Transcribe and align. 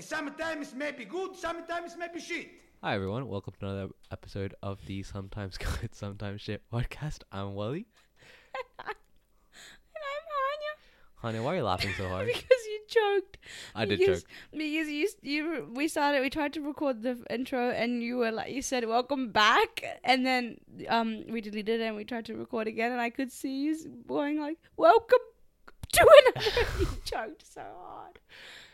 Sometimes 0.00 0.74
may 0.74 0.92
be 0.92 1.04
good, 1.04 1.36
sometimes 1.36 1.94
may 1.94 2.08
be 2.08 2.20
shit. 2.20 2.48
Hi 2.82 2.94
everyone, 2.94 3.28
welcome 3.28 3.52
to 3.60 3.66
another 3.66 3.92
episode 4.10 4.54
of 4.62 4.78
the 4.86 5.02
Sometimes 5.02 5.58
Good, 5.58 5.94
Sometimes 5.94 6.40
Shit 6.40 6.62
podcast. 6.72 7.18
I'm 7.30 7.52
Wali. 7.54 7.86
And 8.78 8.86
I'm 8.86 10.30
Honey, 11.16 11.40
why 11.40 11.52
are 11.52 11.56
you 11.56 11.64
laughing 11.64 11.90
so 11.98 12.08
hard? 12.08 12.26
because 12.32 12.42
you 12.48 12.80
joked. 12.88 13.36
I 13.74 13.84
did 13.84 13.98
because, 13.98 14.22
joke. 14.22 14.30
Because 14.52 14.88
you, 14.88 15.08
you, 15.20 15.68
we 15.74 15.86
started, 15.86 16.22
we 16.22 16.30
tried 16.30 16.54
to 16.54 16.62
record 16.62 17.02
the 17.02 17.22
intro, 17.28 17.68
and 17.68 18.02
you 18.02 18.16
were 18.16 18.32
like, 18.32 18.50
you 18.50 18.62
said, 18.62 18.86
"Welcome 18.88 19.32
back," 19.32 19.84
and 20.02 20.24
then 20.24 20.56
um, 20.88 21.24
we 21.28 21.42
deleted 21.42 21.78
it, 21.80 21.84
and 21.84 21.94
we 21.94 22.04
tried 22.04 22.24
to 22.24 22.34
record 22.36 22.68
again, 22.68 22.90
and 22.90 23.02
I 23.02 23.10
could 23.10 23.30
see 23.30 23.64
you 23.64 23.76
going 24.08 24.40
like, 24.40 24.56
"Welcome 24.78 25.18
to 25.92 26.08
another." 26.24 26.46
you 26.80 26.86
joked 27.04 27.44
so 27.52 27.64
hard. 27.84 28.18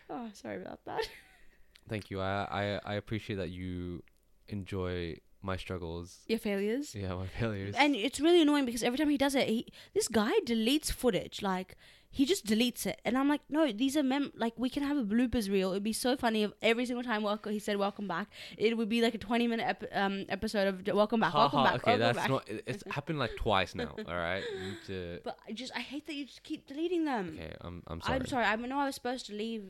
Oh, 0.08 0.28
sorry 0.32 0.60
about 0.62 0.84
that. 0.86 1.08
Thank 1.88 2.10
you. 2.10 2.20
I, 2.20 2.46
I 2.84 2.92
I 2.92 2.94
appreciate 2.94 3.36
that 3.36 3.50
you 3.50 4.02
enjoy 4.48 5.18
my 5.42 5.56
struggles. 5.56 6.18
Your 6.26 6.38
failures. 6.38 6.94
Yeah, 6.94 7.14
my 7.14 7.26
failures. 7.26 7.74
And 7.78 7.94
it's 7.94 8.20
really 8.20 8.42
annoying 8.42 8.66
because 8.66 8.82
every 8.82 8.98
time 8.98 9.08
he 9.10 9.18
does 9.18 9.34
it, 9.34 9.48
he 9.48 9.66
this 9.94 10.08
guy 10.08 10.32
deletes 10.44 10.90
footage. 10.90 11.42
Like 11.42 11.76
he 12.10 12.24
just 12.24 12.46
deletes 12.46 12.86
it, 12.86 13.00
and 13.04 13.16
I'm 13.18 13.28
like, 13.28 13.42
no, 13.48 13.70
these 13.70 13.96
are 13.96 14.02
mem. 14.02 14.32
Like 14.36 14.54
we 14.56 14.68
can 14.70 14.82
have 14.82 14.96
a 14.96 15.04
bloopers 15.04 15.50
reel. 15.50 15.70
It'd 15.72 15.84
be 15.84 15.92
so 15.92 16.16
funny 16.16 16.42
if 16.44 16.50
every 16.62 16.86
single 16.86 17.04
time 17.04 17.22
welcome 17.22 17.52
he 17.52 17.58
said 17.60 17.76
welcome 17.76 18.08
back, 18.08 18.28
it 18.58 18.76
would 18.76 18.88
be 18.88 19.00
like 19.02 19.14
a 19.14 19.18
20 19.18 19.46
minute 19.46 19.66
ep- 19.68 19.90
um 19.92 20.24
episode 20.28 20.66
of 20.68 20.94
welcome 20.94 21.20
back, 21.20 21.32
Ha 21.32 21.38
welcome 21.38 21.58
ha, 21.60 21.64
back, 21.66 21.74
okay, 21.76 21.90
welcome 21.98 22.00
that's 22.00 22.18
back. 22.18 22.30
not. 22.30 22.48
it- 22.48 22.64
It's 22.66 22.82
happened 22.90 23.18
like 23.20 23.36
twice 23.36 23.74
now. 23.76 23.94
All 24.08 24.14
right. 24.16 24.42
To- 24.86 25.20
but 25.22 25.36
I 25.48 25.52
just 25.52 25.72
I 25.76 25.80
hate 25.80 26.06
that 26.06 26.14
you 26.14 26.24
just 26.24 26.42
keep 26.42 26.66
deleting 26.66 27.04
them. 27.04 27.36
okay, 27.38 27.54
I'm 27.60 27.82
I'm 27.86 28.00
sorry. 28.00 28.16
I'm 28.18 28.26
sorry. 28.26 28.44
I 28.44 28.56
know 28.56 28.78
I 28.80 28.86
was 28.86 28.94
supposed 28.96 29.26
to 29.26 29.34
leave 29.34 29.64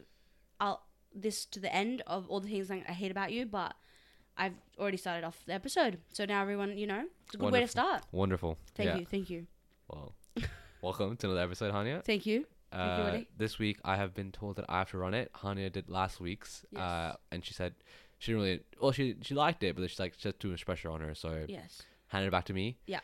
out 0.61 0.83
this 1.15 1.45
to 1.47 1.61
the 1.61 1.75
end 1.75 2.03
of 2.07 2.29
all 2.29 2.41
the 2.41 2.49
things 2.49 2.71
I 2.71 2.77
hate 2.93 3.11
about 3.11 3.33
you, 3.33 3.47
but 3.47 3.75
I've 4.37 4.55
already 4.79 4.97
started 4.99 5.25
off 5.27 5.43
the 5.47 5.55
episode. 5.55 5.99
So 6.13 6.25
now 6.25 6.43
everyone, 6.43 6.77
you 6.77 6.87
know, 6.87 7.05
it's 7.25 7.35
a 7.35 7.39
good 7.39 7.53
way 7.53 7.61
to 7.61 7.69
start. 7.69 8.03
Wonderful. 8.13 8.59
Thank 8.75 8.89
yeah. 8.91 8.97
you, 8.99 9.07
thank 9.07 9.31
you, 9.31 9.47
Well, 9.89 10.15
welcome 10.83 11.17
to 11.17 11.27
another 11.27 11.43
episode, 11.43 11.73
Hania. 11.73 12.05
thank 12.05 12.27
you. 12.27 12.41
you, 12.41 12.47
Uh, 12.79 13.05
Wali. 13.09 13.29
this 13.37 13.59
week 13.59 13.79
I 13.85 13.97
have 13.97 14.13
been 14.15 14.33
told 14.33 14.57
that 14.57 14.67
I 14.69 14.79
have 14.81 14.91
to 14.91 14.99
run 14.99 15.15
it. 15.15 15.33
Hania 15.43 15.73
did 15.73 15.89
last 15.89 16.21
week's, 16.21 16.65
uh, 16.77 17.13
and 17.33 17.45
she 17.45 17.55
said 17.55 17.75
she 18.19 18.33
didn't 18.33 18.43
really. 18.45 18.61
Well, 18.81 18.93
she 18.93 19.17
she 19.23 19.35
liked 19.35 19.63
it, 19.63 19.75
but 19.77 19.89
she's 19.89 19.99
like 20.01 20.15
she 20.19 20.29
had 20.29 20.39
too 20.41 20.49
much 20.51 20.65
pressure 20.67 20.91
on 20.91 21.01
her, 21.01 21.15
so 21.15 21.45
Yes. 21.49 21.83
handed 22.09 22.29
it 22.29 22.31
back 22.33 22.45
to 22.47 22.53
me. 22.53 22.77
Yeah. 22.87 23.01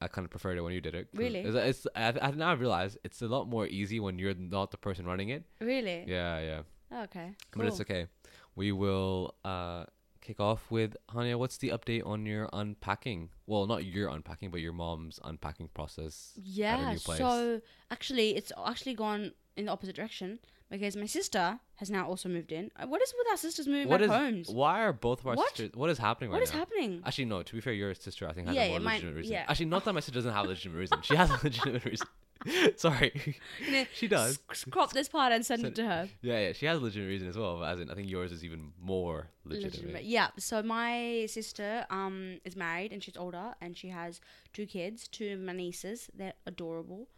I 0.00 0.08
kind 0.08 0.24
of 0.26 0.30
preferred 0.30 0.58
it 0.58 0.60
when 0.60 0.74
you 0.74 0.80
did 0.82 0.94
it. 0.94 1.08
Really? 1.14 1.40
It's, 1.40 1.56
it's 1.56 1.86
I, 1.96 2.12
I 2.20 2.30
now 2.32 2.54
realize 2.54 2.98
it's 3.02 3.22
a 3.22 3.26
lot 3.28 3.48
more 3.48 3.66
easy 3.66 3.98
when 3.98 4.18
you're 4.18 4.34
not 4.34 4.70
the 4.70 4.76
person 4.76 5.06
running 5.06 5.30
it. 5.30 5.44
Really? 5.60 6.04
Yeah, 6.06 6.38
yeah. 6.40 6.60
Okay. 6.92 7.32
But 7.54 7.66
it's 7.66 7.80
okay. 7.80 8.06
We 8.54 8.72
will 8.72 9.34
uh 9.44 9.84
kick 10.20 10.40
off 10.40 10.70
with 10.70 10.96
Hania. 11.10 11.36
What's 11.38 11.58
the 11.58 11.68
update 11.68 12.04
on 12.06 12.26
your 12.26 12.48
unpacking? 12.52 13.30
Well, 13.46 13.66
not 13.66 13.84
your 13.84 14.08
unpacking, 14.08 14.50
but 14.50 14.60
your 14.60 14.72
mom's 14.72 15.20
unpacking 15.24 15.68
process. 15.74 16.32
Yeah. 16.36 16.92
new 16.92 16.98
place. 16.98 17.18
So 17.18 17.60
actually, 17.90 18.36
it's 18.36 18.50
actually 18.66 18.94
gone 18.94 19.32
in 19.56 19.66
the 19.66 19.72
opposite 19.72 19.94
direction 19.96 20.38
because 20.70 20.96
my 20.96 21.06
sister 21.06 21.60
has 21.76 21.90
now 21.90 22.06
also 22.08 22.28
moved 22.28 22.50
in. 22.50 22.70
Uh, 22.76 22.86
What 22.86 23.00
is 23.02 23.14
with 23.16 23.26
our 23.30 23.36
sisters 23.36 23.68
moving 23.68 23.88
What 23.88 24.00
back 24.00 24.06
is? 24.08 24.10
homes? 24.16 24.48
Why 24.48 24.80
are 24.82 24.92
both 24.92 25.20
of 25.20 25.26
our 25.28 25.34
What? 25.36 25.48
sisters? 25.50 25.70
What 25.74 25.90
is 25.90 25.98
happening 25.98 26.30
right 26.32 26.42
is 26.42 26.52
now? 26.52 26.58
happening? 26.60 27.02
Actually, 27.06 27.26
no. 27.26 27.42
To 27.44 27.54
be 27.54 27.60
fair, 27.60 27.72
your 27.72 27.94
sister 27.94 28.26
I 28.28 28.32
think 28.32 28.48
has 28.48 28.56
Yeah, 28.56 28.62
a 28.64 28.68
more 28.70 28.80
yeah, 28.80 28.86
legitimate 28.88 29.14
reason. 29.16 29.32
yeah. 29.32 29.44
Actually, 29.48 29.66
not 29.66 29.84
that 29.84 29.92
my 29.92 30.00
sister 30.00 30.12
doesn't 30.18 30.32
have 30.32 30.44
a 30.44 30.48
legitimate 30.48 30.78
reason. 30.78 30.98
She 31.02 31.14
has 31.14 31.30
a 31.30 31.38
legitimate 31.44 31.84
reason. 31.84 32.06
Sorry, 32.76 33.36
she 33.94 34.08
does. 34.08 34.38
crop 34.70 34.92
this 34.92 35.08
part 35.08 35.32
and 35.32 35.44
send 35.44 35.62
Send- 35.62 35.78
it 35.78 35.82
to 35.82 35.88
her. 35.88 36.08
Yeah, 36.22 36.38
yeah. 36.40 36.52
She 36.52 36.66
has 36.66 36.78
a 36.78 36.82
legitimate 36.82 37.08
reason 37.08 37.28
as 37.28 37.36
well. 37.36 37.58
But 37.58 37.72
as 37.74 37.80
in, 37.80 37.90
I 37.90 37.94
think 37.94 38.08
yours 38.10 38.32
is 38.32 38.44
even 38.44 38.72
more 38.80 39.28
legitimate. 39.44 39.74
Legitimate. 39.74 40.04
Yeah. 40.04 40.28
So 40.38 40.62
my 40.62 41.26
sister 41.28 41.86
um 41.90 42.38
is 42.44 42.56
married 42.56 42.92
and 42.92 43.02
she's 43.02 43.16
older 43.16 43.54
and 43.60 43.76
she 43.76 43.88
has 43.88 44.20
two 44.52 44.66
kids, 44.66 45.08
two 45.08 45.32
of 45.32 45.40
my 45.40 45.52
nieces. 45.52 46.08
They're 46.14 46.34
adorable. 46.46 47.08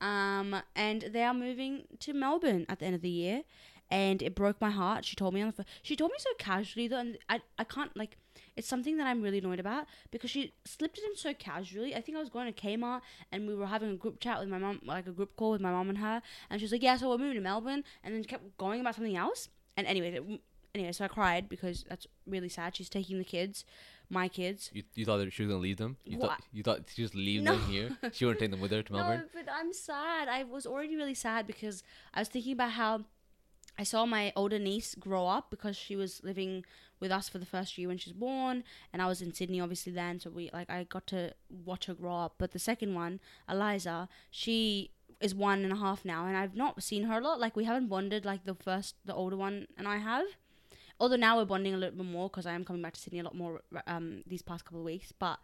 Um 0.00 0.56
and 0.74 1.02
they 1.12 1.22
are 1.22 1.34
moving 1.34 1.84
to 2.00 2.12
Melbourne 2.12 2.66
at 2.68 2.78
the 2.80 2.86
end 2.86 2.94
of 2.96 3.00
the 3.02 3.08
year, 3.08 3.42
and 3.90 4.22
it 4.22 4.34
broke 4.34 4.60
my 4.60 4.70
heart. 4.70 5.04
She 5.04 5.16
told 5.16 5.34
me 5.34 5.40
on 5.40 5.46
the 5.48 5.52
phone. 5.52 5.66
She 5.82 5.96
told 5.96 6.10
me 6.10 6.16
so 6.18 6.30
casually 6.38 6.88
though, 6.88 6.98
and 6.98 7.18
I 7.28 7.40
I 7.58 7.64
can't 7.64 7.96
like. 7.96 8.16
It's 8.56 8.68
something 8.68 8.96
that 8.98 9.06
I'm 9.06 9.20
really 9.20 9.38
annoyed 9.38 9.58
about 9.58 9.86
because 10.12 10.30
she 10.30 10.52
slipped 10.64 10.96
it 10.98 11.04
in 11.04 11.16
so 11.16 11.34
casually. 11.34 11.94
I 11.94 12.00
think 12.00 12.16
I 12.16 12.20
was 12.20 12.28
going 12.30 12.52
to 12.52 12.60
Kmart 12.60 13.00
and 13.32 13.46
we 13.48 13.54
were 13.54 13.66
having 13.66 13.90
a 13.90 13.96
group 13.96 14.20
chat 14.20 14.38
with 14.38 14.48
my 14.48 14.58
mom, 14.58 14.80
like 14.84 15.06
a 15.06 15.10
group 15.12 15.34
call 15.36 15.50
with 15.52 15.60
my 15.60 15.70
mom 15.72 15.88
and 15.88 15.98
her, 15.98 16.22
and 16.50 16.60
she 16.60 16.64
was 16.64 16.72
like, 16.72 16.82
"Yeah, 16.82 16.96
so 16.96 17.08
we're 17.10 17.18
moving 17.18 17.34
to 17.34 17.40
Melbourne," 17.40 17.82
and 18.04 18.14
then 18.14 18.22
she 18.22 18.28
kept 18.28 18.56
going 18.58 18.80
about 18.80 18.94
something 18.94 19.16
else. 19.16 19.48
And 19.76 19.86
anyway, 19.88 20.12
th- 20.12 20.40
anyway, 20.74 20.92
so 20.92 21.04
I 21.04 21.08
cried 21.08 21.48
because 21.48 21.84
that's 21.88 22.06
really 22.26 22.48
sad. 22.48 22.76
She's 22.76 22.88
taking 22.88 23.18
the 23.18 23.24
kids, 23.24 23.64
my 24.08 24.28
kids. 24.28 24.70
You, 24.72 24.84
you 24.94 25.04
thought 25.04 25.16
that 25.16 25.32
she 25.32 25.42
was 25.42 25.50
gonna 25.50 25.60
leave 25.60 25.78
them? 25.78 25.96
You 26.04 26.18
What? 26.18 26.30
thought 26.30 26.42
you 26.52 26.62
thought 26.62 26.80
she 26.94 27.02
just 27.02 27.16
leave 27.16 27.42
No. 27.42 27.56
them 27.56 27.66
here? 27.68 27.90
She 28.12 28.24
wouldn't 28.24 28.38
take 28.40 28.52
them 28.52 28.60
with 28.60 28.70
her 28.70 28.82
to 28.84 28.92
Melbourne. 28.96 29.28
No, 29.34 29.40
but 29.42 29.52
I'm 29.52 29.72
sad. 29.72 30.28
I 30.28 30.44
was 30.44 30.64
already 30.64 30.94
really 30.94 31.14
sad 31.14 31.48
because 31.48 31.82
I 32.14 32.20
was 32.20 32.28
thinking 32.28 32.52
about 32.52 32.70
how 32.72 33.00
I 33.76 33.82
saw 33.82 34.06
my 34.06 34.32
older 34.36 34.60
niece 34.60 34.94
grow 34.94 35.26
up 35.26 35.50
because 35.50 35.76
she 35.76 35.96
was 35.96 36.22
living 36.22 36.64
with 37.04 37.12
us 37.12 37.28
for 37.28 37.38
the 37.38 37.46
first 37.46 37.76
year 37.78 37.88
when 37.88 37.98
she 37.98 38.10
was 38.10 38.18
born, 38.18 38.64
and 38.92 39.00
I 39.00 39.06
was 39.06 39.22
in 39.22 39.32
Sydney 39.32 39.60
obviously 39.60 39.92
then, 39.92 40.18
so 40.18 40.30
we 40.30 40.50
like 40.52 40.68
I 40.68 40.84
got 40.84 41.06
to 41.08 41.32
watch 41.64 41.86
her 41.86 41.94
grow 41.94 42.16
up. 42.16 42.34
But 42.38 42.52
the 42.52 42.58
second 42.58 42.94
one, 42.94 43.20
Eliza, 43.48 44.08
she 44.30 44.90
is 45.20 45.34
one 45.34 45.62
and 45.62 45.72
a 45.72 45.76
half 45.76 46.04
now, 46.04 46.26
and 46.26 46.36
I've 46.36 46.56
not 46.56 46.82
seen 46.82 47.04
her 47.04 47.18
a 47.18 47.20
lot. 47.20 47.38
Like 47.38 47.54
we 47.54 47.64
haven't 47.64 47.88
bonded 47.88 48.24
like 48.24 48.44
the 48.44 48.54
first, 48.54 48.96
the 49.04 49.14
older 49.14 49.36
one 49.36 49.66
and 49.78 49.86
I 49.86 49.98
have. 49.98 50.26
Although 50.98 51.16
now 51.16 51.36
we're 51.36 51.44
bonding 51.44 51.74
a 51.74 51.76
little 51.76 51.96
bit 51.96 52.06
more 52.06 52.28
because 52.28 52.46
I 52.46 52.54
am 52.54 52.64
coming 52.64 52.82
back 52.82 52.94
to 52.94 53.00
Sydney 53.00 53.20
a 53.20 53.24
lot 53.24 53.36
more 53.36 53.62
um 53.86 54.22
these 54.26 54.42
past 54.42 54.64
couple 54.64 54.80
of 54.80 54.86
weeks, 54.86 55.12
but 55.12 55.38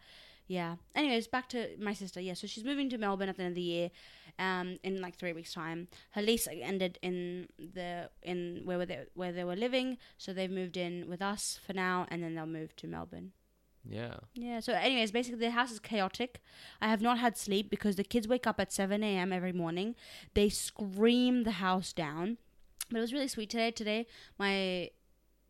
yeah. 0.51 0.75
Anyways, 0.95 1.27
back 1.27 1.47
to 1.49 1.77
my 1.79 1.93
sister. 1.93 2.19
Yeah, 2.19 2.33
so 2.33 2.45
she's 2.45 2.65
moving 2.65 2.89
to 2.89 2.97
Melbourne 2.97 3.29
at 3.29 3.37
the 3.37 3.43
end 3.43 3.51
of 3.51 3.55
the 3.55 3.61
year, 3.61 3.89
um, 4.37 4.79
in 4.83 4.99
like 4.99 5.15
three 5.15 5.31
weeks' 5.31 5.53
time. 5.53 5.87
Her 6.11 6.21
lease 6.21 6.45
ended 6.51 6.99
in 7.01 7.47
the 7.57 8.09
in 8.21 8.63
where 8.65 8.77
were 8.77 8.85
they 8.85 9.05
where 9.13 9.31
they 9.31 9.45
were 9.45 9.55
living, 9.55 9.97
so 10.17 10.33
they've 10.33 10.51
moved 10.51 10.75
in 10.75 11.07
with 11.07 11.21
us 11.21 11.57
for 11.65 11.71
now, 11.71 12.05
and 12.09 12.21
then 12.21 12.35
they'll 12.35 12.45
move 12.45 12.75
to 12.75 12.87
Melbourne. 12.87 13.31
Yeah. 13.89 14.17
Yeah. 14.33 14.59
So, 14.59 14.73
anyways, 14.73 15.11
basically 15.11 15.39
the 15.39 15.51
house 15.51 15.71
is 15.71 15.79
chaotic. 15.79 16.41
I 16.81 16.89
have 16.89 17.01
not 17.01 17.17
had 17.17 17.37
sleep 17.37 17.69
because 17.69 17.95
the 17.95 18.03
kids 18.03 18.27
wake 18.27 18.45
up 18.45 18.59
at 18.59 18.73
seven 18.73 19.03
a.m. 19.03 19.31
every 19.31 19.53
morning. 19.53 19.95
They 20.33 20.49
scream 20.49 21.43
the 21.43 21.51
house 21.51 21.93
down. 21.93 22.37
But 22.89 22.97
it 22.97 23.01
was 23.01 23.13
really 23.13 23.29
sweet 23.29 23.49
today. 23.49 23.71
Today, 23.71 24.05
my 24.37 24.89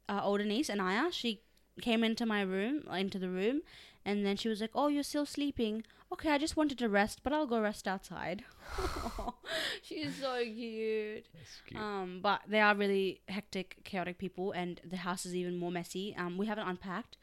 uh, 0.08 0.22
older 0.24 0.46
niece 0.46 0.70
Anaya, 0.70 1.12
she 1.12 1.42
came 1.82 2.04
into 2.04 2.26
my 2.26 2.42
room, 2.42 2.84
into 2.94 3.18
the 3.18 3.30
room, 3.30 3.62
and 4.06 4.26
then 4.26 4.36
she 4.38 4.50
was 4.50 4.62
like, 4.62 4.72
"Oh, 4.76 4.88
you're 4.88 5.04
still 5.04 5.26
sleeping? 5.26 5.84
Okay, 6.12 6.30
I 6.32 6.38
just 6.38 6.58
wanted 6.58 6.78
to 6.80 6.90
rest, 6.90 7.22
but 7.24 7.34
I'll 7.34 7.48
go 7.48 7.62
rest 7.62 7.88
outside." 7.88 8.44
She's 9.84 10.16
so 10.22 10.40
cute. 10.44 11.26
Cute. 11.68 11.80
Um, 11.82 12.20
but 12.22 12.42
they 12.48 12.60
are 12.60 12.76
really 12.76 13.22
hectic, 13.28 13.78
chaotic 13.84 14.18
people, 14.18 14.52
and 14.52 14.82
the 14.84 14.98
house 14.98 15.26
is 15.26 15.36
even 15.36 15.58
more 15.58 15.72
messy. 15.72 16.16
Um, 16.18 16.38
we 16.38 16.48
haven't 16.48 16.68
unpacked, 16.68 17.18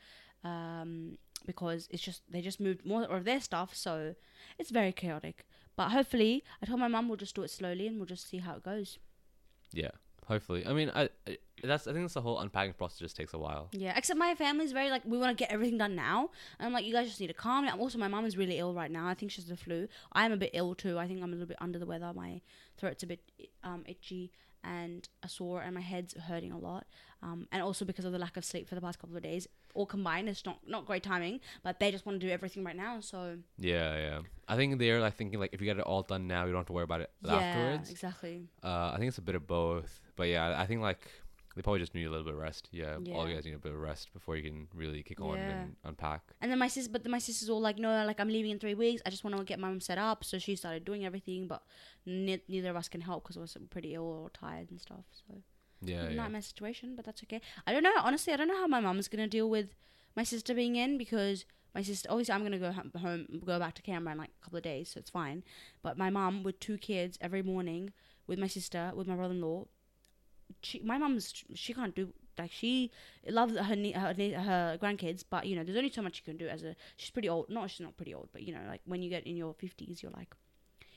um, 0.45 1.19
because 1.47 1.89
it's 1.91 2.03
just 2.03 2.23
they 2.31 2.41
just 2.41 2.61
moved 2.61 2.85
more 2.85 3.05
of 3.05 3.25
their 3.25 3.41
stuff, 3.41 3.75
so 3.75 4.15
it's 4.59 4.71
very 4.71 4.93
chaotic. 4.93 5.47
But 5.77 5.91
hopefully, 5.91 6.43
I 6.63 6.67
told 6.67 6.81
my 6.81 6.89
mum 6.89 7.09
we'll 7.09 7.17
just 7.17 7.35
do 7.37 7.43
it 7.43 7.51
slowly 7.51 7.87
and 7.87 7.97
we'll 7.99 8.07
just 8.07 8.29
see 8.29 8.39
how 8.39 8.55
it 8.57 8.63
goes. 8.65 8.99
yeah. 9.73 9.91
Hopefully. 10.29 10.67
I 10.67 10.75
mean, 10.75 10.93
I, 10.95 11.09
I 11.27 11.39
that's 11.65 11.87
I 11.87 11.93
think 11.93 12.05
that's 12.05 12.15
the 12.15 12.21
whole 12.21 12.39
unpacking 12.39 12.75
process 12.75 12.99
just 12.99 13.17
takes 13.17 13.33
a 13.33 13.39
while. 13.39 13.71
Yeah, 13.73 13.97
except 13.97 14.19
my 14.19 14.35
family's 14.35 14.73
very 14.73 14.91
like 14.91 15.03
we 15.07 15.17
want 15.17 15.37
to 15.37 15.43
get 15.43 15.51
everything 15.51 15.79
done 15.79 15.97
now. 15.97 16.31
And 16.59 16.67
I'm 16.67 16.73
like, 16.75 16.85
you 16.85 16.93
guys 16.93 17.07
just 17.09 17.19
need 17.19 17.29
to 17.29 17.35
calm 17.35 17.65
down. 17.65 17.81
Also, 17.81 17.97
my 17.97 18.09
mom 18.09 18.27
is 18.27 18.37
really 18.37 18.59
ill 18.59 18.75
right 18.75 18.91
now. 18.91 19.09
I 19.09 19.15
think 19.15 19.33
she's 19.33 19.47
the 19.47 19.57
flu. 19.57 19.89
I'm 20.13 20.31
a 20.31 20.37
bit 20.37 20.51
ill 20.53 20.75
too. 20.75 20.99
I 20.99 21.09
think 21.09 21.23
I'm 21.23 21.31
a 21.31 21.33
little 21.33 21.49
bit 21.49 21.57
under 21.63 21.79
the 21.79 21.87
weather. 21.87 22.13
My 22.15 22.43
throat's 22.77 23.03
a 23.03 23.07
bit 23.07 23.21
um, 23.65 23.85
itchy 23.87 24.31
and 24.65 25.09
a 25.23 25.29
sore, 25.29 25.63
and 25.63 25.75
my 25.75 25.81
head's 25.81 26.15
hurting 26.15 26.53
a 26.53 26.59
lot. 26.59 26.87
Um, 27.23 27.49
and 27.51 27.63
also 27.63 27.85
because 27.85 28.05
of 28.05 28.13
the 28.13 28.19
lack 28.19 28.37
of 28.37 28.45
sleep 28.45 28.69
for 28.69 28.75
the 28.75 28.81
past 28.81 28.99
couple 29.01 29.17
of 29.17 29.23
days, 29.23 29.49
all 29.75 29.87
combined, 29.87 30.29
it's 30.29 30.45
not 30.45 30.59
not 30.67 30.87
great 30.87 31.03
timing. 31.03 31.41
But 31.63 31.81
they 31.81 31.91
just 31.91 32.07
want 32.07 32.21
to 32.21 32.27
do 32.27 32.33
everything 32.33 32.65
right 32.65 32.77
now. 32.77 33.01
So 33.01 33.39
Yeah, 33.59 33.97
yeah. 33.97 34.19
I 34.47 34.57
think 34.57 34.79
they're 34.79 35.01
like 35.01 35.15
thinking 35.15 35.39
like 35.41 35.51
if 35.53 35.61
you 35.61 35.67
get 35.67 35.79
it 35.79 35.83
all 35.85 36.03
done 36.03 36.27
now, 36.27 36.45
you 36.45 36.53
don't 36.53 36.61
have 36.61 36.67
to 36.67 36.73
worry 36.73 36.85
about 36.85 37.01
it 37.01 37.11
yeah, 37.23 37.35
afterwards. 37.35 37.91
exactly. 37.91 38.49
Uh, 38.63 38.93
I 38.95 38.97
think 38.99 39.09
it's 39.09 39.19
a 39.19 39.23
bit 39.23 39.35
of 39.35 39.47
both, 39.47 40.01
but 40.17 40.29
yeah, 40.29 40.55
I 40.59 40.67
think 40.67 40.81
like 40.81 41.11
they 41.59 41.63
probably 41.63 41.81
just 41.81 41.93
need 41.93 42.05
a 42.05 42.11
little 42.11 42.25
bit 42.25 42.35
of 42.35 42.39
rest. 42.39 42.69
Yeah, 42.71 42.99
all 43.13 43.29
you 43.29 43.35
guys 43.35 43.45
need 43.45 43.55
a 43.55 43.59
bit 43.59 43.73
of 43.73 43.81
rest 43.81 44.13
before 44.13 44.37
you 44.37 44.45
can 44.49 44.69
really 44.73 45.03
kick 45.03 45.21
on 45.21 45.37
Yeah. 45.37 45.51
and 45.63 45.77
unpack. 45.83 46.23
And 46.41 46.53
then 46.53 46.59
my 46.61 46.69
sis, 46.69 46.87
but 46.87 47.03
then 47.03 47.11
my 47.11 47.19
sister's 47.19 47.51
all 47.51 47.61
like, 47.61 47.79
no, 47.79 47.89
like 48.07 48.21
I'm 48.21 48.29
leaving 48.29 48.53
in 48.53 48.61
three 48.61 48.75
weeks. 48.75 49.03
I 49.05 49.11
just 49.11 49.25
want 49.25 49.37
to 49.37 49.43
get 49.43 49.59
my 49.59 49.67
mum 49.69 49.81
set 49.81 49.99
up. 49.99 50.23
So 50.23 50.39
she 50.39 50.55
started 50.55 50.85
doing 50.85 51.05
everything, 51.05 51.49
but 51.49 51.65
ne- 52.07 52.45
neither 52.47 52.71
of 52.71 52.77
us 52.77 52.89
can 52.89 53.01
help 53.01 53.25
because 53.25 53.37
we're 53.37 53.67
pretty 53.71 53.95
ill 53.95 54.05
or 54.05 54.31
tired 54.31 54.71
and 54.71 54.81
stuff. 54.81 55.05
So 55.11 55.43
Yeah, 55.83 56.05
yeah. 56.09 56.15
nightmare 56.15 56.43
situation, 56.43 56.95
but 56.95 57.05
that's 57.05 57.25
okay. 57.25 57.41
I 57.67 57.73
don't 57.73 57.83
know. 57.83 57.95
Honestly, 57.99 58.33
I 58.33 58.37
don't 58.37 58.47
know 58.47 58.57
how 58.59 58.69
my 58.69 58.79
mum's 58.79 59.09
gonna 59.09 59.27
deal 59.27 59.51
with 59.51 59.75
my 60.15 60.23
sister 60.23 60.55
being 60.55 60.77
in 60.77 60.97
because 60.97 61.45
my 61.75 61.83
sister. 61.83 62.09
Obviously, 62.09 62.35
I'm 62.35 62.45
gonna 62.45 62.59
go 62.61 62.71
home, 62.71 62.93
home 62.97 63.43
go 63.45 63.59
back 63.59 63.75
to 63.75 63.83
Canberra 63.83 64.13
in 64.13 64.19
like 64.19 64.31
a 64.41 64.45
couple 64.45 64.59
of 64.59 64.63
days, 64.63 64.91
so 64.91 64.99
it's 65.01 65.11
fine. 65.11 65.43
But 65.83 65.99
my 65.99 66.09
mum 66.11 66.45
with 66.45 66.61
two 66.61 66.79
kids 66.79 67.19
every 67.21 67.43
morning 67.43 67.93
with 68.29 68.39
my 68.39 68.47
sister 68.47 68.93
with 68.95 69.09
my 69.09 69.17
brother-in-law. 69.17 69.67
She, 70.63 70.81
my 70.81 70.99
mom's 70.99 71.33
she 71.55 71.75
can't 71.75 71.95
do 71.95 72.13
like 72.39 72.53
she 72.53 72.91
loves 73.29 73.57
her 73.57 73.63
her, 73.63 74.15
her 74.15 74.79
grandkids, 74.81 75.25
but 75.29 75.47
you 75.47 75.57
know 75.57 75.65
there's 75.65 75.77
only 75.77 75.91
so 75.91 76.03
much 76.03 76.19
you 76.19 76.25
can 76.25 76.37
do 76.37 76.49
as 76.49 76.63
a 76.63 76.75
she's 76.97 77.11
pretty 77.11 77.29
old. 77.29 77.49
No, 77.49 77.67
she's 77.67 77.81
not 77.81 77.97
pretty 77.97 78.15
old, 78.15 78.29
but 78.33 78.43
you 78.43 78.55
know 78.55 78.61
like 78.69 78.81
when 78.87 79.03
you 79.03 79.11
get 79.11 79.27
in 79.27 79.37
your 79.37 79.55
fifties, 79.55 80.03
you're 80.03 80.13
like 80.13 80.35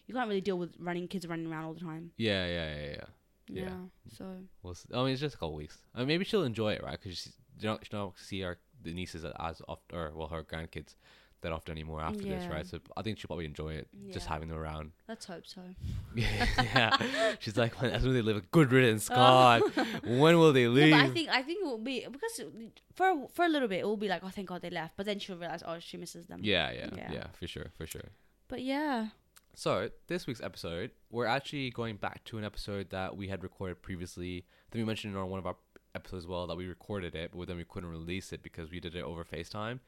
you 0.08 0.14
can't 0.14 0.28
really 0.28 0.42
deal 0.42 0.58
with 0.58 0.76
running 0.80 1.08
kids 1.08 1.28
running 1.28 1.48
around 1.48 1.66
all 1.66 1.74
the 1.74 1.80
time. 1.80 2.12
Yeah, 2.18 2.46
yeah, 2.46 2.76
yeah, 2.76 2.90
yeah. 2.90 3.06
Yeah. 3.50 3.64
Yeah. 3.64 3.76
So 4.18 4.26
We'll 4.64 4.76
I 4.94 5.04
mean, 5.04 5.14
it's 5.14 5.22
just 5.22 5.36
a 5.36 5.38
couple 5.38 5.56
weeks. 5.56 5.78
I 5.94 6.00
mean, 6.00 6.08
maybe 6.08 6.26
she'll 6.26 6.44
enjoy 6.44 6.74
it, 6.74 6.84
right? 6.84 7.00
Because 7.02 7.20
she 7.20 7.30
don't, 7.60 7.84
she 7.84 7.90
don't 7.90 8.18
see 8.18 8.44
our 8.44 8.58
the 8.84 8.94
nieces 8.94 9.26
as 9.26 9.62
often, 9.68 9.98
or 9.98 10.12
well, 10.16 10.28
her 10.28 10.44
grandkids 10.44 10.96
that 11.42 11.52
often 11.52 11.72
anymore 11.72 12.02
after 12.02 12.22
this, 12.24 12.46
right? 12.48 12.66
So 12.66 12.80
I 12.96 13.02
think 13.02 13.18
she'll 13.18 13.28
probably 13.28 13.46
enjoy 13.46 13.74
it, 13.74 13.88
just 14.12 14.28
having 14.28 14.48
them 14.50 14.58
around. 14.58 14.92
let's 15.08 15.26
hope 15.26 15.46
so. 15.48 15.62
yeah, 16.16 16.98
she's 17.40 17.58
like, 17.58 17.82
when, 17.82 17.92
as 17.92 18.04
soon 18.04 18.14
they 18.14 18.22
live 18.22 18.38
a 18.38 18.42
good 18.42 18.72
riddance, 18.72 19.10
oh. 19.12 19.16
God, 19.16 19.62
when 20.06 20.38
will 20.38 20.54
they 20.54 20.68
leave? 20.80 20.94
I 20.94 21.08
think 21.10 21.30
I 21.30 21.42
think 21.42 21.62
it 21.62 21.66
will 21.66 21.78
be 21.78 22.06
because 22.10 22.42
for 22.96 23.28
for 23.34 23.46
a 23.46 23.50
little 23.50 23.68
bit 23.68 23.80
it 23.80 23.86
will 23.86 23.98
be 23.98 24.08
like 24.08 24.24
oh 24.24 24.30
thank 24.30 24.48
God 24.50 24.62
they 24.62 24.70
left, 24.70 24.96
but 24.98 25.06
then 25.06 25.20
she'll 25.20 25.38
realize 25.38 25.64
oh 25.66 25.78
she 25.80 25.98
misses 25.98 26.28
them. 26.28 26.40
yeah, 26.44 26.72
yeah, 26.72 26.90
Yeah. 26.96 27.12
yeah, 27.12 27.28
for 27.40 27.48
sure, 27.48 27.68
for 27.78 27.86
sure. 27.88 28.10
But 28.48 28.62
yeah, 28.62 29.08
So 29.54 29.90
this 30.08 30.28
week's 30.28 30.42
episode, 30.42 30.92
we're 31.10 31.26
actually 31.26 31.70
going 31.72 31.96
back 31.98 32.24
to 32.26 32.38
an 32.38 32.44
episode 32.46 32.90
that 32.92 33.16
we 33.18 33.28
had 33.30 33.44
recorded 33.44 33.82
previously. 33.82 34.46
That 34.70 34.78
we 34.78 34.84
mentioned 34.86 35.16
in 35.16 35.26
one 35.30 35.40
of 35.40 35.46
our 35.48 35.56
episodes 35.94 36.24
as 36.24 36.28
well 36.28 36.48
that 36.48 36.56
we 36.56 36.68
recorded 36.68 37.16
it, 37.16 37.32
but 37.36 37.48
then 37.48 37.58
we 37.58 37.66
couldn't 37.66 37.90
release 37.90 38.32
it 38.32 38.42
because 38.44 38.72
we 38.72 38.80
did 38.80 38.96
it 38.96 39.04
over 39.04 39.24
FaceTime, 39.26 39.80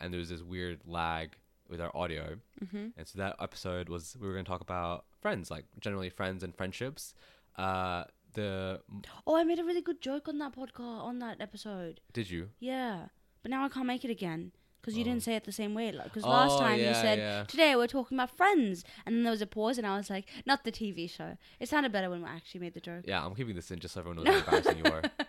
and 0.00 0.12
there 0.12 0.18
was 0.18 0.28
this 0.28 0.42
weird 0.42 0.80
lag 0.86 1.36
with 1.68 1.80
our 1.80 1.90
audio. 1.96 2.36
mm-hmm. 2.64 2.88
And 2.96 3.06
so 3.08 3.18
that 3.18 3.36
episode 3.40 3.88
was 3.88 4.16
we 4.20 4.26
were 4.26 4.32
going 4.34 4.44
to 4.44 4.48
talk 4.50 4.60
about 4.60 5.04
friends, 5.20 5.50
like 5.50 5.64
generally 5.80 6.10
friends 6.10 6.42
and 6.44 6.54
friendships. 6.54 7.14
Uh, 7.56 8.04
the 8.34 8.80
Oh, 9.26 9.34
I 9.36 9.44
made 9.44 9.58
a 9.58 9.64
really 9.64 9.80
good 9.82 10.00
joke 10.00 10.28
on 10.28 10.38
that 10.38 10.54
podcast 10.54 10.80
on 11.02 11.18
that 11.20 11.40
episode. 11.40 12.00
did 12.12 12.30
you? 12.30 12.50
Yeah, 12.60 13.06
but 13.42 13.50
now 13.50 13.64
I 13.64 13.68
can't 13.68 13.86
make 13.86 14.04
it 14.04 14.10
again 14.10 14.52
because 14.80 14.96
you 14.96 15.02
Oh. 15.02 15.06
didn't 15.06 15.22
say 15.24 15.34
it 15.34 15.44
the 15.44 15.50
same 15.52 15.74
way. 15.74 15.90
Because 15.90 16.22
last 16.22 16.52
Oh, 16.52 16.60
time 16.60 16.78
you 16.78 16.92
said 16.94 17.18
yeah. 17.18 17.44
today 17.44 17.74
we're 17.74 17.86
talking 17.88 18.16
about 18.16 18.30
friends, 18.36 18.84
and 19.04 19.16
then 19.16 19.22
there 19.24 19.30
was 19.32 19.42
a 19.42 19.46
pause, 19.46 19.78
and 19.78 19.86
I 19.86 19.96
was 19.96 20.08
like, 20.10 20.28
not 20.44 20.62
the 20.64 20.70
TV 20.70 21.10
show. 21.10 21.36
It 21.58 21.68
sounded 21.68 21.90
better 21.90 22.08
when 22.10 22.22
we 22.22 22.28
actually 22.28 22.60
made 22.60 22.74
the 22.74 22.80
joke. 22.80 23.04
Yeah, 23.08 23.24
I'm 23.24 23.34
keeping 23.34 23.56
this 23.56 23.70
in 23.72 23.78
just 23.80 23.94
so 23.94 24.00
everyone 24.00 24.22
knows 24.22 24.42
how 24.42 24.56
embarrassing 24.56 24.78
you 24.84 24.92
are. 24.92 25.02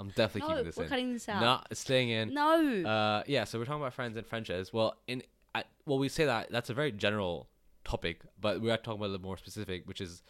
I'm 0.00 0.08
definitely 0.08 0.40
No, 0.40 0.48
keeping 0.48 0.64
this 0.64 0.76
we're 0.76 0.84
in. 0.84 0.88
cutting 0.88 1.12
this 1.12 1.28
out. 1.28 1.40
No, 1.42 1.60
it's 1.70 1.80
staying 1.80 2.08
in. 2.08 2.32
No. 2.34 2.82
Uh, 2.90 3.22
yeah, 3.26 3.44
so 3.44 3.58
we're 3.58 3.66
talking 3.66 3.82
about 3.82 3.92
friends 3.94 4.16
and 4.16 4.26
friendships. 4.26 4.72
Well, 4.72 4.96
in 5.06 5.22
I, 5.54 5.64
well, 5.86 5.98
we 5.98 6.08
say 6.08 6.24
that 6.24 6.50
that's 6.50 6.70
a 6.70 6.74
very 6.74 6.90
general 6.92 7.48
topic, 7.84 8.22
but 8.40 8.60
we 8.60 8.70
are 8.70 8.76
talking 8.76 8.98
about 9.00 9.06
a 9.06 9.12
little 9.12 9.26
more 9.26 9.36
specific, 9.36 9.86
which 9.86 10.00
is 10.00 10.22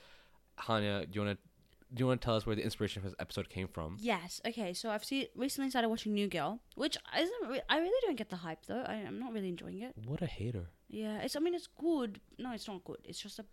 Hania. 0.58 1.10
Do 1.10 1.18
you 1.20 1.24
want 1.24 1.38
to 1.38 1.48
do 1.92 2.02
you 2.02 2.06
want 2.06 2.20
to 2.20 2.24
tell 2.24 2.36
us 2.36 2.46
where 2.46 2.54
the 2.54 2.62
inspiration 2.62 3.02
for 3.02 3.08
this 3.08 3.16
episode 3.18 3.48
came 3.48 3.66
from? 3.68 3.96
Yes. 4.00 4.40
Okay. 4.46 4.72
So 4.72 4.90
I've 4.90 5.04
seen 5.04 5.26
recently 5.36 5.70
started 5.70 5.88
watching 5.88 6.14
New 6.14 6.28
Girl, 6.28 6.60
which 6.76 6.96
isn't. 7.18 7.48
Re- 7.50 7.62
I 7.68 7.78
really 7.78 8.00
don't 8.06 8.16
get 8.16 8.30
the 8.30 8.36
hype 8.36 8.66
though. 8.66 8.82
I, 8.86 8.94
I'm 9.06 9.18
not 9.18 9.32
really 9.32 9.48
enjoying 9.48 9.82
it. 9.82 9.94
What 10.06 10.22
a 10.22 10.26
hater! 10.26 10.66
Yeah. 10.88 11.18
It's. 11.18 11.36
I 11.36 11.40
mean, 11.40 11.54
it's 11.54 11.68
good. 11.78 12.20
No, 12.38 12.52
it's 12.52 12.66
not 12.68 12.84
good. 12.84 12.98
It's 13.04 13.20
just 13.20 13.38
a 13.38 13.44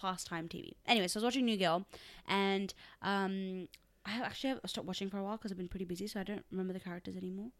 pastime 0.00 0.46
TV. 0.48 0.72
Anyway, 0.86 1.08
so 1.08 1.18
I 1.18 1.20
was 1.20 1.24
watching 1.24 1.46
New 1.46 1.56
Girl, 1.56 1.86
and 2.28 2.72
um, 3.02 3.68
I 4.06 4.20
actually 4.24 4.50
have 4.50 4.60
stopped 4.66 4.86
watching 4.86 5.10
for 5.10 5.18
a 5.18 5.22
while 5.24 5.36
because 5.36 5.50
I've 5.50 5.58
been 5.58 5.68
pretty 5.68 5.84
busy, 5.84 6.06
so 6.06 6.20
I 6.20 6.22
don't 6.22 6.44
remember 6.50 6.72
the 6.72 6.80
characters 6.80 7.16
anymore. 7.16 7.50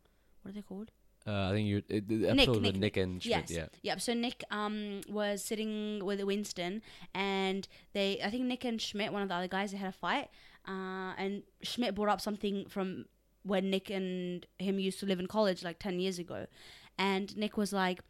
What 0.43 0.51
are 0.51 0.55
they 0.55 0.63
called? 0.63 0.93
Uh, 1.27 1.49
I 1.49 1.53
think 1.53 1.67
you 1.67 1.83
it, 1.89 2.07
the 2.07 2.29
episode 2.29 2.37
Nick, 2.37 2.49
with 2.49 2.63
Nick, 2.63 2.77
Nick, 2.77 2.97
and 2.99 3.23
Schmidt. 3.23 3.51
Yes. 3.51 3.51
Yeah, 3.51 3.67
Yep. 3.83 4.01
So 4.01 4.15
Nick 4.15 4.45
um 4.51 5.01
was 5.09 5.43
sitting 5.43 6.05
with 6.05 6.23
Winston, 6.23 6.83
and 7.15 7.67
they 7.95 8.21
I 8.23 8.31
think 8.31 8.45
Nick 8.45 8.65
and 8.65 8.81
Schmidt, 8.81 9.13
one 9.13 9.23
of 9.23 9.29
the 9.29 9.35
other 9.35 9.49
guys, 9.49 9.73
they 9.73 9.77
had 9.77 9.89
a 9.89 9.93
fight. 9.93 10.29
Uh, 10.69 11.15
and 11.19 11.43
Schmidt 11.63 11.95
brought 11.95 12.09
up 12.09 12.21
something 12.21 12.67
from 12.69 13.07
when 13.43 13.71
Nick 13.71 13.91
and 13.91 14.47
him 14.59 14.79
used 14.79 15.01
to 15.01 15.07
live 15.07 15.19
in 15.19 15.27
college 15.27 15.65
like 15.65 15.81
ten 15.81 15.99
years 15.99 16.19
ago, 16.21 16.47
and 16.97 17.37
Nick 17.37 17.57
was 17.57 17.73
like, 17.73 18.01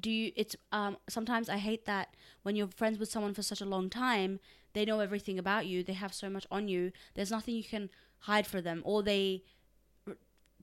"Do 0.00 0.10
you? 0.10 0.32
It's 0.34 0.56
um 0.70 0.96
sometimes 1.10 1.50
I 1.50 1.58
hate 1.58 1.84
that 1.84 2.14
when 2.44 2.56
you're 2.56 2.68
friends 2.68 2.98
with 2.98 3.10
someone 3.10 3.34
for 3.34 3.42
such 3.42 3.60
a 3.60 3.66
long 3.66 3.90
time, 3.90 4.40
they 4.72 4.84
know 4.84 5.00
everything 5.00 5.38
about 5.38 5.66
you, 5.66 5.82
they 5.82 5.92
have 5.92 6.14
so 6.14 6.30
much 6.30 6.46
on 6.50 6.68
you. 6.68 6.92
There's 7.14 7.30
nothing 7.30 7.54
you 7.54 7.64
can 7.64 7.90
hide 8.20 8.46
for 8.46 8.60
them, 8.60 8.82
or 8.84 9.02
they 9.02 9.42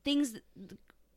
things." 0.03 0.39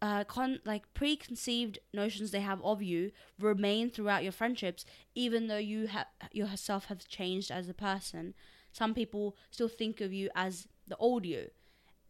uh, 0.02 0.24
con- 0.24 0.58
like 0.64 0.92
preconceived 0.94 1.78
notions 1.94 2.32
they 2.32 2.40
have 2.40 2.60
of 2.62 2.82
you 2.82 3.12
remain 3.38 3.88
throughout 3.88 4.24
your 4.24 4.32
friendships, 4.32 4.84
even 5.14 5.46
though 5.46 5.56
you 5.58 5.86
have 5.86 6.06
yourself 6.32 6.86
have 6.86 7.06
changed 7.06 7.52
as 7.52 7.68
a 7.68 7.74
person. 7.74 8.34
Some 8.72 8.94
people 8.94 9.36
still 9.52 9.68
think 9.68 10.00
of 10.00 10.12
you 10.12 10.28
as 10.34 10.66
the 10.88 10.96
old 10.96 11.24
you, 11.24 11.50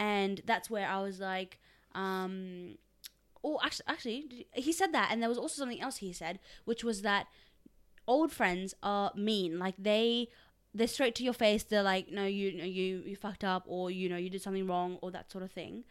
and 0.00 0.40
that's 0.46 0.70
where 0.70 0.88
I 0.88 1.02
was 1.02 1.20
like, 1.20 1.58
um, 1.94 2.79
oh, 3.44 3.61
actually, 3.62 3.84
actually, 3.88 4.46
he 4.55 4.73
said 4.73 4.93
that, 4.94 5.11
and 5.12 5.20
there 5.20 5.29
was 5.29 5.38
also 5.38 5.61
something 5.61 5.81
else 5.81 5.99
he 5.99 6.14
said, 6.14 6.38
which 6.64 6.82
was 6.82 7.02
that 7.02 7.26
old 8.08 8.32
friends 8.32 8.75
are 8.82 9.12
mean, 9.14 9.58
like 9.58 9.75
they. 9.79 10.29
They're 10.74 10.86
straight 10.86 11.14
to 11.16 11.24
your 11.24 11.34
face. 11.34 11.62
They're 11.64 11.82
like, 11.82 12.10
no, 12.10 12.24
you, 12.24 12.48
you, 12.48 13.02
you 13.04 13.16
fucked 13.16 13.44
up, 13.44 13.64
or 13.66 13.90
you 13.90 14.08
know, 14.08 14.16
you 14.16 14.30
did 14.30 14.42
something 14.42 14.66
wrong, 14.66 14.98
or 15.02 15.10
that 15.10 15.30
sort 15.30 15.44
of 15.44 15.52
thing. 15.52 15.84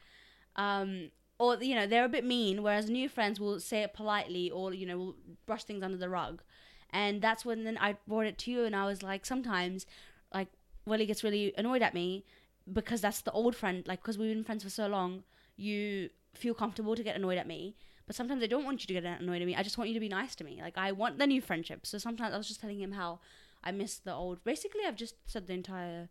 Um, 0.55 1.11
or 1.41 1.55
you 1.55 1.73
know 1.73 1.87
they're 1.87 2.05
a 2.05 2.09
bit 2.09 2.23
mean 2.23 2.61
whereas 2.61 2.87
new 2.87 3.09
friends 3.09 3.39
will 3.39 3.59
say 3.59 3.81
it 3.81 3.93
politely 3.93 4.51
or 4.51 4.73
you 4.73 4.85
know 4.85 4.97
will 4.97 5.15
brush 5.47 5.63
things 5.63 5.81
under 5.81 5.97
the 5.97 6.07
rug 6.07 6.43
and 6.91 7.21
that's 7.21 7.43
when 7.43 7.63
then 7.63 7.77
i 7.81 7.95
brought 8.07 8.27
it 8.27 8.37
to 8.37 8.51
you 8.51 8.63
and 8.63 8.75
i 8.75 8.85
was 8.85 9.01
like 9.01 9.25
sometimes 9.25 9.87
like 10.33 10.49
willie 10.85 11.07
gets 11.07 11.23
really 11.23 11.51
annoyed 11.57 11.81
at 11.81 11.95
me 11.95 12.23
because 12.71 13.01
that's 13.01 13.21
the 13.21 13.31
old 13.31 13.55
friend 13.55 13.87
like 13.87 14.01
because 14.01 14.19
we've 14.19 14.33
been 14.33 14.43
friends 14.43 14.63
for 14.63 14.69
so 14.69 14.85
long 14.85 15.23
you 15.57 16.09
feel 16.35 16.53
comfortable 16.53 16.95
to 16.95 17.03
get 17.03 17.15
annoyed 17.15 17.39
at 17.39 17.47
me 17.47 17.75
but 18.05 18.15
sometimes 18.15 18.43
i 18.43 18.47
don't 18.47 18.63
want 18.63 18.81
you 18.81 18.87
to 18.87 19.01
get 19.01 19.19
annoyed 19.19 19.41
at 19.41 19.47
me 19.47 19.55
i 19.55 19.63
just 19.63 19.79
want 19.79 19.89
you 19.89 19.95
to 19.95 19.99
be 19.99 20.09
nice 20.09 20.35
to 20.35 20.43
me 20.43 20.59
like 20.61 20.77
i 20.77 20.91
want 20.91 21.17
the 21.17 21.25
new 21.25 21.41
friendship 21.41 21.87
so 21.87 21.97
sometimes 21.97 22.35
i 22.35 22.37
was 22.37 22.47
just 22.47 22.61
telling 22.61 22.79
him 22.79 22.91
how 22.91 23.19
i 23.63 23.71
miss 23.71 23.97
the 23.97 24.13
old 24.13 24.43
basically 24.43 24.81
i've 24.87 24.95
just 24.95 25.15
said 25.25 25.47
the 25.47 25.53
entire 25.53 26.09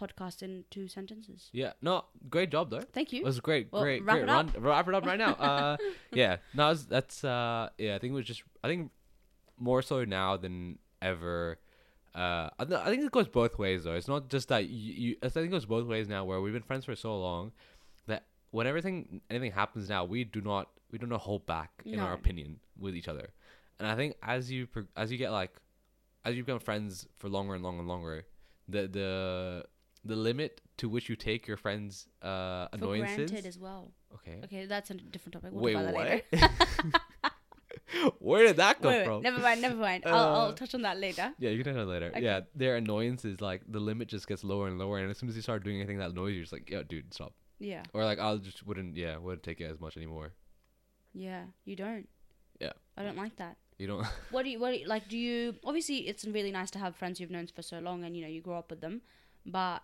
podcast 0.00 0.42
in 0.42 0.64
two 0.70 0.86
sentences 0.86 1.48
yeah. 1.52 1.72
No, 1.82 2.04
great 2.30 2.50
job 2.52 2.70
though. 2.70 2.80
thank 2.92 3.12
you 3.12 3.20
It 3.22 3.24
was 3.24 3.40
great, 3.40 3.68
Well, 3.72 3.82
great, 3.82 4.04
wrap 4.04 4.16
great 4.18 4.22
it 4.24 4.28
up. 4.28 4.54
run. 4.54 4.62
Wrap 4.62 4.88
it 4.88 4.94
up 4.94 5.04
right 5.04 5.18
now. 5.18 5.32
Uh, 5.32 5.76
yeah, 6.12 6.36
no, 6.54 6.70
it's- 6.70 6.86
that's 6.88 7.24
uh, 7.24 7.70
yeah. 7.78 7.96
I 7.96 7.98
think 7.98 8.12
it 8.12 8.14
was 8.14 8.24
just. 8.26 8.42
I 8.62 8.68
think 8.68 8.92
more 9.58 9.82
so 9.82 10.04
now 10.04 10.36
than 10.36 10.78
ever. 11.02 11.58
Uh, 12.14 12.48
I, 12.58 12.64
th- 12.64 12.78
I 12.80 12.86
think 12.90 13.02
it 13.02 13.10
goes 13.10 13.26
both 13.26 13.58
ways 13.58 13.84
though. 13.84 13.94
It's 13.94 14.06
not 14.06 14.28
just 14.28 14.48
that 14.50 14.68
you, 14.68 14.92
you. 14.92 15.16
I 15.20 15.28
think 15.30 15.46
it 15.46 15.50
goes 15.50 15.66
both 15.66 15.86
ways 15.88 16.06
now. 16.08 16.24
Where 16.24 16.40
we've 16.40 16.52
been 16.52 16.62
friends 16.62 16.84
for 16.84 16.94
so 16.94 17.18
long 17.18 17.50
that 18.06 18.22
when 18.52 18.68
everything 18.68 19.20
anything 19.30 19.50
happens 19.50 19.88
now, 19.88 20.04
we 20.04 20.22
do 20.22 20.40
not 20.40 20.68
we 20.92 20.98
do 20.98 21.06
not 21.06 21.20
hold 21.22 21.44
back 21.44 21.70
in 21.84 21.98
our 21.98 22.12
opinion 22.14 22.60
with 22.78 22.94
each 22.94 23.08
other. 23.08 23.30
And 23.80 23.88
I 23.88 23.96
think 23.96 24.14
as 24.22 24.48
you 24.48 24.68
pro- 24.68 24.86
as 24.96 25.10
you 25.10 25.18
get 25.18 25.32
like 25.32 25.50
as 26.28 26.36
you 26.36 26.44
become 26.44 26.60
friends 26.60 27.06
for 27.18 27.28
longer 27.28 27.54
and 27.54 27.62
longer 27.62 27.80
and 27.80 27.88
longer, 27.88 28.26
the 28.68 28.82
the 28.98 29.64
the 30.04 30.16
limit 30.16 30.60
to 30.78 30.88
which 30.88 31.08
you 31.10 31.16
take 31.16 31.46
your 31.50 31.56
friends' 31.56 32.06
uh, 32.22 32.68
for 32.68 32.76
annoyances. 32.76 33.30
granted 33.30 33.46
as 33.46 33.58
well 33.58 33.92
Okay. 34.14 34.40
Okay, 34.44 34.66
that's 34.66 34.90
a 34.90 34.94
different 34.94 35.34
topic. 35.34 35.50
We'll 35.52 35.64
Wait, 35.64 35.72
talk 35.74 35.82
about 35.82 35.94
what? 35.94 36.24
that 36.30 36.42
later. 36.42 37.00
Where 38.18 38.44
did 38.46 38.56
that 38.56 38.80
come 38.82 38.90
Wait, 38.92 38.98
wait, 38.98 39.04
from? 39.06 39.22
never 39.22 39.40
mind, 39.40 39.60
never 39.62 39.76
mind. 39.76 40.04
I'll, 40.06 40.14
Uh, 40.14 40.38
I'll 40.38 40.52
touch 40.54 40.74
on 40.74 40.82
that 40.82 40.98
later. 40.98 41.32
Yeah, 41.38 41.50
you 41.50 41.64
can 41.64 41.74
tell 41.74 41.84
later. 41.86 42.08
Okay. 42.14 42.22
Yeah, 42.22 42.40
their 42.54 42.76
annoyance 42.76 43.24
is 43.24 43.40
like 43.40 43.62
the 43.66 43.80
limit 43.80 44.08
just 44.08 44.26
gets 44.28 44.44
lower 44.44 44.68
and 44.68 44.78
lower, 44.78 44.98
and 44.98 45.10
as 45.10 45.18
soon 45.18 45.28
as 45.28 45.36
you 45.36 45.42
start 45.42 45.64
doing 45.64 45.76
anything 45.80 45.98
that 45.98 46.10
annoys 46.10 46.34
you, 46.36 46.42
it's 46.42 46.52
like, 46.52 46.68
yo, 46.70 46.82
dude, 46.82 47.12
stop. 47.14 47.32
Yeah, 47.58 47.82
Or 47.92 48.04
like, 48.04 48.18
I'll 48.18 48.38
just 48.38 48.64
wouldn't, 48.66 48.96
yeah, 48.96 49.16
wouldn't 49.16 49.42
take 49.42 49.60
it 49.60 49.64
as 49.74 49.80
much 49.80 49.96
anymore. 49.96 50.32
yeah. 51.12 51.44
You 51.64 51.76
don't. 51.76 52.08
Yeah. 52.60 52.72
I 52.96 53.02
don't 53.02 53.16
like 53.16 53.36
that. 53.36 53.56
You 53.78 53.86
don't. 53.86 54.06
What 54.30 54.42
do 54.44 54.50
you? 54.50 54.58
What 54.58 54.72
do 54.72 54.78
you, 54.78 54.86
like? 54.86 55.08
Do 55.08 55.16
you? 55.16 55.54
Obviously, 55.64 56.08
it's 56.08 56.24
really 56.24 56.50
nice 56.50 56.70
to 56.72 56.78
have 56.78 56.96
friends 56.96 57.20
you've 57.20 57.30
known 57.30 57.46
for 57.46 57.62
so 57.62 57.78
long, 57.78 58.04
and 58.04 58.16
you 58.16 58.22
know 58.22 58.28
you 58.28 58.40
grow 58.40 58.58
up 58.58 58.70
with 58.70 58.80
them. 58.80 59.02
But 59.46 59.82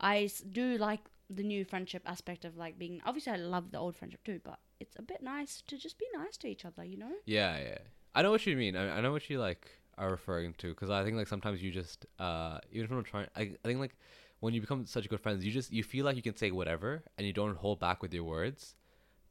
I 0.00 0.28
do 0.52 0.76
like 0.78 1.00
the 1.28 1.42
new 1.42 1.64
friendship 1.64 2.02
aspect 2.06 2.44
of 2.44 2.56
like 2.56 2.78
being. 2.78 3.00
Obviously, 3.04 3.32
I 3.32 3.36
love 3.36 3.72
the 3.72 3.78
old 3.78 3.96
friendship 3.96 4.22
too, 4.24 4.40
but 4.44 4.58
it's 4.78 4.96
a 4.98 5.02
bit 5.02 5.22
nice 5.22 5.62
to 5.68 5.78
just 5.78 5.98
be 5.98 6.06
nice 6.14 6.36
to 6.38 6.48
each 6.48 6.64
other. 6.64 6.84
You 6.84 6.98
know? 6.98 7.12
yeah, 7.24 7.58
yeah. 7.58 7.78
I 8.14 8.22
know 8.22 8.30
what 8.30 8.44
you 8.46 8.56
mean. 8.56 8.76
I, 8.76 8.98
I 8.98 9.00
know 9.00 9.12
what 9.12 9.30
you 9.30 9.38
like 9.38 9.70
are 9.96 10.10
referring 10.10 10.54
to 10.54 10.70
because 10.70 10.90
I 10.90 11.04
think 11.04 11.16
like 11.16 11.28
sometimes 11.28 11.62
you 11.62 11.70
just 11.70 12.06
uh 12.18 12.58
even 12.72 12.86
if 12.86 12.90
I'm 12.90 13.04
trying, 13.04 13.26
I, 13.36 13.42
I 13.42 13.68
think 13.68 13.80
like 13.80 13.96
when 14.40 14.54
you 14.54 14.60
become 14.60 14.86
such 14.86 15.08
good 15.08 15.20
friends, 15.20 15.44
you 15.44 15.52
just 15.52 15.72
you 15.72 15.84
feel 15.84 16.04
like 16.04 16.16
you 16.16 16.22
can 16.22 16.36
say 16.36 16.50
whatever 16.50 17.02
and 17.16 17.26
you 17.26 17.32
don't 17.32 17.56
hold 17.56 17.80
back 17.80 18.02
with 18.02 18.12
your 18.12 18.24
words. 18.24 18.74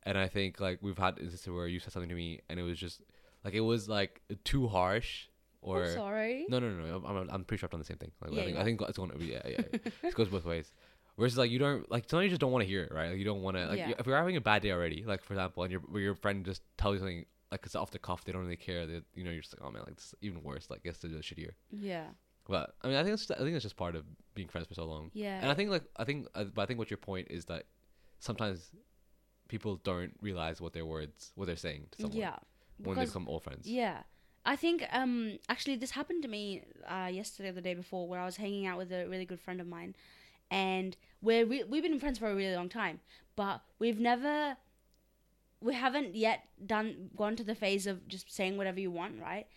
And 0.03 0.17
I 0.17 0.27
think 0.27 0.59
like 0.59 0.79
we've 0.81 0.97
had 0.97 1.19
instances 1.19 1.49
where 1.49 1.67
you 1.67 1.79
said 1.79 1.93
something 1.93 2.09
to 2.09 2.15
me 2.15 2.41
and 2.49 2.59
it 2.59 2.63
was 2.63 2.79
just 2.79 3.01
like 3.49 3.57
it 3.57 3.61
was 3.61 3.89
like 3.89 4.21
too 4.43 4.67
harsh 4.67 5.27
or 5.61 5.83
I'm 5.83 5.93
sorry. 5.93 6.45
No, 6.49 6.59
no, 6.59 6.69
no. 6.69 6.99
no. 6.99 7.05
I'm, 7.05 7.29
I'm, 7.29 7.43
pretty 7.43 7.59
sure 7.59 7.67
I've 7.67 7.71
done 7.71 7.81
the 7.81 7.85
same 7.85 7.97
thing. 7.97 8.11
Like, 8.21 8.31
Yeah, 8.31 8.41
I 8.41 8.45
think 8.45 8.55
you 8.55 8.61
I 8.61 8.63
think 8.63 8.81
it's 8.81 8.97
going 8.97 9.11
to 9.11 9.17
be 9.17 9.25
yeah, 9.25 9.41
yeah. 9.45 9.61
yeah. 9.73 9.91
it 10.03 10.15
goes 10.15 10.29
both 10.29 10.45
ways. 10.45 10.71
Whereas 11.15 11.37
like 11.37 11.51
you 11.51 11.59
don't 11.59 11.89
like 11.91 12.09
sometimes 12.09 12.25
you 12.25 12.29
just 12.29 12.39
don't 12.39 12.53
want 12.53 12.63
to 12.63 12.67
hear 12.67 12.83
it, 12.83 12.93
right? 12.93 13.09
Like 13.09 13.17
you 13.17 13.25
don't 13.25 13.41
want 13.41 13.57
to 13.57 13.65
like 13.65 13.77
Yeah. 13.77 13.91
if 13.99 14.07
you're 14.07 14.15
having 14.15 14.37
a 14.37 14.41
bad 14.41 14.61
day 14.61 14.71
already, 14.71 15.03
like 15.05 15.21
for 15.21 15.33
example, 15.33 15.63
and 15.63 15.71
your 15.71 15.81
your 15.99 16.15
friend 16.15 16.45
just 16.45 16.61
tells 16.77 16.93
you 16.93 16.99
something 16.99 17.25
like 17.51 17.65
it's 17.65 17.75
off 17.75 17.91
the 17.91 17.99
cuff, 17.99 18.23
they 18.23 18.31
don't 18.31 18.43
really 18.43 18.55
care. 18.55 18.87
That 18.87 19.03
you 19.13 19.25
know 19.25 19.31
you're 19.31 19.41
just 19.41 19.53
like 19.59 19.67
oh 19.67 19.71
man, 19.71 19.81
like 19.81 19.93
it's 19.93 20.15
even 20.21 20.41
worse. 20.43 20.69
Like 20.69 20.81
it's 20.85 20.99
the 20.99 21.09
shittier. 21.09 21.51
Yeah. 21.71 22.05
But 22.47 22.73
I 22.81 22.87
mean, 22.87 22.95
I 22.95 23.03
think 23.03 23.15
it's 23.15 23.29
I 23.29 23.35
think 23.35 23.51
it's 23.51 23.63
just 23.63 23.75
part 23.75 23.95
of 23.95 24.05
being 24.33 24.47
friends 24.47 24.67
for 24.67 24.75
so 24.75 24.85
long. 24.85 25.11
Yeah. 25.13 25.39
And 25.41 25.51
I 25.51 25.55
think 25.55 25.69
like 25.69 25.83
I 25.97 26.05
think 26.05 26.27
uh, 26.35 26.45
but 26.45 26.61
I 26.61 26.65
think 26.65 26.79
what 26.79 26.89
your 26.89 26.97
point 26.97 27.27
is 27.29 27.45
that 27.45 27.65
sometimes 28.19 28.71
people 29.49 29.75
don't 29.83 30.13
realize 30.21 30.61
what 30.61 30.71
their 30.71 30.85
words 30.85 31.33
what 31.35 31.47
they're 31.47 31.57
saying 31.57 31.87
to 31.91 32.03
someone 32.03 32.17
yeah. 32.17 32.35
When 32.83 32.97
they 32.97 33.05
become 33.05 33.27
old 33.27 33.43
friends. 33.43 33.67
Yeah. 33.67 33.99
I 34.45 34.55
think 34.55 34.85
um 34.91 35.37
actually 35.49 35.75
this 35.75 35.91
happened 35.91 36.23
to 36.23 36.29
me 36.29 36.63
uh 36.87 37.09
yesterday 37.11 37.49
or 37.49 37.53
the 37.53 37.61
day 37.61 37.73
before 37.73 38.07
where 38.07 38.19
I 38.19 38.25
was 38.25 38.37
hanging 38.37 38.65
out 38.65 38.77
with 38.77 38.91
a 38.91 39.05
really 39.07 39.25
good 39.25 39.39
friend 39.39 39.59
of 39.61 39.67
mine 39.67 39.95
and 40.49 40.95
we're 41.21 41.45
re- 41.45 41.65
we've 41.65 41.83
been 41.83 41.99
friends 41.99 42.17
for 42.17 42.31
a 42.31 42.35
really 42.35 42.55
long 42.55 42.69
time 42.69 43.01
but 43.35 43.61
we've 43.79 43.99
never 43.99 44.55
we 45.61 45.73
haven't 45.73 46.15
yet 46.15 46.45
done 46.65 47.09
gone 47.15 47.35
to 47.35 47.43
the 47.43 47.55
phase 47.55 47.85
of 47.87 48.07
just 48.07 48.33
saying 48.33 48.57
whatever 48.57 48.79
you 48.79 48.91
want, 48.91 49.19
right? 49.21 49.47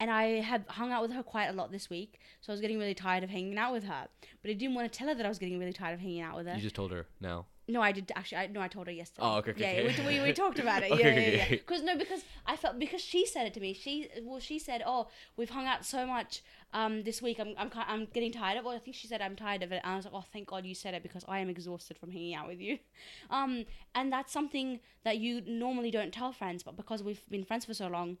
And 0.00 0.10
I 0.10 0.40
have 0.40 0.64
hung 0.68 0.92
out 0.92 1.02
with 1.02 1.12
her 1.12 1.22
quite 1.24 1.46
a 1.46 1.52
lot 1.52 1.72
this 1.72 1.90
week, 1.90 2.20
so 2.40 2.52
I 2.52 2.54
was 2.54 2.60
getting 2.60 2.78
really 2.78 2.94
tired 2.94 3.24
of 3.24 3.30
hanging 3.30 3.58
out 3.58 3.72
with 3.72 3.84
her. 3.84 4.06
But 4.40 4.50
I 4.52 4.54
didn't 4.54 4.76
want 4.76 4.90
to 4.90 4.96
tell 4.96 5.08
her 5.08 5.14
that 5.14 5.26
I 5.26 5.28
was 5.28 5.38
getting 5.38 5.58
really 5.58 5.72
tired 5.72 5.94
of 5.94 6.00
hanging 6.00 6.20
out 6.20 6.36
with 6.36 6.46
her. 6.46 6.54
You 6.54 6.62
just 6.62 6.76
told 6.76 6.92
her 6.92 7.06
now. 7.20 7.46
No, 7.70 7.82
I 7.82 7.92
did 7.92 8.10
actually. 8.16 8.38
I, 8.38 8.46
no, 8.46 8.62
I 8.62 8.68
told 8.68 8.86
her 8.86 8.92
yesterday. 8.92 9.26
Oh, 9.26 9.36
okay, 9.36 9.50
okay, 9.50 9.84
Yeah, 9.84 9.90
okay. 9.90 10.06
We, 10.06 10.18
we, 10.18 10.24
we 10.28 10.32
talked 10.32 10.58
about 10.58 10.82
it. 10.82 10.90
Okay, 10.92 11.02
yeah, 11.02 11.10
okay, 11.10 11.36
yeah, 11.36 11.44
yeah. 11.44 11.50
Because 11.50 11.82
no, 11.82 11.96
because 11.98 12.22
I 12.46 12.56
felt 12.56 12.78
because 12.78 13.02
she 13.02 13.26
said 13.26 13.46
it 13.46 13.52
to 13.54 13.60
me. 13.60 13.74
She 13.74 14.08
well, 14.22 14.40
she 14.40 14.58
said, 14.58 14.82
"Oh, 14.86 15.08
we've 15.36 15.50
hung 15.50 15.66
out 15.66 15.84
so 15.84 16.06
much 16.06 16.42
um 16.72 17.02
this 17.02 17.20
week. 17.20 17.38
I'm 17.38 17.54
I'm 17.58 17.70
I'm 17.74 18.06
getting 18.06 18.32
tired 18.32 18.56
of." 18.56 18.64
it. 18.64 18.66
Well, 18.66 18.74
I 18.74 18.78
think 18.78 18.96
she 18.96 19.06
said 19.06 19.20
I'm 19.20 19.36
tired 19.36 19.62
of 19.62 19.70
it. 19.70 19.82
And 19.84 19.92
I 19.92 19.96
was 19.96 20.06
like, 20.06 20.14
"Oh, 20.14 20.24
thank 20.32 20.48
God 20.48 20.64
you 20.64 20.74
said 20.74 20.94
it 20.94 21.02
because 21.02 21.24
I 21.28 21.40
am 21.40 21.50
exhausted 21.50 21.98
from 21.98 22.10
hanging 22.10 22.34
out 22.34 22.48
with 22.48 22.60
you." 22.60 22.78
Um, 23.30 23.66
and 23.94 24.10
that's 24.12 24.32
something 24.32 24.80
that 25.04 25.18
you 25.18 25.42
normally 25.46 25.90
don't 25.90 26.12
tell 26.12 26.32
friends, 26.32 26.62
but 26.62 26.76
because 26.76 27.02
we've 27.02 27.22
been 27.28 27.44
friends 27.44 27.66
for 27.66 27.74
so 27.74 27.86
long, 27.86 28.16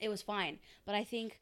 it 0.00 0.08
was 0.08 0.22
fine. 0.22 0.58
But 0.86 0.94
I 0.94 1.04
think 1.04 1.40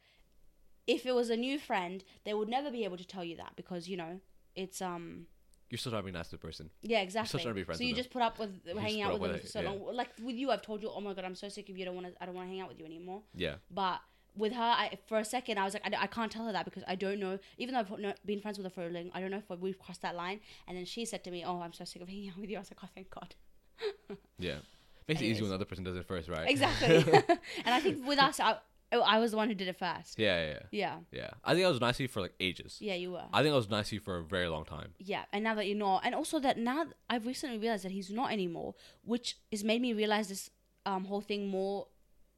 if 0.87 1.07
it 1.07 1.15
was 1.15 1.31
a 1.31 1.37
new 1.37 1.59
friend, 1.59 2.03
they 2.25 2.35
would 2.35 2.49
never 2.49 2.71
be 2.71 2.85
able 2.85 2.97
to 2.97 3.07
tell 3.07 3.23
you 3.23 3.37
that 3.37 3.53
because 3.55 3.89
you 3.89 3.97
know 3.97 4.21
it's 4.57 4.83
um 4.83 5.27
You're 5.71 5.79
still 5.79 5.93
trying 5.93 6.03
to 6.03 6.07
be 6.07 6.13
nice 6.13 6.29
to 6.29 6.33
the 6.33 6.39
person. 6.39 6.71
yeah, 6.83 7.01
exactly. 7.01 7.27
You're 7.37 7.41
still 7.41 7.41
trying 7.41 7.55
to 7.55 7.61
be 7.61 7.65
friends 7.65 7.79
so 7.79 7.85
you 7.85 7.91
with 7.91 7.99
just 7.99 8.11
put 8.11 8.23
up 8.23 8.39
with 8.39 8.51
hanging 8.79 9.03
out 9.03 9.13
up 9.13 9.21
with 9.21 9.31
them 9.31 9.33
with 9.33 9.43
for 9.43 9.49
so 9.49 9.61
yeah. 9.61 9.71
long. 9.71 9.95
Like 9.95 10.11
with 10.23 10.37
you, 10.37 10.51
I've 10.51 10.63
told 10.63 10.83
you, 10.83 10.91
oh 10.95 11.01
my 11.01 11.13
god, 11.13 11.25
I'm 11.25 11.35
so 11.35 11.49
sick 11.49 11.69
of 11.69 11.77
you. 11.77 11.85
I 11.85 11.87
don't 11.87 11.95
want 11.95 12.07
to. 12.07 12.23
I 12.23 12.27
don't 12.27 12.35
want 12.35 12.47
to 12.47 12.51
hang 12.51 12.61
out 12.61 12.69
with 12.69 12.79
you 12.79 12.87
anymore. 12.87 13.23
Yeah. 13.35 13.57
But 13.71 14.01
with 14.35 14.53
her, 14.53 14.63
I, 14.63 14.99
for 15.07 15.19
a 15.19 15.25
second, 15.25 15.59
I 15.59 15.65
was 15.65 15.75
like, 15.75 15.83
I 15.85 16.07
can't 16.07 16.31
tell 16.31 16.47
her 16.47 16.53
that 16.53 16.65
because 16.65 16.85
I 16.87 16.95
don't 16.95 17.19
know. 17.19 17.39
Even 17.59 17.75
though 17.75 17.81
I've 17.81 18.15
been 18.25 18.41
friends 18.41 18.57
with 18.57 18.65
her 18.67 18.71
for 18.71 18.87
a 18.87 18.91
long, 18.91 19.11
I 19.13 19.21
don't 19.21 19.31
know 19.31 19.43
if 19.49 19.61
we've 19.61 19.79
crossed 19.79 20.03
that 20.03 20.15
line. 20.15 20.41
And 20.67 20.77
then 20.77 20.85
she 20.85 21.05
said 21.05 21.25
to 21.25 21.31
me, 21.31 21.45
"Oh, 21.45 21.61
I'm 21.61 21.73
so 21.73 21.85
sick 21.85 22.01
of 22.01 22.09
hanging 22.09 22.31
out 22.31 22.39
with 22.39 22.51
you." 22.51 22.57
I 22.57 22.61
was 22.61 22.71
like, 22.71 22.81
"Oh, 22.83 22.89
thank 22.95 23.11
God." 23.11 23.35
Yeah. 24.39 24.59
Makes 25.09 25.23
it 25.23 25.25
easy 25.25 25.41
when 25.41 25.49
the 25.49 25.55
other 25.55 25.65
person 25.65 25.85
does 25.85 25.97
it 25.97 26.07
first, 26.07 26.29
right? 26.29 26.49
Exactly. 26.49 26.97
and 27.65 27.75
I 27.75 27.81
think 27.81 28.07
with 28.07 28.19
us, 28.19 28.39
I, 28.41 28.59
I 28.93 29.19
was 29.19 29.33
the 29.33 29.37
one 29.37 29.49
who 29.49 29.55
did 29.55 29.69
it 29.69 29.79
first. 29.79 30.19
Yeah, 30.19 30.41
yeah, 30.41 30.47
yeah. 30.47 30.59
Yeah. 30.71 30.97
Yeah. 31.13 31.31
I 31.45 31.55
think 31.55 31.67
I 31.67 31.69
was 31.69 31.81
nice 31.81 31.99
to 31.99 32.05
you 32.05 32.09
for 32.09 32.21
like 32.21 32.35
ages. 32.41 32.79
Yeah, 32.81 32.95
you 32.95 33.13
were. 33.13 33.25
I 33.33 33.43
think 33.43 33.53
I 33.53 33.57
was 33.57 33.69
nice 33.69 33.91
to 33.91 33.97
you 33.97 34.01
for 34.01 34.17
a 34.19 34.23
very 34.25 34.49
long 34.49 34.65
time. 34.65 34.95
Yeah, 34.99 35.25
and 35.33 35.45
now 35.45 35.55
that 35.57 35.67
you're 35.67 35.77
not, 35.77 36.03
and 36.05 36.15
also 36.15 36.39
that 36.41 36.59
now 36.59 36.85
th- 36.85 36.95
I've 37.11 37.27
recently 37.27 37.59
realized 37.59 37.85
that 37.85 37.93
he's 37.93 38.11
not 38.11 38.33
anymore, 38.33 38.75
which 39.05 39.37
has 39.53 39.63
made 39.63 39.83
me 39.83 39.93
realize 39.93 40.29
this 40.29 40.51
um 40.87 41.05
whole 41.05 41.21
thing 41.21 41.49
more 41.49 41.89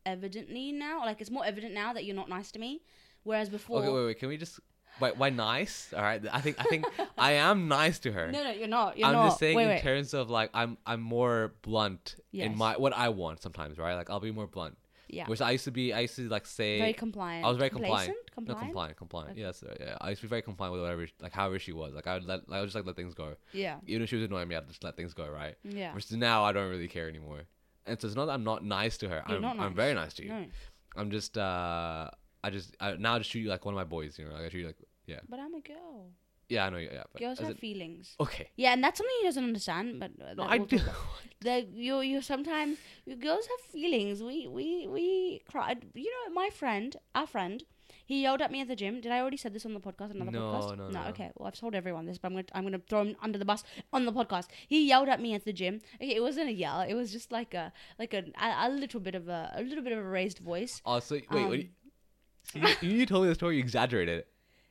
evidently 0.05 0.73
now. 0.73 1.01
Like 1.01 1.21
it's 1.21 1.31
more 1.31 1.45
evident 1.45 1.75
now 1.75 1.93
that 1.93 2.05
you're 2.05 2.17
not 2.17 2.29
nice 2.29 2.51
to 2.53 2.59
me, 2.59 2.83
whereas 3.23 3.49
before. 3.49 3.81
Okay, 3.81 3.93
wait, 3.93 4.07
wait. 4.07 4.19
Can 4.19 4.29
we 4.29 4.37
just 4.37 4.59
why 4.99 5.13
why 5.13 5.31
nice? 5.31 5.93
All 5.97 6.03
right. 6.03 6.23
I 6.33 6.41
think 6.41 6.57
I 6.59 6.65
think 6.65 6.85
I 7.19 7.33
am 7.33 7.69
nice 7.69 7.99
to 8.01 8.13
her. 8.13 8.31
No, 8.31 8.43
no, 8.43 8.51
you're 8.51 8.69
not. 8.69 8.99
You're 8.99 9.09
I'm 9.09 9.15
not. 9.15 9.29
just 9.29 9.39
saying 9.39 9.57
wait, 9.57 9.65
in 9.65 9.69
wait. 9.71 9.83
terms 9.83 10.15
of 10.15 10.31
like 10.31 10.51
I'm 10.53 10.79
I'm 10.85 11.01
more 11.01 11.55
blunt 11.63 12.17
in 12.33 12.57
my 12.57 12.77
what 12.77 12.93
I 12.93 13.09
want 13.11 13.41
sometimes, 13.41 13.79
right? 13.79 13.95
Like 13.95 14.11
I'll 14.11 14.21
be 14.21 14.33
more 14.33 14.47
blunt. 14.47 14.77
Yeah, 15.13 15.27
Which 15.27 15.41
I 15.41 15.51
used 15.53 15.65
to 15.65 15.71
be 15.71 15.93
I 15.93 16.01
used 16.01 16.17
to 16.17 16.29
like 16.29 16.47
say 16.47 16.79
very 16.79 16.93
compliant. 16.93 17.45
I 17.45 17.49
was 17.49 17.59
very 17.59 17.71
compliant. 17.71 18.15
Complacent? 18.15 18.17
No, 18.17 18.35
Compliant? 18.35 18.61
compliant, 18.67 18.97
compliant. 18.97 19.31
Okay. 19.33 19.41
Yeah, 19.41 19.47
that's 19.47 19.63
right, 19.63 19.77
yeah. 19.81 19.97
I 20.01 20.11
used 20.11 20.21
to 20.23 20.27
be 20.27 20.31
very 20.31 20.43
compliant 20.43 20.73
with 20.73 20.83
whatever, 20.83 21.07
like 21.21 21.33
however 21.33 21.59
she 21.59 21.73
was. 21.73 21.95
Like 21.95 22.07
I 22.07 22.15
would 22.15 22.25
let, 22.25 22.49
like, 22.49 22.59
I 22.59 22.61
would 22.61 22.67
just 22.67 22.77
like 22.77 22.87
let 22.87 22.97
things 22.97 23.15
go. 23.15 23.35
Yeah, 23.53 23.77
Even 23.87 24.03
if 24.03 24.09
she 24.09 24.17
was 24.17 24.25
annoying 24.25 24.49
me, 24.49 24.57
I'd 24.57 24.67
just 24.69 24.83
let 24.85 24.97
things 24.97 25.13
go, 25.15 25.29
right? 25.29 25.57
yeah. 25.65 25.93
Versus 25.93 26.17
now, 26.17 26.45
I 26.45 26.53
don't 26.53 26.71
really 26.71 26.89
care 26.89 27.09
anymore. 27.09 27.43
And 27.87 28.01
so 28.01 28.07
it's 28.07 28.17
not 28.17 28.27
that 28.27 28.33
I'm 28.33 28.45
not 28.45 28.65
nice 28.65 28.99
to 28.99 29.09
her. 29.09 29.23
You're 29.29 29.37
I'm, 29.37 29.43
not 29.43 29.59
I'm 29.59 29.75
very 29.75 29.95
nice 29.95 30.15
to 30.15 30.23
you. 30.23 30.29
No, 30.31 30.45
I'm 30.97 31.11
just, 31.11 31.37
uh, 31.37 32.11
I 32.43 32.51
just 32.51 32.77
I, 32.81 32.95
now 32.97 33.15
I 33.15 33.19
just 33.19 33.31
treat 33.31 33.43
you 33.43 33.49
like 33.49 33.65
one 33.65 33.75
of 33.75 33.79
my 33.79 33.85
boys. 33.85 34.19
You 34.19 34.27
know, 34.27 34.33
like 34.33 34.45
I 34.47 34.49
treat 34.49 34.61
you 34.61 34.67
like, 34.67 34.79
yeah, 35.07 35.21
but 35.29 35.39
I'm 35.41 35.55
a 35.55 35.61
girl. 35.61 36.11
Yeah, 36.51 36.67
I 36.67 36.71
know, 36.71 36.79
yeah. 36.79 37.05
But 37.13 37.21
Girls 37.23 37.39
have 37.39 37.51
in- 37.53 37.57
feelings. 37.57 38.15
okay. 38.21 38.49
Yeah, 38.57 38.73
and 38.75 38.85
that's 38.85 38.99
something 38.99 39.17
he 39.21 39.27
doesn't 39.29 39.45
understand. 39.45 40.01
But 40.01 40.11
uh, 40.21 40.35
No, 40.35 40.43
I 40.45 40.59
we'll 40.59 40.67
do. 40.67 40.81
that 41.43 41.69
you 41.73 42.01
you 42.01 42.21
sometimes 42.21 42.79
you 43.07 43.17
girls 43.17 43.47
have 43.53 43.61
feelings. 43.73 44.23
We 44.23 44.47
we 44.49 44.87
we 44.87 45.43
cried. 45.51 45.87
You 45.95 46.11
know, 46.15 46.35
my 46.35 46.51
friend, 46.51 46.97
our 47.15 47.27
friend, 47.27 47.63
he 48.05 48.23
yelled 48.23 48.43
at 48.43 48.51
me 48.51 48.61
at 48.61 48.69
the 48.69 48.77
gym. 48.83 49.01
Did 49.01 49.13
I 49.13 49.21
already 49.21 49.37
said 49.37 49.53
this 49.55 49.65
on 49.65 49.75
the 49.75 49.81
podcast? 49.81 50.11
Another 50.17 50.33
No, 50.33 50.41
podcast? 50.53 50.77
no, 50.79 50.89
no. 50.91 51.03
Okay, 51.11 51.31
well 51.37 51.47
I've 51.49 51.59
told 51.59 51.75
everyone 51.75 52.07
this, 52.07 52.19
but 52.19 52.29
I'm 52.29 52.35
gonna 52.35 52.47
I'm 52.55 52.65
gonna 52.65 52.83
throw 52.89 53.03
him 53.03 53.17
under 53.23 53.39
the 53.39 53.45
bus 53.45 53.63
on 53.93 54.05
the 54.05 54.13
podcast. 54.13 54.47
He 54.69 54.87
yelled 54.89 55.09
at 55.09 55.21
me 55.21 55.35
at 55.35 55.45
the 55.45 55.53
gym. 55.53 55.81
Okay, 55.97 56.15
it 56.17 56.23
wasn't 56.29 56.49
a 56.49 56.53
yell. 56.53 56.81
It 56.81 56.95
was 56.95 57.13
just 57.13 57.31
like 57.33 57.55
a 57.55 57.73
like 57.99 58.13
a 58.13 58.25
a, 58.41 58.69
little 58.69 59.01
bit 59.01 59.15
of 59.15 59.29
a 59.29 59.53
a 59.57 59.63
little 59.63 59.85
bit 59.85 59.93
of 59.93 59.99
a 60.01 60.09
raised 60.19 60.39
voice. 60.39 60.83
Oh, 60.85 60.99
so 61.01 61.15
wait, 61.15 61.27
Um, 61.31 61.51
wait. 61.51 61.71
You, 62.55 62.69
you 62.99 63.07
told 63.07 63.23
me 63.25 63.29
the 63.29 63.35
story. 63.35 63.57
You 63.57 63.61
exaggerated 63.63 64.19
it. 64.21 64.29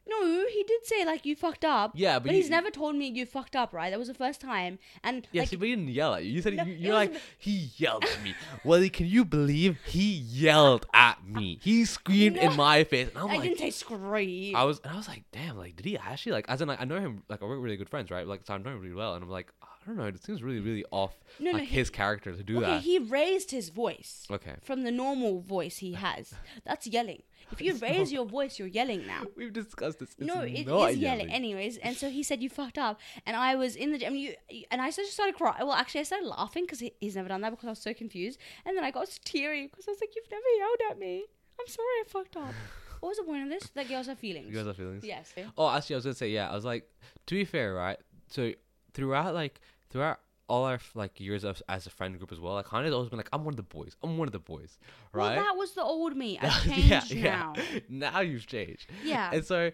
No, 0.10 0.46
he 0.48 0.64
did 0.64 0.86
say 0.86 1.06
like 1.06 1.26
you 1.26 1.36
fucked 1.36 1.64
up. 1.64 1.92
Yeah, 1.94 2.20
but 2.20 2.24
but, 2.26 2.32
you- 2.32 2.38
he's 2.42 2.50
never 2.50 2.70
told 2.72 2.96
me 2.96 3.08
you 3.08 3.26
fucked 3.26 3.56
up. 3.56 3.74
Right? 3.74 3.90
That 3.92 4.00
was 4.00 4.08
the 4.08 4.14
first 4.14 4.42
time. 4.42 4.80
And 5.04 5.28
Yeah, 5.32 5.42
like 5.44 5.50
see, 5.50 5.56
but 5.56 5.68
he 5.68 5.76
didn't 5.76 5.90
yell 5.90 6.16
at 6.16 6.24
you. 6.26 6.32
You 6.34 6.42
said 6.42 6.56
No, 6.56 6.64
you, 6.64 6.74
it 6.74 6.80
you're 6.80 6.94
like 6.94 7.10
wasn't- 7.12 7.26
he 7.38 7.70
yelled 7.78 8.04
at 8.06 8.24
me. 8.24 8.34
Well, 8.64 8.88
can 8.92 9.06
you 9.06 9.24
believe 9.26 9.78
he 9.86 10.14
yelled 10.14 10.86
at 10.94 11.26
me? 11.26 11.60
He 11.62 11.86
screamed 11.86 12.38
in 12.38 12.52
No. 12.52 12.56
my 12.56 12.84
face, 12.84 13.10
and 13.10 13.18
I'm 13.18 13.30
I 13.30 13.34
like, 13.36 13.44
didn't 13.44 13.60
say 13.60 13.70
scream. 13.72 14.56
I 14.56 14.64
was, 14.64 14.80
and 14.84 14.94
I 14.94 14.96
was 14.98 15.08
like, 15.08 15.24
damn, 15.32 15.58
like, 15.58 15.76
did 15.76 15.86
he 15.86 15.98
actually 15.98 16.32
like? 16.34 16.46
As 16.50 16.62
in, 16.62 16.68
like, 16.68 16.82
I 16.82 16.86
know 16.86 17.00
him, 17.00 17.24
like, 17.30 17.42
we're 17.42 17.58
really 17.58 17.78
good 17.78 17.90
friends, 17.90 18.10
right? 18.12 18.26
Like, 18.28 18.42
so 18.46 18.54
I 18.54 18.58
know 18.58 18.72
him 18.72 18.82
really 18.82 18.94
well, 18.96 19.14
and 19.16 19.24
I'm 19.24 19.30
like, 19.30 19.52
don't 19.90 19.98
know, 19.98 20.06
it 20.06 20.24
seems 20.24 20.42
really, 20.42 20.60
really 20.62 20.86
off, 20.92 21.16
No, 21.40 21.52
no, 21.52 21.58
like 21.60 21.68
he- 21.68 21.76
his 21.76 21.90
character 21.90 22.32
to 22.36 22.44
do 22.44 22.58
okay, 22.60 22.66
that. 22.68 22.82
he 22.84 22.98
raised 23.00 23.52
his 23.52 23.70
voice 23.70 24.26
okay, 24.32 24.56
from 24.64 24.84
the 24.84 24.92
normal 24.92 25.42
voice 25.42 25.78
he 25.78 25.94
has. 25.94 26.34
That's 26.66 26.88
yelling. 26.88 27.24
If 27.52 27.62
you 27.62 27.74
raise 27.78 28.12
your 28.12 28.26
voice, 28.26 28.60
you're 28.60 28.68
yelling 28.68 29.08
now. 29.08 29.24
we've 29.36 29.52
discussed 29.52 30.00
this. 30.00 30.10
It's 30.18 30.28
no, 30.28 30.42
it 30.42 30.52
is 30.54 30.66
not 30.68 30.96
yelling. 30.96 31.32
Anyways, 31.32 31.78
and 31.78 31.98
so 31.98 32.10
he 32.10 32.22
said 32.22 32.42
you 32.44 32.50
fucked 32.50 32.78
up, 32.78 33.00
and 33.26 33.36
I 33.36 33.56
was 33.56 33.76
in 33.76 33.92
the 33.92 33.98
gym, 33.98 34.16
you, 34.16 34.36
and 34.70 34.80
I 34.82 34.92
just 34.92 35.12
started 35.14 35.36
crying. 35.36 35.58
Well, 35.66 35.74
actually, 35.74 36.02
I 36.02 36.04
started 36.04 36.28
laughing 36.28 36.64
because 36.66 36.80
he, 36.80 36.94
he's 37.02 37.16
never 37.16 37.28
done 37.28 37.42
that 37.42 37.50
because 37.50 37.66
I 37.66 37.72
was 37.72 37.80
so 37.80 37.94
confused, 37.94 38.40
and 38.66 38.78
then 38.78 38.84
I 38.84 38.92
got 38.92 39.08
teary 39.26 39.66
because 39.68 39.88
I 39.88 39.92
was 39.92 40.00
like, 40.00 40.16
"You've 40.16 40.30
never 40.30 40.44
yelled 40.60 40.92
at 40.92 41.00
me. 41.00 41.24
I'm 41.60 41.68
sorry, 41.68 41.88
I 42.02 42.04
fucked 42.08 42.38
up." 42.38 42.54
What 43.00 43.10
was 43.12 43.18
the 43.18 43.24
point 43.24 43.44
of 43.44 43.50
this? 43.50 43.70
That 43.76 43.88
girls 43.88 44.08
have 44.08 44.20
feelings. 44.20 44.54
Guys 44.54 44.66
have 44.66 44.76
feelings? 44.76 45.06
yes. 45.06 45.34
Oh, 45.58 45.70
actually, 45.70 45.96
I 45.96 45.98
was 46.00 46.04
gonna 46.04 46.16
say, 46.16 46.32
yeah. 46.32 46.52
I 46.52 46.54
was 46.54 46.66
like, 46.66 46.84
to 47.28 47.34
be 47.36 47.46
fair, 47.46 47.74
right? 47.74 47.98
So 48.28 48.52
throughout, 48.94 49.34
like, 49.34 49.62
throughout 49.90 50.20
all 50.48 50.66
our 50.66 50.80
like 50.96 51.20
years 51.20 51.44
of 51.44 51.62
as 51.70 51.86
a 51.86 51.90
friend 51.90 52.18
group 52.18 52.32
as 52.32 52.40
well, 52.40 52.56
like, 52.56 52.66
Kanye's 52.66 52.92
always 52.92 53.10
been 53.10 53.18
like, 53.18 53.30
I'm 53.32 53.46
one 53.46 53.54
of 53.54 53.58
the 53.58 53.64
boys. 53.64 53.96
I'm 54.04 54.18
one 54.18 54.28
of 54.28 54.32
the 54.32 54.40
boys, 54.40 54.78
right? 55.14 55.36
Well, 55.36 55.46
that 55.46 55.56
was 55.56 55.74
the 55.74 55.84
old 55.84 56.16
me. 56.16 56.40
I've 56.42 56.66
yeah, 56.66 57.00
changed 57.00 57.12
yeah. 57.12 57.54
now. 57.90 58.12
Now 58.12 58.20
you've 58.22 58.48
changed. 58.48 58.90
Yeah. 59.04 59.30
And 59.32 59.46
so 59.46 59.72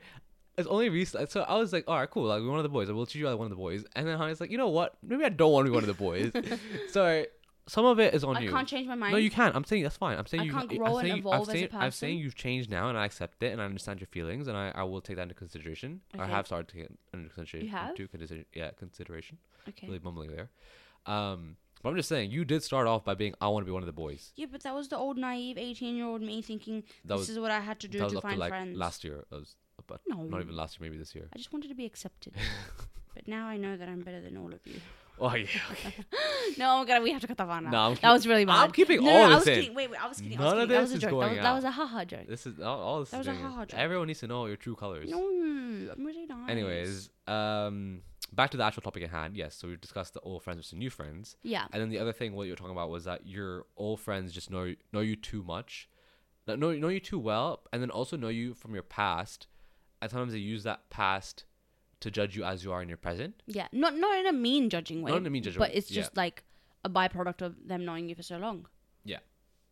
it's 0.57 0.67
only 0.67 0.89
recently. 0.89 1.27
So 1.27 1.41
I 1.41 1.55
was 1.55 1.74
like, 1.74 1.86
all 1.88 1.98
right, 1.98 2.10
cool. 2.10 2.25
Like, 2.25 2.41
we're 2.41 2.50
one 2.50 2.60
of 2.60 2.63
the 2.63 2.69
boys. 2.69 2.89
I 2.89 2.93
will 2.93 3.05
treat 3.05 3.22
you 3.22 3.29
like 3.29 3.38
one 3.38 3.45
of 3.45 3.51
the 3.51 3.55
boys. 3.55 3.86
And 3.95 4.07
then 4.07 4.17
Honey's 4.17 4.39
like, 4.39 4.51
you 4.51 4.57
know 4.57 4.69
what? 4.69 4.98
Maybe 5.03 5.24
I 5.24 5.29
don't 5.29 5.51
want 5.51 5.65
to 5.65 5.72
be 5.72 5.75
one 5.75 5.84
of 5.84 5.88
the 5.88 5.93
boys. 5.93 6.31
so 6.91 7.25
some 7.67 7.86
of 7.86 8.00
it 8.00 8.13
is 8.13 8.24
on 8.24 8.38
I 8.38 8.41
you. 8.41 8.50
I 8.50 8.51
can't 8.51 8.67
change 8.67 8.88
my 8.88 8.95
mind. 8.95 9.13
No, 9.13 9.17
you 9.17 9.31
can. 9.31 9.51
I'm 9.55 9.63
saying 9.63 9.84
that's 9.84 9.98
fine. 9.98 10.17
I'm 10.17 10.27
saying 10.27 10.41
I 10.41 10.45
you 10.45 10.51
can't 10.51 10.72
I'm 10.72 10.77
grow 10.77 10.98
and 10.98 11.07
saying, 11.07 11.19
evolve 11.19 11.36
I'm 11.36 11.41
as 11.41 11.48
a 11.48 11.51
saying, 11.51 11.69
I'm 11.74 11.91
saying 11.91 12.17
you've 12.19 12.36
changed 12.36 12.69
now, 12.69 12.89
and 12.89 12.98
I 12.98 13.05
accept 13.05 13.41
it, 13.43 13.51
and 13.51 13.62
I 13.62 13.65
understand 13.65 14.00
your 14.00 14.07
feelings, 14.07 14.48
and 14.48 14.55
I, 14.55 14.72
I 14.75 14.84
will 14.84 15.01
take 15.01 15.15
that 15.15 15.24
into 15.24 15.36
consideration. 15.36 16.01
I 16.17 16.27
have 16.27 16.45
started 16.45 16.67
to 16.69 16.75
take 16.75 16.86
it 16.86 16.98
into 17.13 17.29
consideration. 17.29 17.67
You 17.67 17.75
have? 17.75 17.89
Into 17.89 18.07
consider- 18.07 18.45
yeah, 18.53 18.72
consideration. 18.77 19.38
Okay. 19.69 19.88
Really 19.88 20.00
mumbling 20.03 20.31
there. 20.36 20.50
Um, 21.05 21.57
but 21.84 21.89
I'm 21.89 21.95
just 21.98 22.10
saying, 22.10 22.31
you 22.31 22.45
did 22.45 22.63
start 22.63 22.88
off 22.88 23.03
by 23.05 23.13
being, 23.13 23.36
I 23.39 23.48
want 23.50 23.62
to 23.63 23.65
be 23.65 23.72
one 23.72 23.84
of 23.84 23.88
the 23.88 23.93
boys. 23.93 24.31
Yeah, 24.36 24.48
but 24.51 24.63
that 24.63 24.74
was 24.74 24.88
the 24.88 24.98
old 24.98 25.17
naive 25.17 25.57
eighteen-year-old 25.57 26.22
me 26.22 26.41
thinking 26.41 26.84
That 27.05 27.15
this 27.15 27.19
was 27.27 27.29
is 27.31 27.39
what 27.39 27.51
I 27.51 27.60
had 27.60 27.79
to 27.81 27.88
do 27.88 28.00
that 28.00 28.05
was 28.05 28.13
to 28.13 28.17
up 28.19 28.24
to 28.24 28.27
find 28.29 28.39
like 28.39 28.50
friends. 28.50 28.77
last 28.77 29.03
year. 29.03 29.24
That 29.29 29.36
was, 29.39 29.55
but 29.88 30.01
No. 30.07 30.24
not 30.24 30.41
even 30.41 30.55
last 30.55 30.79
year, 30.79 30.89
maybe 30.89 30.98
this 30.98 31.13
year. 31.13 31.27
I 31.34 31.38
just 31.38 31.53
wanted 31.53 31.67
to 31.67 31.75
be 31.75 31.86
accepted. 31.86 32.34
but 33.13 33.27
now 33.27 33.45
I 33.45 33.57
know 33.57 33.77
that 33.77 33.88
I'm 33.88 34.01
better 34.01 34.19
than 34.22 34.36
all 34.36 34.51
of 34.51 34.60
you. 34.65 34.79
Oh 35.17 35.34
yeah, 35.34 35.48
okay. 35.72 35.93
No, 36.57 36.84
God, 36.86 37.01
we 37.01 37.12
have 37.12 37.22
to 37.22 37.27
cut 37.27 37.38
that 37.38 37.48
one 37.48 37.67
out. 37.67 37.72
No, 37.72 37.95
that 37.95 38.12
was 38.12 38.27
really 38.27 38.43
bad. 38.45 38.55
I'm 38.57 38.72
keeping 38.72 39.01
no, 39.03 39.10
all 39.12 39.17
no, 39.17 39.24
I 39.24 39.29
this 39.29 39.39
was 39.39 39.48
in. 39.48 39.53
kidding. 39.62 39.75
Wait, 39.75 39.91
wait, 39.91 40.03
I 40.03 40.07
was 40.10 40.19
kidding. 40.19 40.38
I 40.39 40.41
None 40.43 40.45
was 40.57 40.63
of 40.63 40.69
kidding. 40.69 40.75
that 40.75 40.81
this 40.81 40.91
was 40.93 41.03
a 41.03 41.07
joke. 41.07 41.10
That 41.12 41.25
going 41.25 41.36
was, 41.36 41.43
that 41.43 41.53
was 41.55 41.63
a 41.63 41.72
haha 41.72 42.05
joke. 42.05 42.27
This 42.27 42.45
is 42.48 42.60
all, 42.60 42.79
all 42.81 43.00
this 43.00 43.10
That 43.12 43.22
is 43.22 43.27
was 43.27 43.38
a 43.38 43.39
haha 43.41 43.65
joke. 43.65 43.79
Everyone 43.79 44.07
needs 44.07 44.19
to 44.22 44.27
know 44.27 44.45
your 44.48 44.57
true 44.57 44.75
colors. 44.75 45.10
No, 45.10 45.19
I'm 45.19 46.05
really 46.05 46.25
nice. 46.25 46.50
Anyways, 46.50 47.10
um, 47.27 48.01
back 48.36 48.51
to 48.51 48.58
the 48.58 48.63
actual 48.63 48.82
topic 48.82 49.04
at 49.04 49.10
hand. 49.10 49.36
Yes, 49.38 49.56
so 49.56 49.68
we 49.68 49.75
discussed 49.77 50.13
the 50.13 50.20
old 50.22 50.44
friends 50.44 50.58
versus 50.60 50.74
new 50.74 50.89
friends, 50.89 51.38
Yeah. 51.44 51.65
and 51.72 51.82
then 51.82 51.89
the 51.89 52.00
other 52.00 52.12
thing 52.13 52.34
what 52.34 52.48
you're 52.48 52.56
talking 52.56 52.74
about 52.74 52.89
was 52.89 53.06
that 53.06 53.25
your 53.25 53.65
old 53.77 54.00
friends 54.00 54.32
just 54.32 54.50
know 54.51 54.75
know 54.94 55.00
you 55.01 55.15
too 55.15 55.44
much, 55.44 55.89
that 56.46 56.60
know 56.60 56.72
know 56.74 56.89
you 56.89 57.00
too 57.00 57.20
well, 57.20 57.62
and 57.72 57.82
then 57.82 57.89
also 57.89 58.18
know 58.18 58.27
you 58.30 58.54
from 58.54 58.74
your 58.74 58.84
past, 58.84 59.48
and 60.01 60.12
sometimes 60.12 60.34
they 60.34 60.39
use 60.39 60.63
that 60.63 60.89
past 60.89 61.46
to 62.01 62.12
judge 62.12 62.36
you 62.36 62.44
as 62.44 62.63
you 62.63 62.72
are 62.74 62.82
in 62.82 62.89
your 62.89 62.98
present. 62.98 63.42
Yeah. 63.48 63.68
Not 63.72 63.96
not 63.96 64.18
in 64.20 64.27
a 64.27 64.34
mean 64.34 64.70
judging 64.70 65.01
way. 65.01 65.12
Not 65.12 65.18
in 65.22 65.25
a 65.25 65.30
mean 65.30 65.44
judging 65.44 65.60
But 65.60 65.70
way, 65.70 65.74
But 65.74 65.77
it's 65.77 65.92
yeah. 65.92 66.01
just 66.01 66.18
like 66.18 66.44
a 66.84 66.89
byproduct 66.89 67.42
of 67.42 67.56
them 67.68 67.86
knowing 67.86 68.10
you 68.10 68.15
for 68.15 68.22
so 68.24 68.38
long. 68.38 68.68
Yeah. 69.04 69.20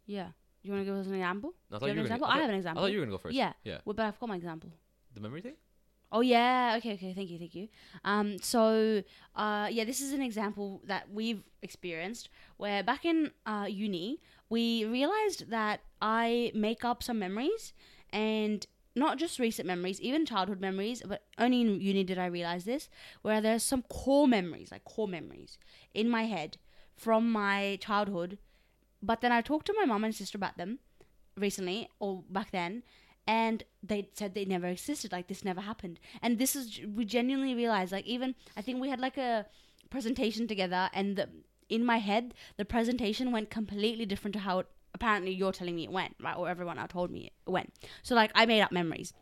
Yeah. 0.05 0.29
You 0.63 0.71
want 0.71 0.81
to 0.81 0.85
give 0.85 0.95
us 0.95 1.05
an 1.07 1.13
example? 1.15 1.53
I 1.71 1.77
thought 1.77 1.85
you 1.85 1.89
have 1.89 1.97
you 1.97 1.99
an 1.99 2.03
were 2.03 2.07
gonna- 2.09 2.15
example? 2.15 2.27
I 2.27 2.37
I 2.37 2.41
have 2.41 2.49
an 2.49 2.55
example. 2.55 2.81
I 2.83 2.85
thought 2.85 2.91
you 2.93 2.99
were 2.99 3.05
gonna 3.05 3.17
go 3.17 3.21
first. 3.21 3.35
Yeah. 3.35 3.53
Yeah. 3.65 3.79
Well, 3.85 3.93
but 3.93 4.05
I've 4.05 4.19
got 4.19 4.29
my 4.29 4.37
example. 4.37 4.71
the 5.13 5.19
memory 5.21 5.41
thing. 5.41 5.55
Oh 6.15 6.21
yeah, 6.21 6.75
okay, 6.77 6.93
okay, 6.93 7.11
thank 7.15 7.31
you, 7.31 7.39
thank 7.39 7.55
you. 7.55 7.69
Um, 8.05 8.37
so 8.37 9.01
uh, 9.35 9.67
yeah, 9.71 9.83
this 9.83 9.99
is 9.99 10.13
an 10.13 10.21
example 10.21 10.81
that 10.85 11.11
we've 11.11 11.41
experienced 11.63 12.29
where 12.57 12.83
back 12.83 13.03
in 13.03 13.31
uh, 13.47 13.65
uni 13.67 14.21
we 14.47 14.85
realized 14.85 15.49
that 15.49 15.79
I 16.03 16.51
make 16.53 16.85
up 16.85 17.01
some 17.01 17.17
memories 17.17 17.73
and 18.11 18.63
not 18.95 19.17
just 19.17 19.39
recent 19.39 19.65
memories, 19.67 19.99
even 20.01 20.23
childhood 20.23 20.61
memories, 20.61 21.01
but 21.03 21.23
only 21.39 21.61
in 21.61 21.81
uni 21.81 22.03
did 22.03 22.19
I 22.19 22.27
realize 22.27 22.63
this, 22.63 22.89
where 23.23 23.41
there's 23.41 23.63
some 23.63 23.81
core 23.89 24.27
memories, 24.27 24.71
like 24.71 24.83
core 24.83 25.07
memories 25.07 25.57
in 25.95 26.07
my 26.07 26.25
head 26.25 26.57
from 26.95 27.31
my 27.31 27.79
childhood. 27.81 28.37
But 29.01 29.21
then 29.21 29.31
I 29.31 29.41
talked 29.41 29.65
to 29.67 29.73
my 29.75 29.85
mom 29.85 30.03
and 30.03 30.13
sister 30.13 30.37
about 30.37 30.57
them 30.57 30.77
recently 31.35 31.89
or 31.99 32.23
back 32.29 32.51
then 32.51 32.83
and 33.25 33.63
they 33.81 34.09
said 34.13 34.33
they 34.33 34.45
never 34.45 34.67
existed 34.67 35.11
like 35.11 35.27
this 35.27 35.45
never 35.45 35.61
happened. 35.61 35.99
And 36.21 36.37
this 36.37 36.55
is 36.55 36.79
we 36.95 37.05
genuinely 37.05 37.55
realized 37.55 37.91
like 37.91 38.05
even 38.05 38.35
i 38.57 38.61
think 38.61 38.81
we 38.81 38.89
had 38.89 38.99
like 38.99 39.17
a 39.17 39.45
presentation 39.89 40.47
together 40.47 40.89
and 40.93 41.15
the, 41.15 41.29
in 41.69 41.85
my 41.85 41.97
head 41.97 42.33
the 42.57 42.65
presentation 42.65 43.31
went 43.31 43.49
completely 43.49 44.05
different 44.05 44.33
to 44.33 44.39
how 44.39 44.59
it, 44.59 44.67
apparently 44.93 45.31
you're 45.31 45.51
telling 45.51 45.75
me 45.75 45.83
it 45.83 45.91
went 45.91 46.15
right 46.21 46.35
or 46.35 46.49
everyone 46.49 46.77
else 46.77 46.91
told 46.91 47.11
me 47.11 47.31
it 47.45 47.49
went. 47.49 47.73
So 48.01 48.15
like 48.15 48.31
i 48.35 48.45
made 48.45 48.61
up 48.61 48.71
memories. 48.71 49.13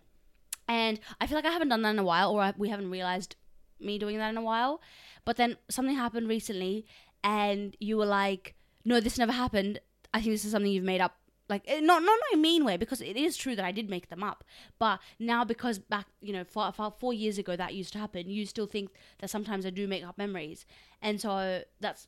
And 0.68 1.00
i 1.20 1.28
feel 1.28 1.38
like 1.38 1.46
i 1.46 1.52
haven't 1.52 1.70
done 1.70 1.82
that 1.84 1.92
in 1.92 2.00
a 2.00 2.04
while 2.04 2.32
or 2.32 2.42
I, 2.42 2.54
we 2.58 2.70
haven't 2.70 2.90
realized 2.90 3.36
me 3.80 3.98
doing 4.00 4.18
that 4.18 4.30
in 4.30 4.38
a 4.38 4.42
while. 4.42 4.82
But 5.26 5.38
then 5.38 5.58
something 5.70 5.96
happened 5.96 6.28
recently 6.28 6.86
and 7.24 7.76
you 7.80 7.98
were 7.98 8.06
like 8.06 8.56
no 8.84 9.00
this 9.00 9.18
never 9.18 9.32
happened. 9.32 9.80
I 10.14 10.22
think 10.22 10.34
this 10.34 10.46
is 10.46 10.52
something 10.52 10.72
you've 10.72 10.84
made 10.84 11.02
up 11.02 11.21
like 11.52 11.64
eh, 11.68 11.82
not 11.82 12.02
not 12.02 12.18
in 12.32 12.40
a 12.40 12.42
mean 12.42 12.66
way 12.66 12.78
because 12.78 13.02
it 13.02 13.16
is 13.16 13.38
true 13.38 13.56
that 13.56 13.66
I 13.66 13.72
did 13.72 13.90
make 13.90 14.10
them 14.10 14.24
up. 14.24 14.44
But 14.80 15.00
now 15.20 15.44
because 15.44 15.78
back 15.78 16.08
you 16.22 16.34
know 16.34 16.44
four, 16.44 16.72
four, 16.98 17.14
years 17.14 17.38
ago 17.38 17.56
that 17.56 17.76
used 17.76 17.94
to 17.94 18.00
happen, 18.00 18.30
you 18.30 18.46
still 18.46 18.66
think 18.66 18.90
that 19.20 19.30
sometimes 19.30 19.66
I 19.66 19.70
do 19.70 19.88
make 19.88 20.04
up 20.04 20.18
memories, 20.18 20.66
and 21.02 21.22
so 21.22 21.62
that's 21.80 22.08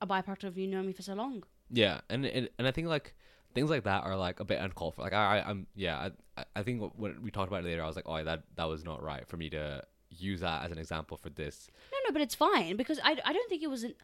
a 0.00 0.06
byproduct 0.06 0.44
of 0.44 0.58
you 0.58 0.68
knowing 0.68 0.86
me 0.86 0.92
for 0.92 1.02
so 1.02 1.14
long. 1.14 1.42
Yeah, 1.70 2.02
and 2.10 2.24
and, 2.26 2.48
and 2.58 2.68
I 2.68 2.70
think 2.70 2.86
like 2.86 3.14
things 3.54 3.70
like 3.70 3.84
that 3.84 4.04
are 4.04 4.16
like 4.16 4.40
a 4.40 4.44
bit 4.44 4.60
uncalled 4.60 4.94
for. 4.94 5.02
Like 5.02 5.14
I, 5.14 5.38
I 5.38 5.50
I'm 5.50 5.66
yeah, 5.74 6.10
I, 6.36 6.44
I 6.54 6.62
think 6.62 6.92
when 6.96 7.22
we 7.22 7.30
talked 7.30 7.48
about 7.48 7.64
it 7.64 7.66
later, 7.66 7.82
I 7.82 7.86
was 7.86 7.96
like, 7.96 8.08
oh, 8.08 8.22
that 8.22 8.42
that 8.56 8.68
was 8.68 8.84
not 8.84 9.02
right 9.02 9.26
for 9.26 9.38
me 9.38 9.48
to 9.50 9.82
use 10.18 10.40
that 10.40 10.64
as 10.64 10.72
an 10.72 10.78
example 10.78 11.16
for 11.16 11.30
this. 11.30 11.68
No, 11.92 11.98
no, 12.08 12.12
but 12.12 12.22
it's 12.22 12.34
fine 12.34 12.76
because 12.76 12.98
I, 13.02 13.16
I 13.24 13.32
don't 13.32 13.48
think 13.48 13.62
it 13.62 13.70
was 13.70 13.84
an 13.84 13.94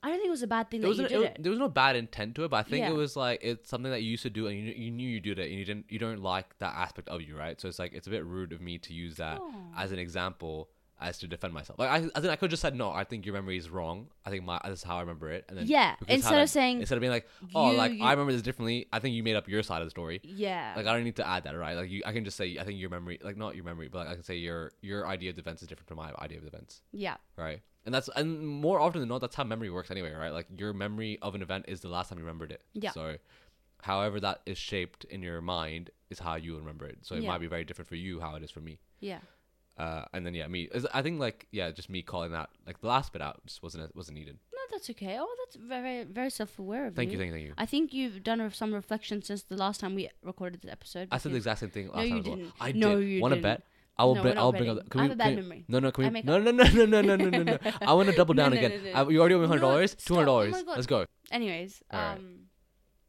I 0.00 0.08
don't 0.10 0.18
think 0.18 0.28
it 0.28 0.30
was 0.30 0.42
a 0.44 0.46
bad 0.46 0.70
thing 0.70 0.78
It 0.78 0.82
that 0.82 0.88
was 0.90 0.98
you 0.98 1.04
an, 1.06 1.10
did 1.10 1.20
it, 1.22 1.24
it. 1.38 1.42
there 1.42 1.50
was 1.50 1.58
no 1.58 1.68
bad 1.68 1.96
intent 1.96 2.36
to 2.36 2.44
it, 2.44 2.50
but 2.50 2.58
I 2.58 2.62
think 2.62 2.82
Yeah. 2.84 2.90
it 2.90 2.94
was 2.94 3.16
like 3.16 3.40
it's 3.42 3.68
something 3.68 3.90
that 3.90 4.02
you 4.02 4.10
used 4.12 4.22
to 4.22 4.30
do, 4.30 4.46
and 4.46 4.56
you, 4.56 4.72
you 4.72 4.90
knew 4.92 5.08
you 5.08 5.18
did 5.20 5.38
it, 5.40 5.50
and 5.50 5.58
you 5.58 5.64
didn't 5.64 5.86
you 5.88 5.98
don't 5.98 6.22
like 6.22 6.56
that 6.58 6.74
aspect 6.74 7.08
of 7.08 7.20
you, 7.22 7.36
right? 7.36 7.60
So 7.60 7.66
it's 7.68 7.78
like 7.80 7.92
it's 7.94 8.06
a 8.06 8.10
bit 8.10 8.24
rude 8.24 8.52
of 8.52 8.60
me 8.60 8.78
to 8.78 8.92
use 8.92 9.16
that 9.16 9.38
Oh. 9.40 9.52
as 9.76 9.90
an 9.90 9.98
example 9.98 10.68
as 11.00 11.18
to 11.18 11.28
defend 11.28 11.54
myself. 11.54 11.78
Like 11.78 11.90
I, 11.90 11.96
I 11.96 12.20
think 12.20 12.26
I 12.26 12.36
could 12.36 12.50
just 12.50 12.62
said 12.62 12.74
no. 12.74 12.90
I 12.90 13.04
think 13.04 13.24
your 13.24 13.34
memory 13.34 13.56
is 13.56 13.70
wrong. 13.70 14.08
I 14.24 14.30
think 14.30 14.44
my 14.44 14.60
this 14.64 14.80
is 14.80 14.82
how 14.84 14.96
I 14.96 15.00
remember 15.00 15.30
it, 15.30 15.44
and 15.48 15.56
then 15.58 15.66
Yeah, 15.66 15.96
instead 16.08 16.40
of 16.42 16.48
saying 16.50 16.80
instead 16.80 16.96
of 16.96 17.00
being 17.00 17.12
like 17.12 17.28
oh 17.54 17.70
you- 17.72 17.76
like 17.76 17.92
you- 17.92 18.04
I 18.04 18.10
remember 18.12 18.32
this 18.32 18.42
differently, 18.42 18.86
I 18.92 18.98
think 18.98 19.14
you 19.14 19.22
made 19.22 19.36
up 19.36 19.48
your 19.48 19.62
side 19.62 19.80
of 19.80 19.86
the 19.86 19.90
story. 19.90 20.20
Yeah. 20.24 20.72
Like 20.76 20.86
I 20.86 20.92
don't 20.94 21.04
need 21.04 21.16
to 21.16 21.26
add 21.28 21.44
that, 21.44 21.56
right? 21.56 21.76
Like 21.76 21.90
you, 21.90 22.02
I 22.04 22.12
can 22.12 22.24
just 22.24 22.36
say 22.36 22.58
I 22.58 22.64
think 22.64 22.78
your 22.80 22.90
memory, 22.90 23.18
like 23.22 23.36
not 23.36 23.54
your 23.54 23.64
memory, 23.64 23.88
but 23.88 23.98
like 23.98 24.08
I 24.08 24.14
can 24.14 24.24
say 24.24 24.36
your 24.36 24.72
your 24.80 25.06
idea 25.06 25.30
of 25.30 25.36
defense 25.36 25.62
is 25.62 25.68
different 25.68 25.88
from 25.88 25.98
my 25.98 26.10
idea 26.18 26.38
of 26.38 26.44
defense, 26.44 26.82
yeah. 26.92 27.16
right? 27.36 27.60
And 27.86 27.94
that's 27.94 28.08
and 28.16 28.46
more 28.46 28.80
often 28.80 29.00
than 29.00 29.08
not, 29.08 29.20
that's 29.20 29.34
how 29.36 29.44
memory 29.44 29.70
works 29.70 29.90
anyway, 29.90 30.12
right? 30.12 30.30
Like 30.32 30.46
your 30.56 30.72
memory 30.72 31.18
of 31.22 31.34
an 31.34 31.42
event 31.42 31.66
is 31.68 31.80
the 31.80 31.88
last 31.88 32.08
time 32.08 32.18
you 32.18 32.24
remembered 32.24 32.52
it. 32.52 32.62
Yeah. 32.74 32.90
So, 32.90 33.16
however 33.82 34.20
that 34.20 34.40
is 34.44 34.58
shaped 34.58 35.04
in 35.04 35.22
your 35.22 35.40
mind 35.40 35.90
is 36.10 36.18
how 36.18 36.34
you 36.34 36.56
remember 36.58 36.86
it. 36.86 36.98
So 37.02 37.14
it 37.14 37.22
Yeah. 37.22 37.28
might 37.28 37.40
be 37.40 37.46
very 37.46 37.64
different 37.64 37.88
for 37.88 37.94
you 37.94 38.20
how 38.20 38.34
it 38.34 38.42
is 38.42 38.50
for 38.50 38.60
me. 38.60 38.78
Yeah. 39.00 39.20
Uh, 39.78 40.04
and 40.12 40.26
then 40.26 40.34
yeah, 40.34 40.46
me. 40.48 40.68
I 40.92 41.02
think 41.02 41.20
like 41.20 41.46
yeah, 41.52 41.70
just 41.70 41.88
me 41.88 42.02
calling 42.02 42.32
that 42.32 42.50
like 42.66 42.80
the 42.80 42.88
last 42.88 43.12
bit 43.12 43.22
out 43.22 43.40
just 43.46 43.62
wasn't 43.62 43.94
wasn't 43.94 44.18
needed. 44.18 44.38
No, 44.52 44.58
that's 44.72 44.90
okay. 44.90 45.16
Oh, 45.20 45.36
that's 45.38 45.54
very 45.56 46.02
very 46.02 46.30
self 46.30 46.58
aware 46.58 46.86
of 46.86 46.96
thank 46.96 47.12
you. 47.12 47.18
Thank 47.18 47.28
you, 47.28 47.34
thank 47.34 47.46
you. 47.46 47.54
I 47.56 47.64
think 47.64 47.94
you've 47.94 48.24
done 48.24 48.50
some 48.52 48.74
reflection 48.74 49.22
since 49.22 49.44
the 49.44 49.56
last 49.56 49.80
time 49.80 49.94
we 49.94 50.10
recorded 50.24 50.62
the 50.62 50.72
episode. 50.72 51.08
I 51.12 51.18
said 51.18 51.32
the 51.32 51.36
exact 51.36 51.60
same 51.60 51.70
thing 51.70 51.88
last 51.88 51.96
no, 51.96 52.02
time. 52.02 52.16
You 52.16 52.22
didn't. 52.22 52.42
Well. 52.42 52.52
I 52.60 52.72
no, 52.72 52.96
did. 52.98 53.08
you 53.08 53.22
want 53.22 53.34
to 53.34 53.40
bet. 53.40 53.62
I 53.96 54.04
will. 54.04 54.16
No, 54.16 54.22
bet, 54.24 54.36
I'll 54.36 54.50
bring 54.50 54.68
up. 54.68 54.90
Can 54.90 55.00
I 55.00 55.02
have 55.04 55.10
we, 55.10 55.14
a 55.14 55.16
bad 55.16 55.36
memory. 55.36 55.64
No, 55.68 55.78
no, 55.78 55.92
can 55.92 56.12
we? 56.12 56.22
No, 56.22 56.38
no, 56.38 56.50
no, 56.50 56.64
no, 56.64 57.00
no, 57.00 57.16
no, 57.16 57.16
no, 57.16 57.42
no. 57.42 57.58
I 57.80 57.94
want 57.94 58.08
to 58.08 58.16
double 58.16 58.34
down 58.34 58.50
no, 58.50 58.56
again. 58.56 58.80
I, 58.94 59.00
uh, 59.00 59.08
you 59.08 59.20
already 59.20 59.36
owe 59.36 59.40
me 59.40 59.46
hundred 59.46 59.60
dollars. 59.60 59.94
Two 59.94 60.14
hundred 60.14 60.26
dollars. 60.26 60.54
Oh 60.56 60.72
Let's 60.74 60.86
go. 60.86 61.06
Anyways, 61.30 61.82
right. 61.92 62.14
um, 62.14 62.48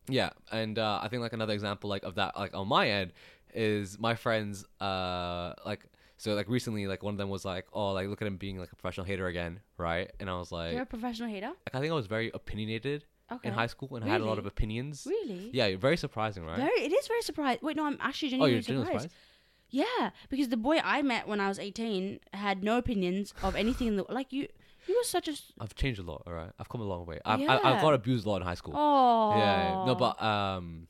yeah, 0.08 0.30
and 0.52 0.78
uh, 0.78 1.00
I 1.02 1.08
think 1.08 1.22
like 1.22 1.34
another 1.34 1.54
example 1.54 1.90
like 1.90 2.04
of 2.04 2.16
that 2.16 2.38
like 2.38 2.56
on 2.56 2.68
my 2.68 2.90
end 2.90 3.14
is 3.54 4.00
my 4.00 4.14
friends 4.14 4.64
uh 4.80 5.54
like 5.66 5.84
so 6.22 6.34
like 6.36 6.48
recently 6.50 6.86
like 6.86 7.02
one 7.02 7.14
of 7.16 7.18
them 7.18 7.30
was 7.30 7.44
like 7.46 7.66
oh 7.74 7.92
like 7.94 8.08
look 8.08 8.22
at 8.22 8.28
him 8.28 8.38
being 8.38 8.58
like 8.60 8.72
a 8.72 8.76
professional 8.76 9.06
hater 9.06 9.26
again 9.28 9.60
right 9.78 10.12
and 10.20 10.30
I 10.30 10.38
was 10.38 10.52
like 10.52 10.74
you're 10.74 10.84
a 10.84 10.86
professional 10.98 11.30
hater. 11.30 11.48
like 11.48 11.74
I 11.74 11.80
think 11.80 11.92
I 11.92 11.96
was 11.96 12.08
very 12.08 12.30
opinionated 12.34 13.06
Okay. 13.32 13.48
in 13.50 13.54
high 13.54 13.68
school 13.68 13.96
and 13.96 14.04
I 14.04 14.08
had 14.08 14.22
a 14.22 14.26
lot 14.26 14.40
of 14.40 14.48
opinions. 14.48 15.06
Really? 15.08 15.52
Yeah, 15.54 15.76
very 15.78 15.98
surprising, 15.98 16.44
right? 16.46 16.58
Very. 16.58 16.80
It 16.88 16.92
is 16.92 17.08
very 17.08 17.22
surprising. 17.22 17.60
Wait, 17.62 17.76
no, 17.78 17.86
I'm 17.86 17.98
actually 18.02 18.30
genuinely 18.30 18.52
oh, 18.52 18.56
you're 18.56 18.62
genuinely 18.64 18.92
surprised. 18.94 19.12
surprised? 19.12 19.90
Yeah, 20.02 20.10
because 20.32 20.50
the 20.50 20.58
boy 20.58 20.78
I 20.84 21.04
met 21.04 21.28
when 21.28 21.40
I 21.40 21.48
was 21.48 21.60
18 21.60 22.20
had 22.34 22.64
no 22.64 22.80
opinions 22.80 23.36
of 23.44 23.56
anything 23.56 23.86
in 23.88 23.96
the 23.98 24.06
like 24.10 24.34
you. 24.34 24.48
You 24.88 24.96
were 24.98 25.04
such 25.04 25.28
a. 25.28 25.34
s- 25.34 25.54
I've 25.60 25.76
changed 25.76 26.00
a 26.00 26.04
lot. 26.04 26.24
All 26.26 26.34
right, 26.34 26.50
I've 26.58 26.70
come 26.70 26.82
a 26.82 26.86
long 26.86 27.06
way. 27.06 27.20
I've 27.24 27.40
I, 27.42 27.44
I 27.58 27.72
Yeah. 27.76 27.82
got 27.82 27.94
abused 27.94 28.26
a 28.26 28.30
lot 28.32 28.38
in 28.42 28.48
high 28.48 28.56
school. 28.56 28.74
Oh. 28.76 29.38
Yeah, 29.38 29.64
yeah. 29.74 29.86
no, 29.86 29.94
but 29.94 30.20
um, 30.24 30.88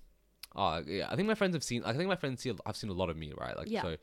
oh 0.56 0.82
yeah, 0.88 1.08
I 1.12 1.18
think 1.18 1.28
my 1.28 1.36
friends 1.36 1.56
have 1.58 1.64
seen. 1.66 1.84
I 1.84 1.92
think 1.92 2.08
my 2.08 2.16
friends 2.16 2.42
see. 2.42 2.54
I've 2.66 2.78
seen 2.78 2.90
a 2.90 2.94
lot 2.94 3.10
of 3.10 3.18
me, 3.18 3.34
right? 3.38 3.58
Like 3.58 3.70
Yeah. 3.70 3.82
so. 3.82 3.98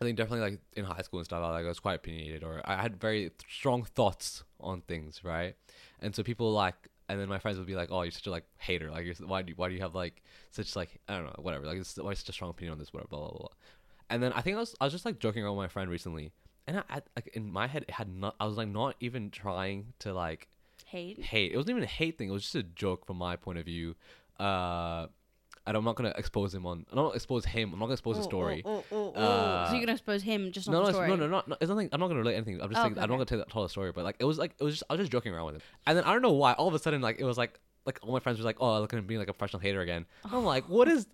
I 0.00 0.04
think 0.04 0.16
definitely 0.16 0.50
like 0.50 0.60
in 0.72 0.84
high 0.84 1.02
school 1.02 1.20
and 1.20 1.26
stuff, 1.26 1.42
I, 1.42 1.50
like 1.50 1.64
I 1.64 1.68
was 1.68 1.80
quite 1.80 1.96
opinionated, 1.96 2.42
or 2.42 2.62
I 2.64 2.80
had 2.80 3.00
very 3.00 3.20
th- 3.20 3.32
strong 3.50 3.84
thoughts 3.84 4.44
on 4.58 4.80
things, 4.82 5.22
right? 5.22 5.54
And 6.00 6.14
so 6.14 6.22
people 6.22 6.52
like, 6.52 6.88
and 7.08 7.20
then 7.20 7.28
my 7.28 7.38
friends 7.38 7.58
would 7.58 7.66
be 7.66 7.74
like, 7.74 7.90
"Oh, 7.90 8.02
you're 8.02 8.10
such 8.12 8.26
a 8.26 8.30
like 8.30 8.44
hater. 8.58 8.90
Like, 8.90 9.04
you're, 9.04 9.14
why 9.26 9.42
do 9.42 9.50
you, 9.50 9.56
why 9.56 9.68
do 9.68 9.74
you 9.74 9.82
have 9.82 9.94
like 9.94 10.22
such 10.52 10.74
like 10.74 11.00
I 11.08 11.16
don't 11.16 11.24
know, 11.24 11.34
whatever. 11.38 11.66
Like, 11.66 11.78
it's, 11.78 11.96
why 11.96 12.14
such 12.14 12.28
a 12.30 12.32
strong 12.32 12.50
opinion 12.50 12.72
on 12.72 12.78
this, 12.78 12.92
whatever, 12.92 13.08
blah 13.08 13.18
blah 13.20 13.38
blah." 13.38 13.48
And 14.08 14.22
then 14.22 14.32
I 14.32 14.40
think 14.40 14.56
I 14.56 14.60
was 14.60 14.74
I 14.80 14.84
was 14.84 14.92
just 14.92 15.04
like 15.04 15.18
joking 15.18 15.42
around 15.42 15.56
with 15.56 15.64
my 15.64 15.68
friend 15.68 15.90
recently, 15.90 16.32
and 16.66 16.78
I, 16.78 16.82
I 16.88 17.02
like 17.16 17.28
in 17.34 17.52
my 17.52 17.66
head 17.66 17.82
it 17.82 17.90
had 17.90 18.08
not. 18.08 18.36
I 18.40 18.46
was 18.46 18.56
like 18.56 18.68
not 18.68 18.96
even 19.00 19.30
trying 19.30 19.92
to 20.00 20.14
like 20.14 20.48
Hate. 20.86 21.20
hate. 21.20 21.52
It 21.52 21.56
wasn't 21.56 21.70
even 21.70 21.82
a 21.82 21.86
hate 21.86 22.16
thing. 22.16 22.30
It 22.30 22.32
was 22.32 22.42
just 22.42 22.54
a 22.54 22.62
joke 22.62 23.06
from 23.06 23.18
my 23.18 23.36
point 23.36 23.58
of 23.58 23.66
view. 23.66 23.94
Uh, 24.38 25.08
and 25.70 25.76
I'm 25.76 25.84
not 25.84 25.94
gonna 25.94 26.12
expose 26.18 26.52
him 26.52 26.66
on. 26.66 26.84
I'm 26.90 26.96
not 26.96 27.02
gonna 27.04 27.14
expose 27.14 27.44
him. 27.44 27.72
I'm 27.72 27.78
not 27.78 27.86
gonna 27.86 27.92
expose 27.94 28.16
the 28.16 28.24
story. 28.24 28.62
Oh, 28.66 28.82
oh, 28.90 29.12
oh. 29.14 29.20
Uh, 29.22 29.66
so 29.68 29.72
you're 29.74 29.82
gonna 29.86 29.92
expose 29.92 30.22
him 30.22 30.50
just 30.50 30.66
on 30.66 30.72
No, 30.74 30.80
the 30.80 30.86
no, 30.86 30.92
story? 30.92 31.08
no, 31.08 31.14
no, 31.16 31.26
no, 31.28 31.42
no. 31.46 31.56
It's 31.60 31.68
nothing. 31.68 31.88
I'm 31.92 32.00
not 32.00 32.08
gonna 32.08 32.18
relate 32.18 32.34
anything. 32.34 32.60
I'm 32.60 32.68
just 32.68 32.78
Oh, 32.80 32.82
saying. 32.82 32.92
okay, 32.94 33.02
I'm 33.02 33.08
not 33.08 33.14
gonna 33.16 33.24
tell 33.24 33.38
that 33.38 33.48
tell 33.50 33.62
the 33.62 33.68
story. 33.68 33.92
But 33.92 34.02
like, 34.04 34.16
it 34.18 34.24
was 34.24 34.36
like 34.38 34.52
it 34.58 34.64
was. 34.64 34.74
Just, 34.74 34.82
I 34.90 34.94
was 34.94 35.00
just 35.00 35.12
joking 35.12 35.32
around 35.32 35.46
with 35.46 35.54
him. 35.56 35.62
And 35.86 35.96
then 35.96 36.04
I 36.04 36.12
don't 36.12 36.22
know 36.22 36.32
why. 36.32 36.52
All 36.54 36.66
of 36.68 36.74
a 36.74 36.78
sudden, 36.80 37.00
like 37.00 37.20
it 37.20 37.24
was 37.24 37.38
like 37.38 37.60
like 37.86 38.00
all 38.02 38.12
my 38.12 38.18
friends 38.20 38.38
were 38.40 38.44
like, 38.44 38.56
"Oh, 38.60 38.80
look 38.80 38.92
at 38.92 38.98
him 38.98 39.06
being 39.06 39.20
like 39.20 39.28
a 39.28 39.32
professional 39.32 39.60
hater 39.60 39.80
again." 39.80 40.04
And 40.24 40.32
I'm 40.34 40.44
like, 40.44 40.68
"What 40.68 40.88
is?" 40.88 41.06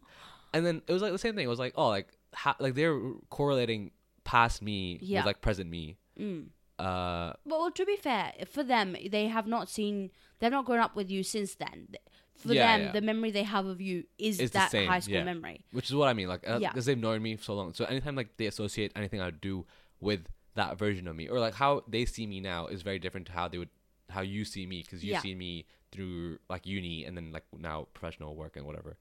And 0.54 0.64
then 0.64 0.80
it 0.88 0.92
was 0.92 1.02
like 1.02 1.12
the 1.12 1.18
same 1.18 1.34
thing. 1.36 1.44
It 1.44 1.48
was 1.48 1.58
like, 1.58 1.74
"Oh, 1.76 1.88
like 1.88 2.08
ha- 2.34 2.56
like 2.58 2.74
they're 2.74 2.98
correlating 3.30 3.90
past 4.24 4.62
me 4.62 4.98
Yeah. 5.02 5.20
with 5.20 5.26
like 5.26 5.40
present 5.42 5.68
me." 5.70 5.96
Mm. 6.18 6.46
Uh, 6.78 7.32
But 7.46 7.58
well, 7.58 7.70
to 7.70 7.84
be 7.86 7.96
fair, 7.96 8.32
for 8.50 8.62
them, 8.62 8.96
they 9.10 9.28
have 9.28 9.46
not 9.46 9.68
seen. 9.68 10.10
They've 10.38 10.50
not 10.52 10.66
grown 10.66 10.80
up 10.80 10.94
with 10.96 11.10
you 11.10 11.22
since 11.22 11.54
then. 11.54 11.88
For 12.36 12.52
Yeah, 12.54 12.76
them, 12.76 12.86
yeah. 12.86 12.92
the 12.92 13.00
memory 13.00 13.30
they 13.30 13.42
have 13.44 13.66
of 13.66 13.80
you 13.80 14.04
is 14.18 14.38
It's 14.40 14.52
that 14.52 14.72
high 14.72 15.00
school 15.00 15.14
yeah. 15.16 15.24
memory. 15.24 15.64
which 15.72 15.88
is 15.88 15.94
what 15.96 16.08
I 16.08 16.12
mean. 16.12 16.28
Like, 16.28 16.42
because 16.42 16.60
Yeah. 16.62 16.72
they've 16.74 16.98
known 16.98 17.22
me 17.22 17.36
for 17.36 17.44
so 17.44 17.54
long. 17.54 17.72
So 17.74 17.84
anytime 17.86 18.14
like 18.16 18.36
they 18.36 18.46
associate 18.46 18.92
anything 18.94 19.20
I 19.20 19.30
do 19.30 19.66
with 20.00 20.26
that 20.54 20.78
version 20.78 21.08
of 21.08 21.16
me, 21.16 21.28
or 21.28 21.38
like 21.40 21.54
how 21.54 21.82
they 21.88 22.04
see 22.04 22.26
me 22.26 22.40
now, 22.40 22.66
is 22.66 22.82
very 22.82 22.98
different 22.98 23.26
to 23.28 23.32
how 23.32 23.48
they 23.48 23.58
would 23.58 23.70
how 24.10 24.20
you 24.20 24.44
see 24.44 24.66
me 24.66 24.82
because 24.82 25.04
you 25.04 25.18
see 25.20 25.34
me 25.34 25.66
through 25.92 26.38
like 26.48 26.64
uni 26.66 27.04
and 27.04 27.16
then 27.16 27.32
like 27.32 27.44
now 27.58 27.86
professional 27.94 28.34
work 28.36 28.56
and 28.56 28.64
whatever. 28.66 28.96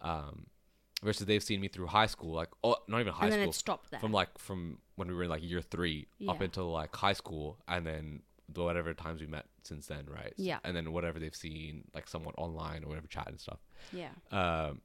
Um, 0.00 0.46
versus 1.02 1.26
they've 1.26 1.42
seen 1.42 1.60
me 1.60 1.68
through 1.68 1.86
high 1.86 2.06
school, 2.06 2.32
like 2.32 2.48
oh, 2.64 2.76
not 2.88 3.00
even 3.00 3.12
high 3.12 3.26
and 3.26 3.32
then 3.32 3.40
school, 3.42 3.50
it 3.50 3.54
stopped 3.54 3.90
there. 3.90 4.00
from 4.00 4.12
like 4.12 4.36
from 4.38 4.78
when 4.96 5.08
we 5.08 5.14
were 5.14 5.24
in 5.24 5.30
like 5.30 5.42
year 5.42 5.60
three 5.62 6.06
up 6.28 6.40
until 6.40 6.70
like 6.70 6.94
high 6.96 7.12
school, 7.12 7.58
and 7.68 7.86
then 7.86 8.22
the 8.29 8.29
whatever 8.54 8.94
times 8.94 9.20
we 9.20 9.26
met 9.26 9.46
since 9.62 9.86
then, 9.86 10.06
right? 10.08 10.32
Yeah. 10.36 10.58
and 10.64 10.76
then 10.76 10.92
whatever 10.92 11.18
they've 11.18 11.34
seen 11.34 11.84
like 11.94 12.08
somewhat 12.08 12.34
online 12.38 12.84
or 12.84 12.88
whatever 12.88 13.06
chat 13.06 13.28
and 13.28 13.40
stuff. 13.40 13.58
yeah. 13.92 14.08
Um, 14.32 14.80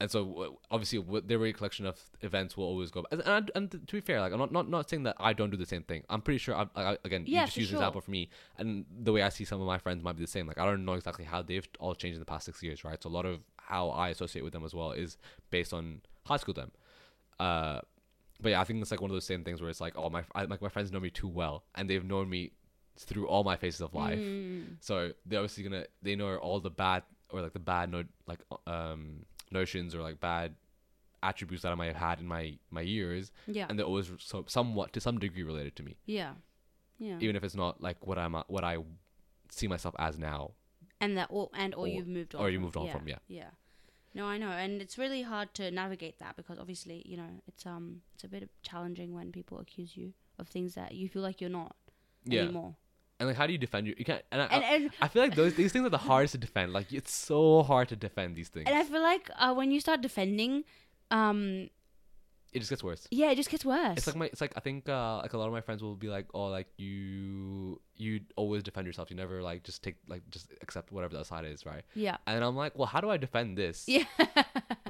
and 0.00 0.10
so 0.10 0.58
obviously 0.72 1.02
their 1.24 1.38
recollection 1.38 1.86
of 1.86 2.00
events 2.20 2.56
will 2.56 2.64
always 2.64 2.90
go. 2.90 3.06
And, 3.12 3.22
and, 3.24 3.50
and 3.54 3.70
to 3.70 3.78
be 3.78 4.00
fair, 4.00 4.20
like 4.20 4.32
I'm 4.32 4.38
not, 4.38 4.52
not 4.52 4.68
not 4.68 4.90
saying 4.90 5.04
that 5.04 5.16
I 5.20 5.32
don't 5.32 5.50
do 5.50 5.56
the 5.56 5.64
same 5.66 5.84
thing. 5.84 6.02
I'm 6.10 6.20
pretty 6.20 6.38
sure. 6.38 6.54
I, 6.56 6.66
I, 6.74 6.98
again, 7.04 7.24
Yeah, 7.26 7.42
you 7.42 7.46
just 7.46 7.56
use 7.56 7.70
an 7.70 7.76
example 7.76 8.00
for 8.00 8.10
me, 8.10 8.28
and 8.58 8.84
the 9.02 9.12
way 9.12 9.22
I 9.22 9.28
see 9.28 9.44
some 9.44 9.60
of 9.60 9.66
my 9.66 9.78
friends 9.78 10.02
might 10.02 10.16
be 10.16 10.22
the 10.22 10.30
same. 10.30 10.48
Like 10.48 10.58
I 10.58 10.66
don't 10.66 10.84
know 10.84 10.94
exactly 10.94 11.24
how 11.24 11.42
they've 11.42 11.66
all 11.78 11.94
changed 11.94 12.16
in 12.16 12.20
the 12.20 12.26
past 12.26 12.46
six 12.46 12.60
years, 12.62 12.84
right? 12.84 13.00
So 13.00 13.08
a 13.08 13.10
lot 13.10 13.24
of 13.24 13.38
how 13.56 13.90
I 13.90 14.08
associate 14.08 14.42
with 14.42 14.52
them 14.52 14.64
as 14.64 14.74
well 14.74 14.90
is 14.90 15.16
based 15.50 15.72
on 15.72 16.00
high 16.26 16.38
school 16.38 16.54
them. 16.54 16.72
Uh, 17.38 17.80
but 18.40 18.50
yeah, 18.50 18.60
I 18.60 18.64
think 18.64 18.82
it's 18.82 18.90
like 18.90 19.00
one 19.00 19.10
of 19.10 19.14
those 19.14 19.24
same 19.24 19.44
things 19.44 19.60
where 19.60 19.70
it's 19.70 19.80
like, 19.80 19.94
oh 19.96 20.10
my, 20.10 20.24
I, 20.34 20.44
like 20.44 20.60
my 20.60 20.68
friends 20.68 20.90
know 20.92 21.00
me 21.00 21.10
too 21.10 21.28
well, 21.28 21.64
and 21.76 21.88
they've 21.88 22.04
known 22.04 22.28
me 22.28 22.50
through 22.96 23.26
all 23.26 23.44
my 23.44 23.56
phases 23.56 23.80
of 23.80 23.94
life. 23.94 24.18
Mm. 24.18 24.76
So 24.80 25.12
they're 25.26 25.40
obviously 25.40 25.64
gonna 25.64 25.86
they 26.02 26.14
know 26.16 26.36
all 26.36 26.60
the 26.60 26.70
bad 26.70 27.02
or 27.30 27.40
like 27.42 27.52
the 27.52 27.58
bad 27.58 27.90
no 27.90 28.04
like 28.26 28.40
um 28.66 29.24
notions 29.50 29.94
or 29.94 30.02
like 30.02 30.20
bad 30.20 30.54
attributes 31.22 31.62
that 31.62 31.72
I 31.72 31.74
might 31.74 31.86
have 31.86 31.96
had 31.96 32.20
in 32.20 32.26
my 32.26 32.58
my 32.70 32.82
years, 32.82 33.32
Yeah. 33.46 33.66
and 33.68 33.78
they're 33.78 33.86
always 33.86 34.10
so, 34.18 34.44
somewhat 34.46 34.92
to 34.92 35.00
some 35.00 35.18
degree 35.18 35.42
related 35.42 35.74
to 35.76 35.82
me, 35.82 35.96
yeah. 36.06 36.34
Yeah. 36.98 37.16
even 37.20 37.34
if 37.34 37.42
it's 37.42 37.54
not 37.56 37.80
like 37.80 38.06
what 38.06 38.18
I'm 38.18 38.34
what 38.48 38.62
I 38.64 38.78
see 39.50 39.66
myself 39.68 39.94
as 39.98 40.18
now. 40.18 40.52
and 41.00 41.16
that 41.18 41.28
or 41.30 41.50
and 41.54 41.74
or, 41.74 41.80
Or- 41.84 41.88
you've 41.88 42.06
moved 42.08 42.34
on 42.34 42.40
or 42.42 42.50
you 42.50 42.60
moved 42.60 42.76
on 42.76 42.88
from, 42.90 43.08
yeah. 43.08 43.18
yeah 43.28 43.50
no 44.14 44.26
i 44.26 44.38
know 44.38 44.50
and 44.50 44.80
it's 44.80 44.96
really 44.96 45.22
hard 45.22 45.52
to 45.54 45.70
navigate 45.72 46.18
that 46.20 46.36
because 46.36 46.56
obviously 46.58 47.02
you 47.04 47.16
know 47.16 47.30
it's 47.48 47.66
um 47.66 48.00
it's 48.14 48.22
a 48.24 48.28
bit 48.28 48.48
challenging 48.62 49.12
when 49.12 49.32
people 49.32 49.58
accuse 49.58 49.96
you 49.96 50.12
of 50.38 50.46
things 50.48 50.74
that 50.74 50.94
you 50.94 51.08
feel 51.08 51.20
like 51.22 51.40
you're 51.40 51.50
not 51.62 51.74
Yeah, 52.24 52.42
anymore 52.42 52.76
and 53.24 53.28
like 53.30 53.36
how 53.40 53.46
do 53.48 53.52
you 53.56 53.58
defend 53.66 53.86
you? 53.88 53.94
You 53.98 54.04
can't. 54.04 54.22
And 54.30 54.42
I, 54.42 54.46
and, 54.46 54.64
and 54.74 54.82
I 55.00 55.08
feel 55.08 55.22
like 55.22 55.34
those 55.34 55.54
these 55.54 55.72
things 55.72 55.84
are 55.88 55.94
the 55.98 56.04
hardest 56.10 56.32
to 56.36 56.38
defend. 56.38 56.72
Like 56.78 56.92
it's 56.92 57.12
so 57.12 57.62
hard 57.62 57.88
to 57.92 57.96
defend 57.96 58.36
these 58.36 58.50
things. 58.54 58.66
and 58.68 58.76
i 58.76 58.84
feel 58.84 59.02
like 59.02 59.30
uh, 59.38 59.52
when 59.58 59.70
you 59.74 59.80
start 59.80 60.00
defending 60.08 60.52
um 61.10 61.40
It 62.54 62.60
just 62.62 62.70
gets 62.70 62.84
worse. 62.88 63.02
yeah 63.10 63.30
it 63.34 63.36
just 63.42 63.50
gets 63.54 63.64
worse 63.64 63.96
It's 63.98 64.06
like 64.06 64.14
my. 64.22 64.26
It's 64.32 64.40
like 64.44 64.54
I 64.56 64.60
think 64.66 64.88
uh, 64.88 65.16
like 65.24 65.32
a 65.34 65.38
lot 65.42 65.48
of 65.50 65.52
my 65.58 65.60
friends 65.66 65.82
will 65.82 65.96
be 66.06 66.10
like, 66.16 66.26
oh, 66.38 66.46
like 66.58 66.68
you 66.78 67.80
you 68.04 68.20
always 68.36 68.62
defend 68.68 68.86
yourself. 68.86 69.10
You 69.10 69.16
never 69.16 69.36
like 69.50 69.60
just 69.68 69.82
take 69.86 69.96
like 70.12 70.22
just 70.30 70.46
accept 70.64 70.92
whatever 70.94 71.12
the 71.14 71.20
other 71.20 71.30
side 71.34 71.44
is, 71.54 71.66
right? 71.66 71.82
yeah 72.06 72.16
And 72.30 72.44
I'm 72.46 72.54
like, 72.64 72.72
well, 72.78 72.86
how 72.94 73.00
do 73.04 73.10
I 73.10 73.18
defend 73.26 73.58
this? 73.58 73.78
yeah 73.96 74.06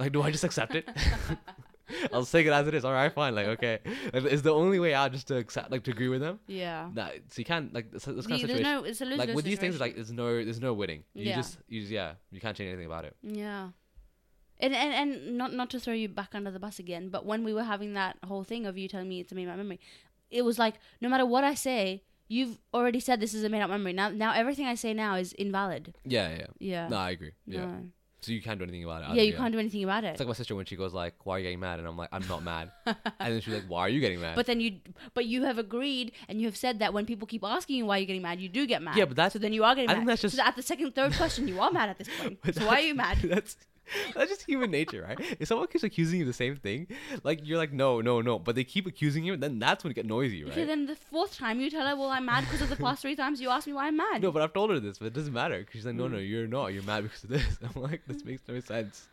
Like, 0.02 0.12
do 0.12 0.20
I 0.26 0.30
just 0.36 0.44
accept 0.44 0.74
it? 0.74 0.84
I'll 2.12 2.24
take 2.24 2.46
it 2.46 2.52
as 2.52 2.66
it 2.66 2.74
is. 2.74 2.84
All 2.84 2.92
right, 2.92 3.12
fine. 3.12 3.34
Like, 3.34 3.46
okay, 3.48 3.78
like, 4.12 4.24
is 4.24 4.42
the 4.42 4.52
only 4.54 4.78
way 4.80 4.94
out 4.94 5.12
just 5.12 5.28
to 5.28 5.36
accept, 5.36 5.70
like, 5.70 5.82
to 5.84 5.90
agree 5.90 6.08
with 6.08 6.20
them? 6.20 6.40
yeah 6.46 6.88
Nah, 6.94 7.08
so 7.30 7.36
you 7.36 7.44
can't 7.44 7.72
like 7.74 7.90
this, 7.90 8.04
this 8.04 8.26
kind 8.26 8.42
of 8.42 8.48
situation. 8.48 8.62
no 8.62 8.84
it's 8.84 9.00
a 9.00 9.04
lose 9.04 9.18
like 9.18 9.34
with 9.34 9.44
these 9.44 9.58
things, 9.58 9.78
like 9.80 9.94
there's 9.94 10.12
no 10.12 10.26
there's 10.44 10.60
no 10.60 10.72
winning. 10.72 11.04
You 11.14 11.26
Yeah. 11.26 11.36
just 11.36 11.58
you 11.68 11.80
just 11.80 11.92
yeah 11.92 12.14
you 12.30 12.40
can't 12.40 12.56
change 12.56 12.68
anything 12.68 12.86
about 12.86 13.04
it. 13.04 13.16
Yeah. 13.22 13.68
And, 14.60 14.72
and 14.74 14.92
and 14.94 15.36
not 15.36 15.52
not 15.52 15.68
to 15.70 15.80
throw 15.80 15.94
you 15.94 16.08
back 16.08 16.30
under 16.34 16.50
the 16.50 16.60
bus 16.60 16.78
again, 16.78 17.08
but 17.08 17.26
when 17.26 17.42
we 17.44 17.52
were 17.52 17.64
having 17.64 17.94
that 17.94 18.16
whole 18.24 18.44
thing 18.44 18.66
of 18.66 18.78
you 18.78 18.88
telling 18.88 19.08
me 19.08 19.20
it's 19.20 19.32
a 19.32 19.34
made 19.34 19.48
up 19.48 19.56
memory, 19.56 19.80
it 20.30 20.42
was 20.42 20.58
like 20.58 20.74
no 21.00 21.08
matter 21.08 21.26
what 21.26 21.42
I 21.44 21.54
say, 21.54 22.02
you've 22.28 22.58
already 22.72 23.00
said 23.00 23.18
this 23.20 23.34
is 23.34 23.42
a 23.44 23.48
made 23.48 23.62
up 23.62 23.70
memory. 23.70 23.92
Now 23.92 24.10
now 24.10 24.32
everything 24.32 24.66
I 24.66 24.76
say 24.76 24.94
now 24.94 25.16
is 25.16 25.32
invalid. 25.32 25.96
Yeah, 26.04 26.30
yeah. 26.36 26.46
Yeah. 26.60 26.88
No, 26.88 26.96
I 26.98 27.10
agree. 27.10 27.32
Yeah. 27.46 27.64
No. 27.66 27.86
So 28.24 28.32
you 28.32 28.42
can't 28.42 28.58
do 28.58 28.64
anything 28.64 28.84
about 28.84 29.02
it. 29.02 29.14
Yeah, 29.16 29.22
you 29.22 29.34
can't 29.34 29.52
do 29.52 29.58
anything 29.58 29.84
about 29.84 30.04
it. 30.04 30.08
It's 30.08 30.20
like 30.20 30.28
my 30.28 30.34
sister 30.34 30.54
when 30.54 30.64
she 30.66 30.76
goes 30.76 30.92
like, 30.94 31.14
"Why 31.24 31.36
are 31.36 31.38
you 31.38 31.44
getting 31.44 31.60
mad?" 31.60 31.78
and 31.78 31.86
I'm 31.88 31.96
like, 31.96 32.08
"I'm 32.12 32.26
not 32.28 32.42
mad." 32.52 32.70
and 32.86 32.96
then 33.18 33.40
she's 33.40 33.54
like, 33.54 33.64
"Why 33.68 33.80
are 33.80 33.88
you 33.88 34.00
getting 34.00 34.20
mad?" 34.20 34.34
but 34.36 34.46
then 34.46 34.60
you 34.60 34.78
but 35.14 35.26
you 35.26 35.44
have 35.44 35.58
agreed 35.58 36.12
and 36.28 36.40
you 36.40 36.46
have 36.46 36.56
said 36.56 36.78
that 36.78 36.92
when 36.94 37.06
people 37.06 37.26
keep 37.26 37.44
asking 37.44 37.76
you 37.76 37.86
why 37.86 37.98
you're 37.98 38.06
getting 38.06 38.22
mad, 38.22 38.40
you 38.40 38.48
do 38.48 38.66
get 38.66 38.82
mad. 38.82 38.96
Yeah, 38.96 39.04
but 39.04 39.16
that's- 39.16 39.32
so 39.34 39.38
then 39.38 39.52
you 39.52 39.64
are 39.64 39.74
getting 39.74 39.90
I 39.90 39.94
mad. 39.94 39.98
think 40.00 40.08
that's 40.08 40.22
just- 40.22 40.36
so 40.36 40.42
at 40.42 40.56
the 40.56 40.62
second 40.62 40.94
third 40.94 41.12
question 41.14 41.46
you 41.48 41.60
are 41.60 41.70
mad 41.70 41.88
at 41.90 41.98
this 41.98 42.08
point. 42.18 42.38
So 42.54 42.66
why 42.66 42.76
are 42.76 42.80
you 42.80 42.94
mad? 42.94 43.18
that's 43.24 43.56
that's 44.14 44.30
just 44.30 44.42
human 44.42 44.70
nature, 44.70 45.04
right? 45.06 45.18
If 45.40 45.48
someone 45.48 45.66
keeps 45.68 45.84
accusing 45.84 46.18
you 46.20 46.24
of 46.24 46.28
the 46.28 46.32
same 46.32 46.56
thing, 46.56 46.86
like 47.22 47.40
you're 47.44 47.58
like, 47.58 47.72
"No, 47.72 48.00
no, 48.00 48.20
no," 48.20 48.38
but 48.38 48.54
they 48.54 48.64
keep 48.64 48.86
accusing 48.86 49.24
you, 49.24 49.36
then 49.36 49.58
that's 49.58 49.84
when 49.84 49.90
it 49.90 49.94
get 49.94 50.06
noisy, 50.06 50.42
right? 50.44 50.52
Okay, 50.52 50.64
then 50.64 50.86
the 50.86 50.96
fourth 50.96 51.36
time 51.36 51.60
you 51.60 51.70
tell 51.70 51.86
her, 51.86 51.96
well, 51.96 52.10
I'm 52.10 52.24
mad 52.26 52.44
because 52.44 52.62
of 52.62 52.70
the 52.70 52.76
past 52.76 53.02
three 53.02 53.16
times 53.16 53.40
you 53.40 53.50
asked 53.50 53.66
me 53.66 53.72
why 53.72 53.86
I'm 53.88 53.96
mad. 53.96 54.22
No, 54.22 54.32
but 54.32 54.42
I've 54.42 54.52
told 54.52 54.70
her 54.70 54.80
this, 54.80 54.98
but 54.98 55.06
it 55.06 55.12
doesn't 55.12 55.32
matter. 55.32 55.62
'cause 55.62 55.72
she's 55.72 55.86
like, 55.86 55.94
Mm. 55.94 55.98
no, 55.98 56.08
no, 56.08 56.18
you're 56.18 56.46
not. 56.46 56.68
You're 56.68 56.82
mad 56.84 57.02
because 57.04 57.24
of 57.24 57.30
this. 57.30 57.58
I'm 57.74 57.82
like, 57.82 58.02
this 58.06 58.24
makes 58.24 58.42
no 58.48 58.58
sense. 58.60 59.08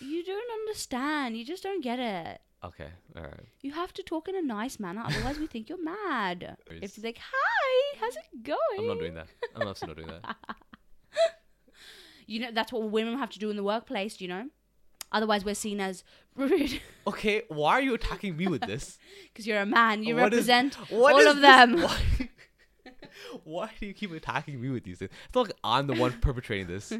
You 0.00 0.24
don't 0.24 0.50
understand. 0.60 1.36
You 1.36 1.44
just 1.44 1.62
don't 1.62 1.82
get 1.82 1.98
it. 1.98 2.40
Okay, 2.64 2.88
all 3.16 3.22
right. 3.22 3.46
You 3.60 3.70
have 3.72 3.92
to 3.94 4.02
talk 4.02 4.28
in 4.28 4.34
a 4.34 4.42
nice 4.42 4.80
manner, 4.80 5.02
otherwise 5.04 5.38
we 5.38 5.46
think 5.46 5.68
you're 5.68 5.82
mad. 5.82 6.56
If 6.82 6.96
you're 6.98 7.04
like, 7.06 7.18
"Hi, 7.32 7.98
how's 8.00 8.16
it 8.16 8.42
going?" 8.42 8.58
I'm 8.80 8.86
not 8.88 8.98
doing 8.98 9.14
that. 9.14 9.28
I'm 9.54 9.68
absolutely 9.68 10.04
not 10.06 10.10
doing 10.10 10.22
that. 10.22 10.46
You 12.28 12.40
know 12.40 12.48
that's 12.52 12.72
what 12.72 12.82
women 12.90 13.18
have 13.18 13.30
to 13.30 13.38
do 13.38 13.50
in 13.50 13.56
the 13.56 13.64
workplace. 13.64 14.20
You 14.20 14.28
know, 14.28 14.44
otherwise 15.10 15.44
we're 15.44 15.54
seen 15.54 15.80
as 15.80 16.04
rude 16.36 16.80
Okay, 17.06 17.42
why 17.48 17.72
are 17.72 17.80
you 17.80 17.94
attacking 17.94 18.36
me 18.36 18.46
with 18.46 18.62
this? 18.62 18.98
because 19.32 19.46
you're 19.46 19.60
a 19.60 19.66
man. 19.66 20.04
You 20.04 20.14
What 20.14 20.32
is- 20.34 20.46
represent 20.46 20.74
what 20.90 21.14
all 21.14 21.26
of 21.26 21.40
them. 21.40 21.82
Why, 21.82 22.00
why 23.44 23.70
do 23.80 23.86
you 23.86 23.94
keep 23.94 24.12
attacking 24.12 24.60
me 24.60 24.68
with 24.68 24.84
these 24.84 24.98
things? 24.98 25.10
It's 25.26 25.34
not 25.34 25.46
like 25.46 25.56
I'm 25.64 25.86
the 25.86 25.94
one 25.94 26.12
perpetrating 26.20 26.66
this. 26.68 26.92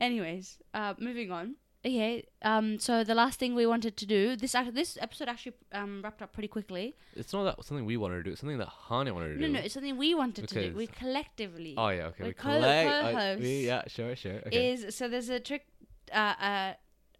Anyways, 0.00 0.58
uh, 0.74 0.94
moving 0.98 1.30
on. 1.30 1.54
Okay. 1.84 2.24
Um. 2.42 2.78
So 2.78 3.04
the 3.04 3.14
last 3.14 3.38
thing 3.38 3.54
we 3.54 3.64
wanted 3.66 3.96
to 3.96 4.06
do 4.06 4.36
this 4.36 4.54
act- 4.54 4.74
this 4.74 4.98
episode 5.00 5.28
actually 5.28 5.54
um 5.72 6.02
wrapped 6.02 6.20
up 6.20 6.32
pretty 6.32 6.48
quickly. 6.48 6.94
It's 7.16 7.32
not 7.32 7.44
that 7.44 7.64
something 7.64 7.86
we 7.86 7.96
wanted 7.96 8.16
to 8.18 8.22
do. 8.24 8.30
It's 8.32 8.40
something 8.40 8.58
that 8.58 8.68
Hania 8.88 9.12
wanted 9.14 9.28
to 9.34 9.40
No, 9.40 9.46
do. 9.46 9.52
no, 9.52 9.58
no, 9.58 9.64
it's 9.64 9.74
something 9.74 9.96
we 9.96 10.14
wanted 10.14 10.46
to 10.48 10.54
do. 10.54 10.60
Because- 10.60 10.76
We 10.76 10.86
collectively. 10.88 11.74
Oh 11.78 11.88
yeah, 11.88 12.06
okay. 12.08 12.24
We're 12.24 12.26
We 12.28 12.34
co- 12.34 12.50
collect. 12.50 12.90
co-hosts. 12.90 13.42
we- 13.42 13.66
yeah, 13.66 13.82
sure, 13.86 14.14
sure. 14.14 14.38
Okay. 14.46 14.70
is 14.72 14.94
so 14.94 15.08
there's 15.08 15.30
a 15.30 15.40
trick 15.40 15.66
uh, 16.12 16.34
uh, 16.40 16.72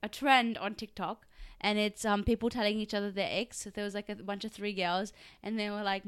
a 0.03 0.09
trend 0.09 0.59
on 0.59 0.75
TikTok 0.75 1.27
and 1.63 1.79
it's 1.79 2.05
um 2.05 2.23
people 2.25 2.51
telling 2.51 2.79
each 2.79 2.93
other 2.93 3.11
their 3.11 3.31
icks. 3.31 3.55
So 3.63 3.71
there 3.71 3.85
was 3.85 3.95
like 3.95 4.09
a 4.11 4.15
bunch 4.17 4.45
of 4.45 4.53
three 4.53 4.75
girls 4.75 5.13
and 5.43 5.59
they 5.59 5.71
were 5.71 5.83
like 5.83 6.03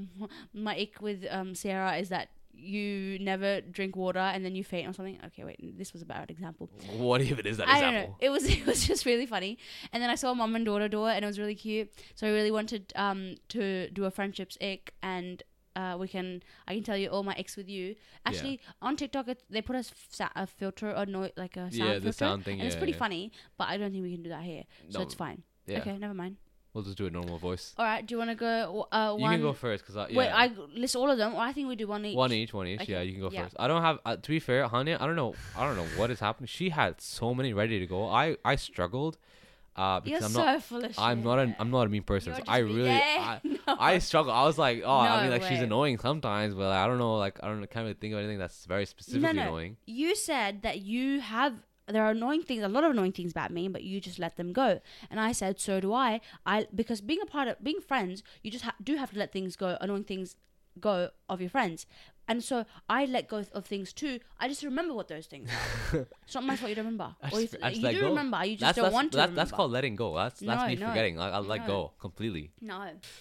my 0.52 0.76
ick 0.76 1.00
with 1.00 1.26
um 1.30 1.54
Sarah 1.54 1.96
is 1.96 2.10
that 2.10 2.28
you 2.54 3.18
never 3.18 3.60
drink 3.60 3.96
water 3.96 4.18
and 4.18 4.44
then 4.44 4.54
you 4.54 4.64
faint 4.64 4.88
or 4.88 4.92
something. 4.92 5.18
Okay, 5.26 5.44
wait, 5.44 5.78
this 5.78 5.92
was 5.92 6.02
a 6.02 6.06
bad 6.06 6.30
example. 6.30 6.68
what 6.96 7.20
even 7.20 7.46
is 7.46 7.56
that 7.56 7.68
I 7.68 7.80
don't 7.80 7.94
know. 7.94 8.16
It 8.20 8.30
was 8.30 8.44
it 8.58 8.66
was 8.66 8.86
just 8.86 9.06
really 9.06 9.26
funny. 9.26 9.58
And 9.92 10.02
then 10.02 10.10
I 10.10 10.14
saw 10.14 10.30
a 10.32 10.34
mom 10.34 10.54
and 10.54 10.64
daughter 10.64 10.88
do 10.88 11.06
it 11.06 11.14
and 11.14 11.24
it 11.24 11.26
was 11.26 11.38
really 11.38 11.54
cute. 11.54 11.92
So 12.14 12.26
I 12.26 12.30
really 12.30 12.50
wanted 12.50 12.92
um 12.96 13.36
to 13.48 13.90
do 13.90 14.04
a 14.04 14.10
friendships 14.10 14.56
ick 14.60 14.94
and 15.02 15.42
uh, 15.74 15.96
we 15.98 16.06
can 16.06 16.42
I 16.68 16.74
can 16.74 16.82
tell 16.82 16.96
you 16.98 17.08
all 17.08 17.22
my 17.22 17.34
ex 17.38 17.56
with 17.56 17.68
you. 17.68 17.94
Actually, 18.26 18.60
on 18.82 18.94
TikTok 18.96 19.28
it, 19.28 19.42
they 19.48 19.62
put 19.62 19.74
a, 19.76 19.78
f- 19.78 20.06
sa- 20.10 20.28
a 20.36 20.46
filter 20.46 20.94
or 20.94 21.06
no 21.06 21.30
like 21.36 21.56
a 21.56 21.70
sound 21.72 21.74
Yeah, 21.74 21.98
the 21.98 22.12
sound 22.12 22.44
thing, 22.44 22.58
and 22.60 22.66
it's 22.66 22.76
pretty 22.76 22.92
yeah. 22.92 22.98
funny. 22.98 23.32
But 23.56 23.68
I 23.68 23.78
don't 23.78 23.90
think 23.90 24.02
we 24.02 24.12
can 24.12 24.22
do 24.22 24.28
that 24.28 24.42
here, 24.42 24.64
so 24.90 24.98
No, 24.98 25.04
it's 25.06 25.14
fine. 25.14 25.42
Yeah. 25.66 25.78
Okay, 25.78 25.96
never 25.96 26.12
mind. 26.12 26.36
We'll 26.74 26.84
just 26.84 26.96
do 26.96 27.06
a 27.06 27.10
normal 27.10 27.36
voice. 27.36 27.74
All 27.76 27.84
right, 27.84 28.04
do 28.06 28.14
you 28.14 28.18
want 28.18 28.30
to 28.30 28.34
go? 28.34 28.88
Uh, 28.90 29.14
You 29.16 29.22
one. 29.22 29.32
can 29.32 29.42
go 29.42 29.52
first, 29.52 29.84
cause 29.84 29.94
I, 29.96 30.08
yeah. 30.08 30.16
Wait, 30.16 30.28
I 30.30 30.50
list 30.74 30.96
all 30.96 31.10
of 31.10 31.18
them, 31.18 31.34
or 31.34 31.40
I 31.40 31.52
think 31.52 31.68
we 31.68 31.76
do 31.76 31.86
one 31.86 32.04
each. 32.06 32.16
One 32.16 32.32
each, 32.32 32.54
one 32.54 32.66
each. 32.66 32.80
Okay, 32.80 32.92
Yeah, 32.92 33.02
you 33.02 33.12
can 33.12 33.20
go 33.20 33.30
yeah. 33.30 33.42
first. 33.44 33.56
I 33.58 33.68
don't 33.68 33.82
have. 33.82 33.98
Uh, 34.06 34.16
to 34.16 34.28
be 34.30 34.40
fair, 34.40 34.66
Hania, 34.68 34.98
I 34.98 35.06
don't 35.06 35.16
know. 35.16 35.34
I 35.56 35.66
don't 35.66 35.76
know 35.76 35.86
what 35.96 36.10
is 36.10 36.18
happening. 36.20 36.46
She 36.48 36.70
had 36.70 37.00
so 37.00 37.34
many 37.34 37.52
ready 37.52 37.78
to 37.78 37.86
go. 37.86 38.08
I 38.08 38.36
I 38.44 38.56
struggled. 38.56 39.18
Uh, 39.74 40.00
because 40.00 40.20
You're 40.20 40.26
I'm 40.26 40.32
so 40.32 40.44
not. 40.44 40.62
full 40.62 40.84
of 40.84 40.98
I'm 40.98 41.18
shit. 41.18 41.24
not 41.26 41.38
an. 41.38 41.56
I'm 41.58 41.70
not 41.70 41.86
a 41.86 41.88
mean 41.90 42.02
person. 42.02 42.32
You're 42.32 42.44
so 42.44 42.52
I 42.52 42.60
just 42.62 42.74
really. 42.74 42.88
Yeah, 42.90 43.38
I, 43.44 43.48
no. 43.66 43.76
I 43.78 43.98
struggle. 44.00 44.30
I 44.32 44.44
was 44.44 44.58
like, 44.58 44.82
oh, 44.84 44.90
I 44.98 45.16
No 45.16 45.22
mean, 45.22 45.30
like 45.30 45.42
she's 45.42 45.58
way. 45.58 45.64
annoying 45.64 45.98
sometimes, 45.98 46.54
but 46.54 46.70
I 46.72 46.86
don't 46.86 46.98
know. 46.98 47.16
Like 47.16 47.38
I 47.42 47.46
don't 47.48 47.60
can't 47.70 47.84
really 47.84 47.94
think 47.94 48.12
of 48.14 48.18
anything 48.20 48.38
that's 48.38 48.64
very 48.66 48.84
specifically 48.86 49.32
no. 49.32 49.42
annoying. 49.42 49.76
you 49.86 50.14
said 50.14 50.60
that 50.62 50.80
you 50.82 51.20
have 51.20 51.54
there 51.88 52.04
are 52.04 52.10
annoying 52.10 52.42
things 52.42 52.62
a 52.62 52.68
lot 52.68 52.84
of 52.84 52.90
annoying 52.92 53.12
things 53.12 53.32
about 53.32 53.50
me 53.50 53.68
but 53.68 53.82
you 53.82 54.00
just 54.00 54.18
let 54.18 54.36
them 54.36 54.52
go 54.52 54.80
and 55.10 55.18
i 55.20 55.32
said 55.32 55.58
so 55.60 55.80
do 55.80 55.92
i 55.92 56.20
i 56.46 56.66
because 56.74 57.00
being 57.00 57.20
a 57.22 57.26
part 57.26 57.48
of 57.48 57.62
being 57.62 57.80
friends 57.80 58.22
you 58.42 58.50
just 58.50 58.64
ha- 58.64 58.74
do 58.82 58.96
have 58.96 59.10
to 59.12 59.18
let 59.18 59.32
things 59.32 59.56
go 59.56 59.76
annoying 59.80 60.04
things 60.04 60.36
go 60.80 61.10
of 61.28 61.40
your 61.40 61.50
friends 61.50 61.84
and 62.28 62.42
so 62.42 62.64
i 62.88 63.04
let 63.04 63.28
go 63.28 63.44
of 63.52 63.66
things 63.66 63.92
too 63.92 64.20
i 64.38 64.46
just 64.48 64.62
remember 64.62 64.94
what 64.94 65.08
those 65.08 65.26
things 65.26 65.50
are 65.92 66.06
it's 66.24 66.34
not 66.34 66.44
my 66.44 66.56
fault 66.56 66.68
you 66.70 66.74
don't 66.76 66.84
remember 66.86 67.14
I 67.20 67.26
or 67.28 67.40
just- 67.40 67.58
just 67.60 67.76
you 67.76 67.82
let 67.82 67.94
do 67.94 68.00
go. 68.00 68.08
remember 68.08 68.44
you 68.44 68.56
just 68.56 68.60
That's 68.60 68.76
don't 68.76 68.84
that's 68.84 68.94
want 68.94 69.12
to 69.12 69.16
that's, 69.18 69.32
that's 69.34 69.50
called 69.52 69.72
letting 69.72 69.96
go. 69.96 70.14
That's 70.14 70.40
that's 70.40 70.62
No, 70.62 70.66
me 70.68 70.76
no. 70.76 70.88
forgetting. 70.88 71.18
I, 71.18 71.30
I 71.30 71.38
let 71.40 71.66
go 71.66 71.92
completely. 71.98 72.52
No. 72.60 72.74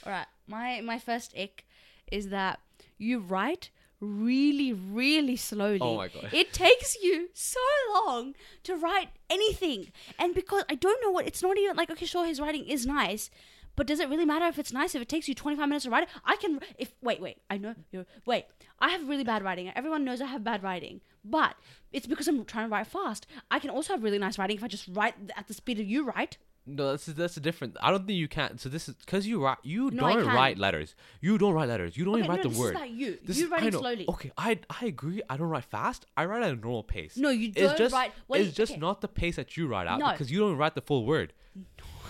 All 0.06 0.12
right. 0.18 0.28
My 0.48 0.82
my 0.82 0.98
first 1.00 1.34
ick 1.38 1.66
is 2.12 2.30
that 2.30 2.60
you 2.98 3.20
write 3.20 3.70
really 4.02 4.74
really 4.74 5.36
slowly. 5.36 5.80
Oh 5.80 5.96
my 5.96 6.08
God. 6.08 6.30
It 6.34 6.52
takes 6.52 6.98
you 7.02 7.30
so 7.34 7.60
long 7.94 8.36
to 8.64 8.76
write 8.76 9.10
anything. 9.30 9.92
And 10.20 10.34
because 10.34 10.64
I 10.70 10.76
don't 10.76 11.02
know 11.02 11.12
what 11.12 11.28
it's 11.28 11.42
not 11.42 11.58
even 11.58 11.76
like 11.76 11.90
okay, 11.92 12.06
sure 12.06 12.26
his 12.26 12.42
writing 12.42 12.66
is 12.66 12.86
nice, 12.86 13.30
but 13.76 13.88
does 13.88 14.00
it 14.00 14.10
really 14.10 14.26
matter 14.26 14.46
if 14.46 14.60
it's 14.60 14.74
nice 14.74 14.96
if 14.96 15.02
it 15.02 15.10
takes 15.10 15.28
you 15.28 15.36
25 15.36 15.68
minutes 15.68 15.86
to 15.86 15.92
write 15.92 16.04
it? 16.04 16.10
I 16.26 16.36
can 16.36 16.60
if 16.78 16.94
wait, 17.02 17.22
wait. 17.22 17.38
I 17.50 17.58
know 17.58 17.76
you're 17.92 18.06
wait. 18.26 18.46
I 18.80 18.90
have 18.90 19.08
really 19.08 19.24
bad 19.24 19.44
writing. 19.44 19.72
Everyone 19.76 20.04
knows 20.04 20.22
I 20.22 20.26
have 20.26 20.44
bad 20.44 20.64
writing. 20.64 21.02
But 21.24 21.56
it's 21.94 22.08
because 22.08 22.28
I'm 22.28 22.46
trying 22.46 22.68
to 22.68 22.72
write 22.72 22.88
fast. 22.88 23.28
I 23.52 23.60
can 23.60 23.70
also 23.70 23.94
have 23.94 24.04
really 24.04 24.18
nice 24.18 24.40
writing 24.40 24.58
if 24.58 24.64
I 24.64 24.68
just 24.68 24.88
write 24.88 25.14
at 25.38 25.48
the 25.48 25.54
speed 25.54 25.80
of 25.80 25.86
you 25.86 26.04
write. 26.04 26.38
No, 26.68 26.92
that's 26.92 27.06
that's 27.08 27.38
a 27.38 27.40
different. 27.40 27.76
I 27.82 27.90
don't 27.90 28.06
think 28.06 28.18
you 28.20 28.28
can. 28.28 28.58
So 28.60 28.70
this 28.70 28.88
is 28.88 28.96
because 28.96 29.26
you 29.26 29.44
write. 29.44 29.58
You 29.64 29.90
No, 29.90 30.02
don't 30.14 30.28
write 30.28 30.58
letters. 30.60 30.94
You 31.20 31.38
don't 31.40 31.54
write 31.54 31.68
letters. 31.68 31.98
You 31.98 32.06
don't 32.06 32.14
Okay, 32.14 32.20
even 32.24 32.30
write 32.30 32.44
no, 32.44 32.44
the 32.44 32.50
this 32.50 32.58
word. 32.60 32.70
is 32.76 32.76
about 32.76 32.90
you. 32.92 33.18
This 33.26 33.38
you 33.40 33.50
writing 33.50 33.72
slowly. 33.72 34.06
Okay, 34.08 34.32
I 34.38 34.60
I 34.70 34.86
agree. 34.86 35.22
I 35.30 35.38
don't 35.38 35.48
write 35.50 35.64
fast. 35.66 36.06
I 36.16 36.26
write 36.26 36.44
at 36.44 36.52
a 36.52 36.56
normal 36.56 36.84
pace. 36.84 37.18
No, 37.18 37.30
you 37.30 37.48
It's 37.50 37.58
don't 37.58 37.78
just 37.78 37.94
write- 37.94 38.12
wait, 38.28 38.46
it's 38.46 38.56
just 38.56 38.74
okay. 38.74 38.80
not 38.80 39.02
the 39.02 39.08
pace 39.08 39.38
that 39.38 39.58
you 39.58 39.68
write 39.68 39.88
out 39.88 40.00
No. 40.00 40.12
because 40.12 40.32
you 40.32 40.40
don't 40.40 40.56
write 40.56 40.76
the 40.76 40.82
full 40.82 41.06
word. 41.06 41.34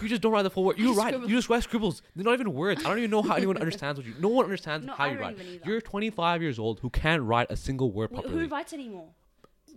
You 0.01 0.09
just 0.09 0.21
don't 0.21 0.31
write 0.33 0.43
the 0.43 0.49
full 0.49 0.65
word. 0.65 0.79
You 0.79 0.93
write. 0.95 1.09
scribble. 1.13 1.29
You 1.29 1.35
just 1.37 1.49
write 1.49 1.63
scribbles. 1.63 2.01
They're 2.15 2.25
not 2.25 2.33
even 2.33 2.53
words. 2.53 2.83
I 2.83 2.89
don't 2.89 2.97
even 2.97 3.11
know 3.11 3.21
how 3.21 3.35
anyone 3.35 3.57
understands 3.65 3.99
what 3.99 4.05
you. 4.07 4.15
No 4.19 4.29
one 4.29 4.45
understands 4.45 4.85
No, 4.85 4.93
how 4.93 5.05
I 5.05 5.11
you 5.13 5.19
write. 5.19 5.37
You're 5.63 5.79
25 5.79 6.41
years 6.41 6.59
old 6.59 6.79
who 6.81 6.89
can't 6.89 7.21
write 7.23 7.47
a 7.51 7.55
single 7.55 7.91
word 7.91 8.11
properly. 8.11 8.33
Who 8.33 8.47
writes 8.47 8.73
anymore? 8.73 9.09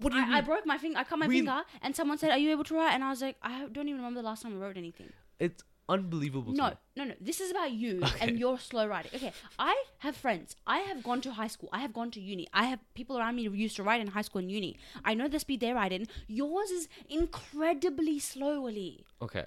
What 0.00 0.10
do 0.12 0.18
you 0.18 0.24
I, 0.24 0.26
mean? 0.26 0.34
I 0.34 0.40
broke 0.40 0.66
my 0.66 0.78
finger. 0.78 0.98
I 0.98 1.04
cut 1.04 1.18
my 1.18 1.26
Read- 1.26 1.38
finger, 1.38 1.62
and 1.82 1.94
someone 1.96 2.18
said, 2.18 2.30
"Are 2.30 2.38
you 2.38 2.50
able 2.50 2.64
to 2.64 2.74
write?" 2.74 2.94
And 2.94 3.04
I 3.04 3.10
was 3.10 3.22
like, 3.22 3.36
"I 3.42 3.66
don't 3.66 3.88
even 3.88 3.96
remember 4.00 4.20
the 4.22 4.26
last 4.26 4.42
time 4.42 4.54
I 4.54 4.64
wrote 4.64 4.76
anything." 4.76 5.10
it's 5.40 5.62
unbelievable. 5.88 6.52
No, 6.52 6.72
no, 6.96 7.04
no. 7.04 7.14
This 7.20 7.40
is 7.40 7.50
about 7.50 7.72
you 7.72 8.00
Okay. 8.04 8.18
and 8.28 8.38
your 8.38 8.58
slow 8.58 8.86
writing. 8.86 9.10
Okay, 9.14 9.32
I 9.58 9.74
have 9.98 10.16
friends. 10.16 10.56
I 10.66 10.78
have 10.78 11.02
gone 11.02 11.20
to 11.22 11.32
high 11.32 11.48
school. 11.48 11.68
I 11.72 11.80
have 11.80 11.92
gone 11.92 12.10
to 12.12 12.20
uni. 12.20 12.46
I 12.54 12.64
have 12.64 12.78
people 12.94 13.18
around 13.18 13.36
me 13.36 13.44
who 13.44 13.52
used 13.52 13.76
to 13.76 13.82
write 13.82 14.00
in 14.00 14.06
high 14.06 14.22
school 14.22 14.40
and 14.40 14.50
uni. 14.50 14.76
I 15.04 15.14
know 15.14 15.28
the 15.28 15.38
speed 15.40 15.60
they 15.60 15.72
write 15.72 15.92
in. 15.92 16.06
Yours 16.28 16.70
is 16.70 16.88
incredibly 17.10 18.18
slowly. 18.18 19.04
Okay. 19.20 19.46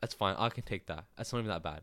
That's 0.00 0.14
fine. 0.14 0.34
I 0.38 0.48
can 0.48 0.64
take 0.64 0.86
that. 0.86 1.04
That's 1.16 1.32
not 1.32 1.40
even 1.40 1.48
that 1.50 1.62
bad. 1.62 1.82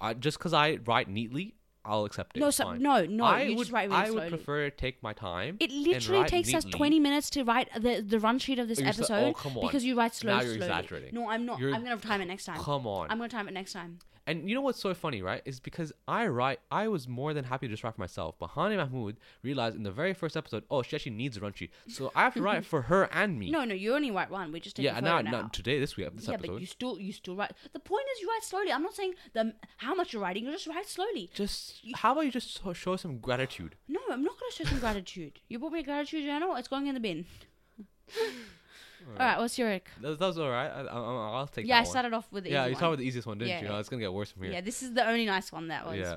I 0.00 0.14
just 0.14 0.38
because 0.38 0.52
I 0.52 0.78
write 0.84 1.08
neatly, 1.08 1.54
I'll 1.86 2.04
accept 2.04 2.36
it. 2.36 2.40
No, 2.40 2.50
so, 2.50 2.72
no, 2.72 3.04
no. 3.06 3.24
I 3.24 3.42
you 3.42 3.56
would. 3.56 3.64
just 3.64 3.72
write 3.72 3.88
really 3.90 4.02
I 4.02 4.10
would 4.10 4.28
prefer 4.28 4.68
to 4.68 4.76
take 4.76 5.02
my 5.02 5.12
time. 5.12 5.56
It 5.60 5.70
literally 5.70 6.26
takes 6.28 6.52
us 6.52 6.64
20 6.64 7.00
minutes 7.00 7.30
to 7.30 7.44
write 7.44 7.68
the 7.74 8.00
the 8.00 8.18
run 8.20 8.38
sheet 8.38 8.58
of 8.58 8.68
this 8.68 8.80
You're 8.80 8.92
so- 8.92 9.02
episode 9.02 9.28
oh, 9.28 9.32
come 9.34 9.56
on. 9.58 9.66
because 9.66 9.84
you 9.84 9.96
write 9.96 10.14
slow, 10.14 10.32
Now 10.34 10.40
you're 10.42 10.54
slowly. 10.56 10.66
exaggerating. 10.66 11.14
No, 11.14 11.28
I'm 11.30 11.46
not. 11.46 11.58
You're- 11.60 11.72
I'm 11.72 11.82
gonna 11.84 11.96
time 11.98 12.20
it 12.20 12.26
next 12.26 12.44
time. 12.44 12.58
Come 12.60 12.86
on. 12.86 13.10
I'm 13.10 13.18
gonna 13.18 13.28
time 13.28 13.48
it 13.48 13.54
next 13.54 13.72
time. 13.72 13.98
And 14.26 14.48
you 14.48 14.56
know 14.56 14.60
what's 14.60 14.80
so 14.80 14.92
funny, 14.92 15.22
right? 15.22 15.40
Is 15.44 15.60
because 15.60 15.92
I 16.08 16.26
write, 16.26 16.58
I 16.70 16.88
was 16.88 17.06
more 17.06 17.32
than 17.32 17.44
happy 17.44 17.68
to 17.68 17.72
just 17.72 17.84
write 17.84 17.94
for 17.94 18.00
myself. 18.00 18.34
But 18.38 18.50
Hani 18.50 18.76
Mahmood 18.76 19.18
realized 19.42 19.76
in 19.76 19.84
the 19.84 19.92
very 19.92 20.14
first 20.14 20.36
episode, 20.36 20.64
oh, 20.68 20.82
she 20.82 20.96
actually 20.96 21.12
needs 21.12 21.36
a 21.36 21.40
run 21.40 21.52
sheet. 21.52 21.70
So 21.86 22.10
I 22.14 22.22
have 22.24 22.34
to 22.34 22.42
write 22.42 22.64
for 22.72 22.82
her 22.82 23.08
and 23.12 23.38
me. 23.38 23.50
No, 23.50 23.64
no, 23.64 23.74
you 23.74 23.94
only 23.94 24.10
write 24.10 24.30
one. 24.30 24.50
We 24.50 24.58
just 24.58 24.76
take 24.76 24.84
yeah, 24.84 24.98
now, 24.98 25.20
now, 25.20 25.30
now. 25.30 25.48
today, 25.52 25.78
this 25.78 25.96
week, 25.96 26.08
this 26.16 26.26
yeah, 26.26 26.34
episode. 26.34 26.52
but 26.54 26.60
you 26.60 26.66
still 26.66 26.98
you 26.98 27.12
still 27.12 27.36
write. 27.36 27.52
The 27.72 27.78
point 27.78 28.04
is 28.14 28.20
you 28.20 28.28
write 28.28 28.42
slowly. 28.42 28.72
I'm 28.72 28.82
not 28.82 28.94
saying 28.94 29.14
the 29.32 29.54
how 29.76 29.94
much 29.94 30.12
you're 30.12 30.22
writing. 30.22 30.44
You 30.44 30.52
just 30.52 30.66
write 30.66 30.88
slowly. 30.88 31.30
just, 31.32 31.80
how 31.94 32.12
about 32.12 32.22
you 32.22 32.32
just 32.32 32.60
so- 32.62 32.72
show 32.72 32.96
some 32.96 33.18
gratitude? 33.18 33.76
No, 33.86 34.00
I'm 34.10 34.24
not 34.24 34.34
gonna 34.40 34.52
show 34.52 34.64
some 34.64 34.80
gratitude. 34.80 35.40
You 35.48 35.60
bought 35.60 35.72
me 35.72 35.80
a 35.80 35.84
gratitude 35.84 36.24
journal. 36.24 36.56
It's 36.56 36.68
going 36.68 36.88
in 36.88 36.94
the 36.94 37.00
bin. 37.00 37.26
All 39.12 39.26
right, 39.26 39.38
what's 39.38 39.58
your 39.58 39.70
ick? 39.72 39.88
That, 40.00 40.18
that 40.18 40.26
was 40.26 40.38
all 40.38 40.50
right. 40.50 40.68
I, 40.70 40.80
I, 40.82 40.96
I'll 41.38 41.46
take 41.46 41.66
Yeah, 41.66 41.76
I 41.76 41.80
one. 41.80 41.86
started 41.90 42.12
off 42.12 42.26
with 42.32 42.44
the 42.44 42.50
Yeah, 42.50 42.66
you 42.66 42.74
started 42.74 42.90
with 42.92 43.00
the 43.00 43.06
easiest 43.06 43.26
one, 43.26 43.38
didn't 43.38 43.50
Yeah, 43.50 43.60
you? 43.60 43.66
yeah. 43.68 43.74
Oh, 43.76 43.78
it's 43.78 43.88
going 43.88 44.00
to 44.00 44.04
get 44.04 44.12
worse 44.12 44.30
from 44.32 44.42
here. 44.42 44.52
Yeah, 44.52 44.60
this 44.62 44.82
is 44.82 44.94
the 44.94 45.06
only 45.06 45.26
nice 45.26 45.52
one 45.52 45.68
that 45.68 45.86
was. 45.86 45.96
Yeah. 45.98 46.16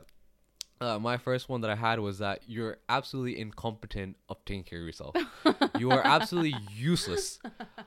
Uh, 0.82 0.97
my 0.97 1.17
first 1.17 1.49
one 1.49 1.60
that 1.62 1.69
I 1.69 1.75
had 1.75 1.99
was 1.99 2.19
that 2.19 2.39
you're 2.47 2.78
absolutely 2.88 3.38
incompetent 3.39 4.15
of 4.30 4.38
taking 4.45 4.63
care 4.63 4.80
of 4.80 4.86
yourself. 4.86 5.13
you 5.78 5.91
are 5.91 6.02
absolutely 6.06 6.56
useless. 6.73 7.38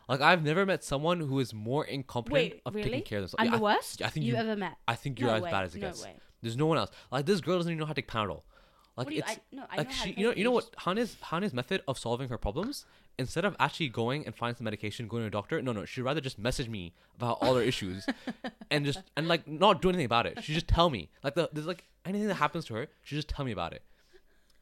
Like 0.08 0.20
I've 0.20 0.44
never 0.44 0.66
met 0.66 0.84
someone 0.84 1.18
who 1.20 1.38
is 1.40 1.54
more 1.54 1.86
incompetent 1.86 2.34
Wait, 2.34 2.62
of 2.66 2.74
really? 2.74 2.90
taking 2.90 3.02
care 3.04 3.18
of 3.20 3.22
themselves. 3.22 3.36
I'm 3.40 3.46
Yeah, 3.46 3.56
the 3.56 3.62
worst 3.62 4.02
I 4.02 4.08
think 4.08 4.26
you 4.26 4.32
you- 4.34 4.38
ever 4.38 4.56
met. 4.56 4.76
I 4.86 4.94
think 4.94 5.18
you're 5.18 5.30
No 5.30 5.36
as 5.36 5.42
way, 5.42 5.50
bad 5.50 5.64
as 5.64 5.74
it 5.74 5.80
no 5.80 5.86
gets. 5.88 6.04
way. 6.04 6.12
There's 6.42 6.56
no 6.56 6.66
one 6.66 6.76
else. 6.76 6.90
Like 7.10 7.24
this 7.24 7.40
girl 7.40 7.56
doesn't 7.56 7.72
even 7.72 7.80
know 7.80 7.86
how 7.86 7.94
to 7.94 8.02
take 8.02 8.10
Panadol. 8.10 8.42
Like 8.94 9.08
do 9.08 9.14
you- 9.14 9.20
it's 9.20 9.30
I- 9.30 9.40
no, 9.52 9.62
I 9.70 9.76
like 9.78 9.88
know 9.88 9.94
how 9.94 10.04
to 10.04 10.08
she, 10.10 10.20
you 10.20 10.26
know, 10.28 10.34
you 10.36 10.44
know 10.44 10.50
what 10.50 10.68
Hana's 10.76 11.16
Hana's 11.22 11.54
method 11.54 11.80
of 11.88 11.98
solving 11.98 12.28
her 12.28 12.36
problems 12.36 12.84
instead 13.18 13.44
of 13.44 13.57
actually 13.59 13.88
going 13.88 14.27
and 14.27 14.35
finding 14.35 14.57
some 14.57 14.64
medication, 14.64 15.09
going 15.09 15.22
to 15.22 15.27
a 15.29 15.31
doctor. 15.31 15.61
No, 15.62 15.72
no, 15.72 15.85
she'd 15.85 16.03
rather 16.03 16.20
just 16.20 16.38
message 16.38 16.68
me 16.68 16.92
about 17.16 17.38
all 17.40 17.55
her 17.55 17.62
issues 17.62 18.07
and 18.70 18.85
just 18.85 19.03
and 19.16 19.29
like 19.29 19.46
not 19.46 19.83
do 19.83 19.88
anything 19.88 20.07
about 20.07 20.27
it. 20.27 20.42
She 20.42 20.55
just 20.55 20.68
tell 20.68 20.90
me 20.90 21.11
like 21.22 21.35
the, 21.35 21.48
there's 21.53 21.66
like 21.66 21.85
anything 22.05 22.29
that 22.29 22.35
happens 22.35 22.64
to 22.66 22.75
her, 22.75 22.88
she 23.03 23.14
just 23.14 23.29
tell 23.29 23.44
me 23.44 23.53
about 23.53 23.72
it. 23.72 23.83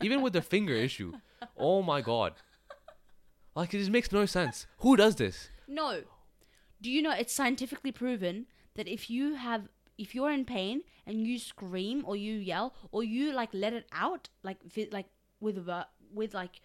Even 0.02 0.22
with 0.22 0.32
the 0.32 0.42
finger 0.42 0.74
issue, 0.74 1.12
oh 1.56 1.82
my 1.82 2.00
god, 2.00 2.34
like 3.54 3.74
it 3.74 3.78
just 3.78 3.90
makes 3.90 4.10
no 4.12 4.26
sense. 4.26 4.66
Who 4.78 4.96
does 4.96 5.16
this? 5.16 5.48
No. 5.68 6.02
Do 6.82 6.90
you 6.90 7.02
know 7.02 7.12
it's 7.12 7.32
scientifically 7.32 7.92
proven 7.92 8.46
that 8.74 8.88
if 8.88 9.10
you 9.10 9.34
have 9.34 9.68
if 9.98 10.14
you're 10.14 10.30
in 10.30 10.46
pain 10.46 10.82
and 11.06 11.26
you 11.26 11.38
scream 11.38 12.02
or 12.06 12.16
you 12.16 12.34
yell 12.34 12.74
or 12.90 13.04
you 13.04 13.32
like 13.32 13.50
let 13.52 13.74
it 13.74 13.86
out 13.92 14.30
like 14.42 14.62
vi- 14.64 14.88
like 14.90 15.06
with 15.40 15.58
a 15.68 15.86
with 16.12 16.32
like 16.34 16.60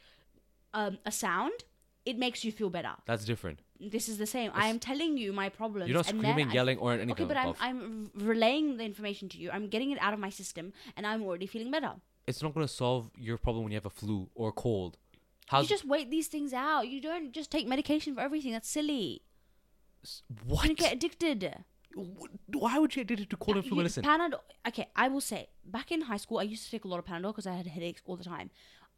um, 0.75 0.99
a 1.05 1.11
sound, 1.11 1.63
it 2.05 2.17
makes 2.17 2.43
you 2.45 2.51
feel 2.51 2.69
better. 2.69 2.93
That's 3.05 3.25
different. 3.25 3.59
This 3.79 4.07
is 4.07 4.17
the 4.17 4.27
same. 4.27 4.51
I 4.53 4.67
am 4.67 4.79
telling 4.79 5.17
you 5.17 5.33
my 5.33 5.49
problems. 5.49 5.89
You're 5.89 5.97
not 5.97 6.05
screaming, 6.05 6.49
I- 6.49 6.53
yelling, 6.53 6.77
or 6.77 6.93
anything. 6.93 7.11
Okay, 7.11 7.25
but 7.25 7.37
I'm. 7.37 7.55
I'm 7.59 8.11
relaying 8.15 8.77
the 8.77 8.85
information 8.85 9.27
to 9.29 9.37
you. 9.37 9.49
I'm 9.51 9.67
getting 9.67 9.91
it 9.91 9.97
out 10.01 10.13
of 10.13 10.19
my 10.19 10.29
system, 10.29 10.71
and 10.95 11.05
I'm 11.05 11.23
already 11.23 11.47
feeling 11.47 11.71
better. 11.71 11.93
it's 12.27 12.41
not 12.41 12.53
going 12.53 12.65
to 12.65 12.73
solve 12.73 13.11
your 13.17 13.37
problem 13.37 13.63
when 13.63 13.71
you 13.71 13.77
have 13.77 13.85
a 13.85 13.89
flu 14.01 14.29
or 14.33 14.49
a 14.49 14.51
cold. 14.51 14.97
How's 15.47 15.63
you 15.63 15.69
just 15.75 15.85
wait 15.85 16.09
these 16.09 16.27
things 16.27 16.53
out. 16.53 16.87
You 16.87 16.99
don't 17.01 17.31
just 17.33 17.51
take 17.51 17.67
medication 17.67 18.15
for 18.15 18.21
everything. 18.21 18.51
That's 18.53 18.69
silly. 18.69 19.21
what? 20.45 20.67
You 20.69 20.75
get 20.75 20.93
addicted. 20.93 21.63
Why 22.47 22.77
would 22.79 22.95
you 22.95 23.03
get 23.03 23.11
addicted 23.13 23.29
to 23.29 23.37
cold 23.37 23.57
uh, 23.57 23.59
and 23.59 23.67
flu 23.67 23.77
medicine? 23.77 24.03
Panadol. 24.03 24.39
Okay, 24.67 24.87
I 24.95 25.07
will 25.07 25.21
say, 25.21 25.49
back 25.63 25.91
in 25.91 26.01
high 26.01 26.17
school, 26.17 26.39
I 26.39 26.43
used 26.43 26.65
to 26.65 26.71
take 26.71 26.83
a 26.85 26.87
lot 26.87 26.99
of 26.99 27.05
Panadol 27.05 27.27
because 27.33 27.47
I 27.47 27.53
had 27.53 27.67
headaches 27.67 28.01
all 28.05 28.15
the 28.15 28.23
time. 28.23 28.49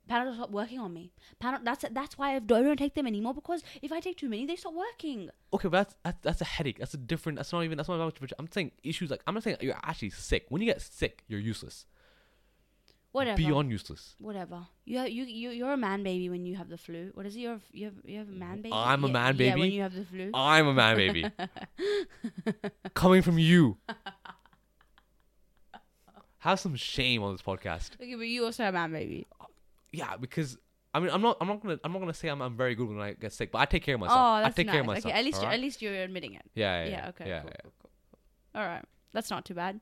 Panadol 0.08 0.36
stopped 0.36 0.52
working 0.52 0.80
on 0.80 0.94
me. 0.94 1.12
Panadol. 1.42 1.64
That's 1.64 1.86
that's 1.92 2.18
why 2.18 2.36
I 2.36 2.40
don't, 2.40 2.64
don't 2.64 2.78
take 2.78 2.96
them 2.96 3.08
anymore 3.08 3.34
because 3.34 3.64
if 3.82 3.92
I 3.92 4.00
take 4.00 4.18
too 4.18 4.30
many, 4.30 4.46
they 4.46 4.56
stop 4.56 4.74
working. 4.74 5.30
okay, 5.54 5.68
but 5.68 5.78
that's, 5.78 5.96
that's 6.04 6.18
that's 6.24 6.42
a 6.42 6.46
headache. 6.46 6.80
That's 6.80 6.94
a 6.94 6.98
different. 6.98 7.38
That's 7.38 7.52
not 7.52 7.64
even. 7.64 7.78
That's 7.78 7.90
not 7.90 7.96
about. 7.96 8.18
I'm 8.40 8.50
saying 8.52 8.72
issues 8.84 9.10
like 9.10 9.22
I'm 9.28 9.34
not 9.34 9.44
saying 9.44 9.58
you're 9.62 9.80
actually 9.84 10.12
sick. 10.12 10.46
When 10.50 10.62
you 10.62 10.68
get 10.68 10.82
sick, 10.82 11.24
you're 11.28 11.40
useless. 11.40 11.86
Whatever. 13.12 13.38
Beyond 13.38 13.72
useless. 13.72 14.16
Whatever. 14.20 14.68
You 14.86 15.00
have, 15.00 15.10
you 15.10 15.24
you 15.24 15.50
you're 15.50 15.72
a 15.74 15.78
man 15.78 16.04
baby 16.04 16.30
when 16.30 16.46
you 16.46 16.56
have 16.56 16.70
the 16.70 16.78
flu. 16.78 17.10
What 17.14 17.26
is 17.26 17.36
it? 17.36 17.40
You're 17.40 17.60
you 17.72 17.86
have 17.86 17.96
you 18.06 18.20
have 18.20 18.28
a 18.28 18.32
man 18.32 18.62
baby. 18.62 18.74
I'm 18.74 19.04
a 19.04 19.08
man 19.08 19.36
Yeah, 19.38 19.56
when 19.56 19.72
you 19.72 19.82
have 19.82 19.96
the 19.96 20.06
flu. 20.06 20.30
I'm 20.34 20.68
a 20.68 20.74
man, 20.74 20.98
baby. 20.98 21.26
Coming 22.94 23.22
from 23.24 23.40
you. 23.40 23.78
Have 26.40 26.60
some 26.60 26.76
shame 26.76 27.24
on 27.24 27.34
this 27.34 27.42
podcast. 27.42 27.96
Okay, 27.96 28.16
but 28.16 28.28
you 28.28 28.46
also 28.46 28.64
have 28.64 28.76
a 28.76 28.78
man 28.78 28.92
baby. 28.92 29.26
Uh, 29.42 29.46
Yeah, 29.92 30.18
because 30.18 30.58
I 30.94 31.00
mean, 31.00 31.10
I'm 31.12 31.22
not. 31.22 31.38
I'm 31.40 31.48
not 31.48 31.62
gonna. 31.62 31.80
I'm 31.84 31.92
not 31.92 32.00
gonna 32.00 32.14
say 32.14 32.28
I'm. 32.28 32.42
I'm 32.42 32.58
very 32.58 32.76
good 32.76 32.90
when 32.90 33.00
I 33.00 33.14
get 33.14 33.34
sick, 33.34 33.52
but 33.52 33.60
I 33.60 33.66
take 33.66 33.84
care 33.84 33.96
of 33.96 34.02
myself. 34.02 34.20
Oh, 34.20 34.44
that's 34.44 34.54
I 34.54 34.56
take 34.56 34.68
nice. 34.68 34.74
care 34.74 34.82
of 34.82 34.88
myself. 34.88 35.06
Okay, 35.06 35.20
at 35.20 35.26
least 35.26 35.38
alright? 35.40 35.54
at 35.54 35.60
least 35.60 35.82
you're 35.82 35.94
admitting 35.94 36.34
it. 36.34 36.44
Yeah. 36.56 36.84
Yeah. 36.84 36.90
Yeah. 36.90 36.98
yeah, 36.98 37.10
okay. 37.10 37.28
Yeah. 37.28 37.42
cool, 37.42 37.50
yeah. 37.50 37.58
cool, 37.64 37.74
cool, 37.82 37.90
cool. 38.12 38.62
All 38.62 38.68
right. 38.68 38.84
That's 39.14 39.30
not 39.30 39.46
too 39.46 39.54
bad. 39.54 39.80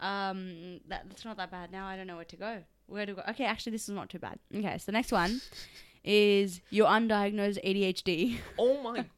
Um, 0.00 0.80
that, 0.88 1.04
that's 1.08 1.24
not 1.24 1.36
that 1.38 1.50
bad. 1.50 1.72
Now 1.72 1.86
I 1.86 1.96
don't 1.96 2.06
know 2.06 2.16
where 2.16 2.24
to 2.24 2.36
go. 2.36 2.62
Where 2.86 3.06
to 3.06 3.14
go? 3.14 3.22
Okay, 3.30 3.44
actually, 3.44 3.72
this 3.72 3.88
is 3.88 3.94
not 3.94 4.10
too 4.10 4.18
bad. 4.18 4.38
Okay, 4.54 4.78
so 4.78 4.84
the 4.86 4.92
next 4.92 5.12
one 5.12 5.40
is 6.04 6.60
your 6.70 6.88
undiagnosed 6.88 7.64
ADHD. 7.64 8.38
Oh 8.58 8.82
my. 8.82 9.06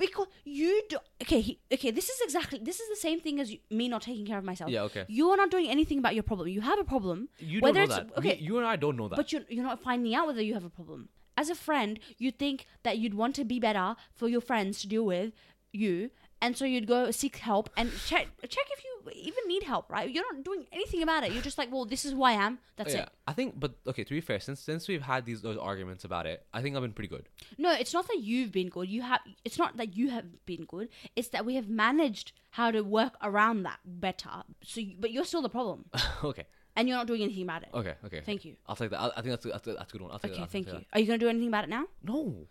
because 0.00 0.26
you 0.44 0.82
do. 0.88 0.96
Okay, 1.22 1.40
he, 1.40 1.58
okay. 1.72 1.90
This 1.92 2.08
is 2.08 2.20
exactly. 2.22 2.58
This 2.70 2.80
is 2.80 2.88
the 2.88 2.96
same 2.96 3.20
thing 3.20 3.38
as 3.40 3.52
you, 3.52 3.58
me 3.70 3.86
not 3.88 4.02
taking 4.02 4.26
care 4.26 4.38
of 4.38 4.44
myself. 4.44 4.70
Yeah. 4.70 4.82
Okay. 4.88 5.04
You 5.08 5.30
are 5.30 5.36
not 5.36 5.50
doing 5.50 5.68
anything 5.76 5.98
about 5.98 6.14
your 6.14 6.22
problem. 6.24 6.48
You 6.48 6.62
have 6.62 6.78
a 6.80 6.84
problem, 6.84 7.28
You 7.38 7.60
don't 7.60 7.68
Whether 7.68 7.80
know 7.80 7.84
it's- 7.94 7.98
that. 8.10 8.18
okay, 8.18 8.34
Me- 8.40 8.46
you 8.48 8.58
and 8.58 8.66
I 8.66 8.76
don't 8.76 8.96
know 8.96 9.08
that. 9.08 9.16
but 9.16 9.32
you're 9.32 9.42
you're 9.48 9.64
not 9.72 9.80
finding 9.80 10.14
out 10.14 10.26
whether 10.26 10.42
you 10.42 10.54
have 10.54 10.64
a 10.64 10.70
problem. 10.80 11.08
As 11.36 11.48
a 11.48 11.54
friend, 11.54 11.98
you 12.18 12.30
think 12.32 12.66
that 12.82 12.98
you'd 12.98 13.14
want 13.14 13.34
to 13.36 13.44
be 13.44 13.58
better 13.60 13.94
for 14.12 14.28
your 14.28 14.40
friends 14.42 14.80
to 14.82 14.88
deal 14.88 15.06
with 15.06 15.32
you, 15.72 16.10
and 16.42 16.56
so 16.56 16.64
you'd 16.64 16.86
go 16.86 17.10
seek 17.10 17.36
help 17.36 17.70
and 17.76 17.90
check 18.06 18.28
check 18.48 18.66
if 18.70 18.84
you 18.84 18.90
even 19.14 19.44
need 19.46 19.62
help. 19.62 19.90
Right? 19.90 20.10
You're 20.10 20.24
not 20.32 20.44
doing 20.44 20.66
anything 20.72 21.02
about 21.02 21.24
it. 21.24 21.32
You're 21.32 21.42
just 21.42 21.58
like, 21.58 21.70
well, 21.72 21.84
this 21.84 22.04
is 22.04 22.12
who 22.12 22.22
I 22.22 22.32
am. 22.32 22.58
That's 22.76 22.94
yeah, 22.94 23.02
it. 23.02 23.10
I 23.26 23.32
think, 23.32 23.58
but 23.58 23.74
okay. 23.86 24.04
To 24.04 24.10
be 24.10 24.20
fair, 24.20 24.40
since 24.40 24.60
since 24.60 24.88
we've 24.88 25.02
had 25.02 25.26
these 25.26 25.42
those 25.42 25.56
arguments 25.56 26.04
about 26.04 26.26
it, 26.26 26.44
I 26.52 26.62
think 26.62 26.76
I've 26.76 26.82
been 26.82 26.92
pretty 26.92 27.08
good. 27.08 27.28
No, 27.58 27.72
it's 27.72 27.92
not 27.92 28.06
that 28.08 28.20
you've 28.20 28.52
been 28.52 28.68
good. 28.68 28.88
You 28.88 29.02
have. 29.02 29.20
It's 29.44 29.58
not 29.58 29.76
that 29.76 29.96
you 29.96 30.10
have 30.10 30.46
been 30.46 30.64
good. 30.64 30.88
It's 31.16 31.28
that 31.28 31.44
we 31.44 31.54
have 31.56 31.68
managed 31.68 32.32
how 32.50 32.70
to 32.70 32.82
work 32.82 33.14
around 33.22 33.62
that 33.64 33.78
better. 33.84 34.30
So, 34.62 34.80
you, 34.80 34.96
but 34.98 35.12
you're 35.12 35.24
still 35.24 35.42
the 35.42 35.48
problem, 35.48 35.84
okay. 36.24 36.46
and 36.76 36.88
you're 36.88 36.96
not 36.96 37.06
doing 37.06 37.22
anything 37.22 37.44
about 37.44 37.62
it. 37.62 37.68
Okay. 37.74 37.94
Okay. 38.04 38.20
Thank 38.24 38.44
you. 38.44 38.56
I'll 38.66 38.76
take 38.76 38.90
that. 38.90 39.00
I, 39.00 39.08
I 39.08 39.22
think 39.22 39.26
that's 39.26 39.44
that's 39.44 39.66
a, 39.66 39.72
that's 39.74 39.90
a 39.90 39.92
good 39.92 40.02
one. 40.02 40.10
I'll 40.10 40.18
take 40.18 40.32
Okay, 40.32 40.40
that. 40.40 40.44
I'll 40.44 40.48
thank 40.48 40.66
you. 40.66 40.72
that. 40.74 40.84
Are 40.92 41.00
you 41.00 41.06
gonna 41.06 41.18
do 41.18 41.28
anything 41.28 41.48
about 41.48 41.64
it 41.64 41.70
now? 41.70 41.86
No. 42.02 42.46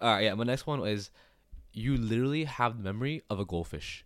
All 0.00 0.12
right. 0.12 0.24
Yeah. 0.24 0.34
My 0.34 0.44
next 0.44 0.66
one 0.66 0.86
is, 0.86 1.10
you 1.74 1.96
literally 1.96 2.44
have 2.44 2.78
the 2.78 2.82
memory 2.84 3.22
of 3.28 3.38
a 3.40 3.44
goldfish. 3.44 4.04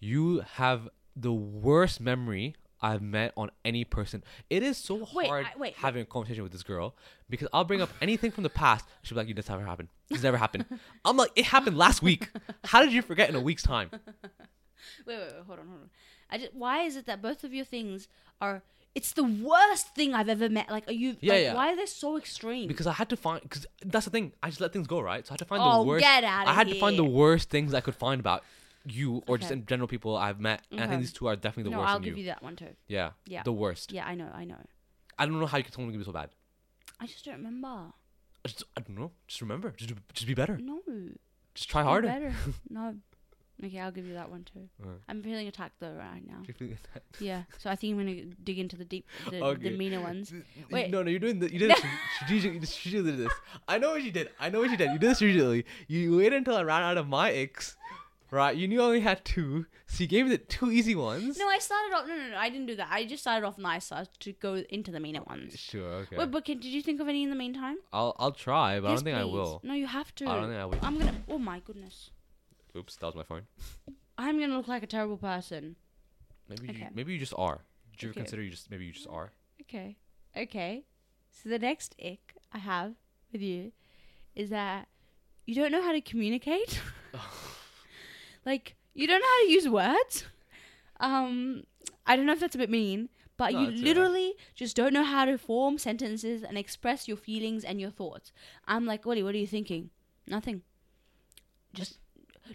You 0.00 0.40
have 0.54 0.88
the 1.16 1.32
worst 1.32 2.00
memory 2.00 2.54
I've 2.80 3.02
met 3.02 3.32
on 3.36 3.50
any 3.64 3.84
person. 3.84 4.22
It 4.48 4.62
is 4.62 4.76
so 4.76 5.04
Wait, 5.12 5.26
hard 5.26 5.46
I- 5.46 5.58
wait, 5.58 5.74
having 5.74 6.02
a 6.02 6.04
conversation 6.06 6.44
with 6.44 6.52
this 6.52 6.62
girl 6.62 6.94
because 7.28 7.48
I'll 7.52 7.64
bring 7.64 7.82
up 7.82 7.90
anything 8.00 8.30
from 8.30 8.44
the 8.44 8.50
past. 8.50 8.84
She'll 9.02 9.16
be 9.16 9.20
like, 9.22 9.28
"You 9.28 9.34
this 9.34 9.48
never 9.48 9.64
happened. 9.64 9.88
This 10.08 10.22
never 10.22 10.36
happened." 10.36 10.64
I'm 11.04 11.16
like, 11.16 11.32
"It 11.34 11.46
happened 11.46 11.76
last 11.76 12.02
week. 12.02 12.30
How 12.64 12.80
did 12.82 12.92
you 12.92 13.02
forget 13.02 13.28
in 13.28 13.34
a 13.34 13.40
week's 13.40 13.64
time?" 13.64 13.90
Wait, 15.06 15.18
wait, 15.18 15.18
wait, 15.18 15.32
hold 15.44 15.58
on, 15.58 15.66
hold 15.66 15.80
on. 15.82 15.90
I 16.30 16.38
just, 16.38 16.54
why 16.54 16.82
is 16.82 16.94
it 16.96 17.04
that 17.06 17.20
both 17.20 17.42
of 17.42 17.52
your 17.52 17.64
things 17.64 18.06
are? 18.40 18.62
It's 18.94 19.12
the 19.12 19.24
worst 19.24 19.94
thing 19.94 20.14
I've 20.14 20.28
ever 20.28 20.48
met. 20.48 20.70
Like, 20.70 20.88
are 20.88 20.92
you? 20.92 21.16
Yeah, 21.20 21.32
like, 21.34 21.42
yeah. 21.42 21.54
Why 21.54 21.72
are 21.72 21.76
they 21.76 21.86
so 21.86 22.16
extreme? 22.16 22.68
Because 22.68 22.86
I 22.86 22.92
had 22.92 23.08
to 23.10 23.16
find. 23.16 23.42
Because 23.42 23.66
that's 23.84 24.06
the 24.06 24.10
thing. 24.10 24.32
I 24.42 24.48
just 24.48 24.60
let 24.60 24.72
things 24.72 24.86
go, 24.86 25.00
right? 25.00 25.26
So 25.26 25.30
I 25.30 25.34
had 25.34 25.38
to 25.40 25.44
find 25.44 25.62
Oh, 25.62 25.82
the 25.82 25.88
worst. 25.88 26.02
get 26.02 26.24
outta 26.24 26.50
I 26.50 26.54
had 26.54 26.68
to 26.68 26.80
find 26.80 26.98
the 26.98 27.04
worst 27.04 27.50
things 27.50 27.74
I 27.74 27.80
could 27.80 27.94
find 27.94 28.18
about 28.20 28.42
you, 28.84 29.22
or 29.26 29.38
just 29.38 29.52
in 29.52 29.66
general 29.66 29.88
people 29.88 30.16
I've 30.16 30.40
met. 30.40 30.62
And 30.70 30.80
I 30.80 30.86
think 30.86 31.00
these 31.00 31.12
two 31.12 31.26
are 31.26 31.36
definitely 31.36 31.64
the 31.64 31.70
no, 31.70 31.78
worst. 31.78 31.90
I'll 31.90 32.00
give 32.00 32.16
you. 32.16 32.24
you 32.24 32.30
that 32.30 32.42
one 32.42 32.56
too. 32.56 32.74
Yeah. 32.88 33.10
Yeah. 33.26 33.42
The 33.42 33.52
worst. 33.52 33.92
Yeah, 33.92 34.06
I 34.06 34.14
know, 34.14 34.30
I 34.34 34.44
know. 34.44 34.56
I 35.18 35.26
don't 35.26 35.38
know 35.38 35.46
how 35.46 35.58
you 35.58 35.64
can 35.64 35.72
someone 35.72 35.92
can 35.92 36.00
be 36.00 36.04
so 36.04 36.12
bad. 36.12 36.30
I 37.00 37.06
just 37.06 37.24
don't 37.24 37.36
remember. 37.36 37.68
I 37.68 38.48
just 38.48 38.64
I 38.76 38.80
don't 38.80 38.98
know. 38.98 39.12
Just 39.26 39.40
remember. 39.40 39.70
Just 39.76 39.92
just 40.12 40.26
be 40.26 40.34
better. 40.34 40.58
No, 40.58 40.80
Just 41.54 41.68
try 41.68 41.82
be 41.82 41.88
harder. 41.88 42.08
Better. 42.08 42.34
no. 42.70 42.94
Okay, 43.64 43.80
I'll 43.80 43.90
give 43.90 44.06
you 44.06 44.14
that 44.14 44.30
one 44.30 44.44
too. 44.44 44.68
Alright. 44.82 45.00
I'm 45.08 45.22
feeling 45.22 45.48
attacked 45.48 45.80
though 45.80 45.94
right 45.98 46.22
now. 46.26 46.42
That. 46.94 47.02
Yeah, 47.18 47.42
so 47.58 47.68
I 47.70 47.74
think 47.76 47.92
I'm 47.92 47.98
gonna 48.06 48.22
dig 48.44 48.58
into 48.60 48.76
the 48.76 48.84
deep, 48.84 49.04
the, 49.30 49.42
Okay. 49.42 49.70
the 49.70 49.76
meaner 49.76 50.00
ones. 50.00 50.32
Wait. 50.70 50.90
No, 50.90 51.02
no, 51.02 51.10
you're 51.10 51.18
doing 51.18 51.40
the, 51.40 51.52
you 51.52 51.58
did 51.58 51.70
it 51.72 51.78
strategically. 52.16 52.58
You 52.60 52.66
strategically 52.66 53.10
did 53.12 53.20
this. 53.26 53.32
I 53.66 53.78
know 53.78 53.90
what 53.90 54.02
you 54.02 54.12
did. 54.12 54.30
I 54.38 54.48
know 54.50 54.60
what 54.60 54.70
you 54.70 54.76
did. 54.76 54.92
You 54.92 54.98
did 54.98 55.10
this 55.10 55.18
strategically. 55.18 55.64
You 55.88 56.18
waited 56.18 56.34
until 56.34 56.56
I 56.56 56.62
ran 56.62 56.82
out 56.82 56.98
of 56.98 57.08
my 57.08 57.30
icks, 57.32 57.76
right? 58.30 58.56
You 58.56 58.68
knew 58.68 58.80
I 58.80 58.84
only 58.84 59.00
had 59.00 59.24
two, 59.24 59.66
so 59.88 60.02
you 60.04 60.06
gave 60.06 60.26
me 60.26 60.30
the 60.30 60.38
two 60.38 60.70
easy 60.70 60.94
ones. 60.94 61.36
No, 61.36 61.48
I 61.48 61.58
started 61.58 61.94
off. 61.96 62.06
No, 62.06 62.14
no, 62.16 62.28
no. 62.28 62.36
I 62.36 62.50
didn't 62.50 62.66
do 62.66 62.76
that. 62.76 62.88
I 62.92 63.06
just 63.06 63.22
started 63.24 63.44
off 63.44 63.58
nicer 63.58 64.04
to 64.20 64.32
go 64.34 64.62
into 64.70 64.92
the 64.92 65.00
meaner 65.00 65.22
ones. 65.24 65.58
Sure. 65.58 65.82
Okay. 66.02 66.16
Wait, 66.16 66.30
but 66.30 66.44
can, 66.44 66.58
did 66.60 66.68
you 66.68 66.80
think 66.82 67.00
of 67.00 67.08
any 67.08 67.24
in 67.24 67.30
the 67.30 67.36
meantime? 67.36 67.78
I'll 67.92 68.14
I'll 68.20 68.30
try, 68.30 68.78
but 68.78 68.86
I 68.86 68.90
Yes, 68.92 69.00
don't 69.00 69.04
think 69.06 69.16
I 69.18 69.22
please. 69.24 69.32
will. 69.32 69.60
No, 69.64 69.74
you 69.74 69.88
have 69.88 70.14
to. 70.16 70.26
I 70.28 70.34
don't 70.36 70.48
think 70.48 70.60
I 70.60 70.64
will. 70.66 70.78
I'm 70.82 70.96
gonna. 70.98 71.14
Oh 71.28 71.38
my 71.38 71.58
goodness. 71.58 72.10
Oops, 72.78 72.96
that 72.96 73.06
was 73.06 73.14
my 73.16 73.22
phone. 73.24 73.42
I'm 74.16 74.38
gonna 74.40 74.56
look 74.56 74.68
like 74.68 74.82
a 74.82 74.86
terrible 74.86 75.16
person. 75.16 75.76
Maybe 76.48 76.68
you, 76.78 76.86
maybe 76.94 77.12
you 77.12 77.18
just 77.18 77.34
are. 77.36 77.60
Did 77.92 78.02
you 78.02 78.08
ever 78.08 78.12
Okay. 78.12 78.20
consider 78.20 78.42
you 78.42 78.50
just 78.50 78.70
maybe 78.70 78.86
you 78.86 78.92
just 78.92 79.06
are? 79.08 79.32
Okay. 79.62 79.96
Okay. 80.36 80.84
So 81.30 81.48
the 81.48 81.58
next 81.58 81.94
ick 82.02 82.34
I 82.52 82.58
have 82.58 82.94
with 83.32 83.42
you 83.42 83.72
is 84.34 84.50
that 84.50 84.88
you 85.46 85.54
don't 85.54 85.72
know 85.72 85.82
how 85.82 85.92
to 85.92 86.00
communicate. 86.00 86.80
like 88.46 88.76
you 88.94 89.06
don't 89.06 89.20
know 89.20 89.26
how 89.26 89.44
to 89.46 89.50
use 89.52 89.68
words. 89.68 90.24
Um 91.00 91.64
I 92.06 92.16
don't 92.16 92.26
know 92.26 92.32
if 92.32 92.40
that's 92.40 92.54
a 92.54 92.58
bit 92.58 92.70
mean, 92.70 93.08
but 93.36 93.52
No, 93.52 93.60
you 93.60 93.70
literally 93.70 94.34
just 94.54 94.76
don't 94.76 94.92
know 94.92 95.04
how 95.04 95.24
to 95.26 95.36
form 95.38 95.78
sentences 95.78 96.42
and 96.42 96.56
express 96.56 97.06
your 97.06 97.16
feelings 97.16 97.64
and 97.64 97.80
your 97.80 97.90
thoughts. 97.90 98.32
I'm 98.66 98.86
like, 98.86 99.06
Ollie, 99.06 99.22
what 99.22 99.34
are 99.34 99.38
you 99.38 99.46
thinking? 99.46 99.90
Nothing. 100.26 100.62
Just 101.74 101.98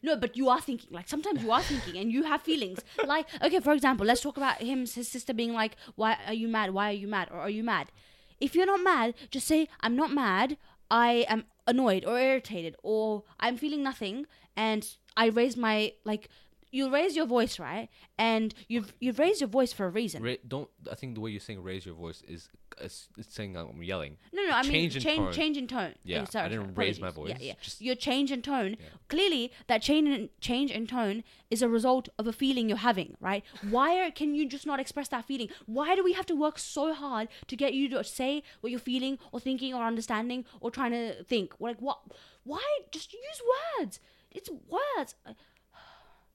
no, 0.01 0.15
but 0.15 0.35
you 0.35 0.49
are 0.49 0.61
thinking. 0.61 0.89
Like 0.91 1.07
sometimes 1.07 1.41
you 1.43 1.51
are 1.51 1.61
thinking, 1.61 1.97
and 2.01 2.11
you 2.11 2.23
have 2.23 2.41
feelings. 2.41 2.79
Like 3.05 3.27
okay, 3.43 3.59
for 3.59 3.73
example, 3.73 4.05
let's 4.05 4.21
talk 4.21 4.37
about 4.37 4.61
him, 4.61 4.79
his 4.81 5.07
sister 5.07 5.33
being 5.33 5.53
like, 5.53 5.75
"Why 5.95 6.17
are 6.27 6.33
you 6.33 6.47
mad? 6.47 6.73
Why 6.73 6.89
are 6.89 6.99
you 7.03 7.07
mad? 7.07 7.29
Or 7.31 7.39
are 7.39 7.49
you 7.49 7.63
mad?" 7.63 7.91
If 8.39 8.55
you're 8.55 8.65
not 8.65 8.83
mad, 8.83 9.13
just 9.29 9.47
say, 9.47 9.67
"I'm 9.81 9.95
not 9.95 10.11
mad. 10.11 10.57
I 10.89 11.25
am 11.29 11.45
annoyed 11.67 12.05
or 12.05 12.19
irritated, 12.19 12.75
or 12.83 13.23
I'm 13.39 13.57
feeling 13.57 13.83
nothing." 13.83 14.25
And 14.55 14.87
I 15.17 15.27
raised 15.27 15.57
my 15.57 15.93
like. 16.03 16.29
You 16.73 16.89
raise 16.91 17.15
your 17.15 17.27
voice, 17.27 17.59
right? 17.59 17.87
And 18.17 18.51
you've 18.67 18.93
you've 18.99 19.19
raised 19.19 19.41
your 19.41 19.47
voice 19.47 19.71
for 19.71 19.85
a 19.85 19.89
reason. 19.89 20.23
Ra- 20.23 20.41
don't 20.47 20.69
I 20.91 20.95
think 20.95 21.13
the 21.13 21.21
way 21.21 21.29
you're 21.29 21.39
saying 21.39 21.61
raise 21.61 21.85
your 21.85 21.93
voice 21.93 22.23
is 22.27 22.49
it's, 22.81 23.09
saying 23.29 23.55
I'm 23.55 23.83
yelling. 23.83 24.17
No, 24.33 24.41
no, 24.43 24.53
I 24.55 24.63
mean 24.63 24.71
Change 24.71 24.93
change 24.93 24.95
in 24.95 25.01
change, 25.03 25.17
tone. 25.19 25.33
change 25.33 25.57
in 25.57 25.67
tone. 25.67 25.93
Yeah, 26.03 26.21
Oh, 26.23 26.25
sorry, 26.25 26.45
I 26.45 26.49
didn't 26.49 26.73
raise 26.73 26.99
my 26.99 27.11
voice, 27.11 27.29
Yeah, 27.29 27.37
yeah. 27.49 27.53
just- 27.61 27.79
Your 27.79 27.93
change 27.93 28.31
in 28.31 28.41
tone. 28.41 28.75
Yeah. 28.79 28.87
Clearly, 29.07 29.51
that 29.67 29.83
change 29.83 30.09
in 30.09 30.29
change 30.41 30.71
in 30.71 30.87
tone 30.87 31.23
is 31.51 31.61
a 31.61 31.69
result 31.69 32.09
of 32.17 32.25
a 32.25 32.33
feeling 32.33 32.69
you're 32.69 32.79
having, 32.79 33.15
right? 33.19 33.43
Why 33.69 33.89
are, 34.03 34.09
can 34.09 34.33
you 34.33 34.49
just 34.49 34.65
not 34.65 34.79
express 34.79 35.07
that 35.09 35.25
feeling? 35.25 35.49
Why 35.67 35.95
do 35.95 36.03
we 36.03 36.13
have 36.13 36.25
to 36.25 36.35
work 36.35 36.57
so 36.57 36.95
hard 36.95 37.27
to 37.49 37.55
get 37.55 37.75
you 37.75 37.87
to 37.89 38.03
say 38.03 38.41
what 38.61 38.71
you're 38.71 38.79
feeling 38.79 39.19
or 39.31 39.39
thinking 39.39 39.75
or 39.75 39.83
understanding 39.83 40.43
or 40.59 40.71
trying 40.71 40.91
to 40.93 41.23
think? 41.23 41.53
Like 41.59 41.79
what? 41.79 41.99
Why 42.43 42.63
just 42.91 43.13
use 43.13 43.39
words? 43.79 43.99
It's 44.31 44.49
words. 44.49 45.13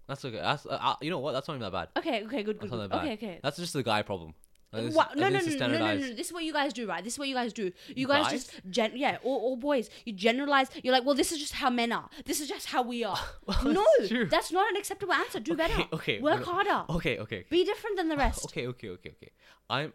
That's 0.08 0.24
okay. 0.24 0.38
That's 0.38 0.66
uh, 0.66 0.70
uh, 0.80 0.94
you 1.02 1.10
know 1.10 1.18
what? 1.18 1.32
That's 1.32 1.46
not 1.46 1.54
even 1.54 1.70
that 1.70 1.72
bad. 1.72 1.88
Okay, 1.98 2.24
okay, 2.24 2.42
good, 2.42 2.58
That's 2.58 2.70
good, 2.70 2.76
not 2.78 2.82
good. 2.82 2.90
that 2.90 2.90
bad. 2.90 3.04
Okay, 3.04 3.12
okay. 3.14 3.40
That's 3.42 3.58
just 3.58 3.74
the 3.74 3.82
guy 3.82 4.02
problem. 4.02 4.34
Like, 4.72 4.84
this- 4.86 4.94
Wha- 4.94 5.08
no, 5.16 5.28
no, 5.28 5.38
no, 5.38 5.44
no, 5.46 5.66
no, 5.66 5.78
no, 5.78 5.94
no, 5.96 6.14
This 6.14 6.26
is 6.26 6.32
what 6.32 6.44
you 6.44 6.52
guys 6.52 6.72
do, 6.74 6.86
right? 6.86 7.02
This 7.02 7.14
is 7.14 7.18
what 7.18 7.28
you 7.28 7.34
guys 7.34 7.52
do. 7.54 7.72
You 7.94 8.06
Guys? 8.06 8.22
guys 8.24 8.32
just 8.32 8.60
gen, 8.70 8.92
yeah, 8.96 9.16
all, 9.22 9.36
all 9.36 9.56
boys. 9.56 9.88
You 10.04 10.12
generalize. 10.12 10.68
You're 10.82 10.92
like, 10.92 11.04
well, 11.06 11.14
this 11.14 11.32
is 11.32 11.38
just 11.38 11.54
how 11.54 11.70
men 11.70 11.90
are. 11.92 12.08
This 12.26 12.40
is 12.40 12.48
just 12.48 12.66
how 12.66 12.82
we 12.82 13.02
are. 13.04 13.18
no, 13.64 13.84
it's 13.98 14.08
true. 14.08 14.26
that's 14.26 14.52
not 14.52 14.70
an 14.70 14.76
acceptable 14.76 15.14
answer. 15.14 15.40
Do 15.40 15.54
better. 15.56 15.72
Okay, 15.74 15.88
okay, 15.92 16.20
Work 16.20 16.40
no, 16.40 16.46
no. 16.46 16.52
harder. 16.52 16.92
Okay, 16.96 17.18
okay. 17.18 17.44
Be 17.48 17.64
different 17.64 17.96
than 17.96 18.08
the 18.08 18.16
rest. 18.24 18.44
Okay, 18.46 18.66
okay, 18.66 18.88
okay, 18.90 19.10
okay. 19.10 19.30
I'm 19.70 19.92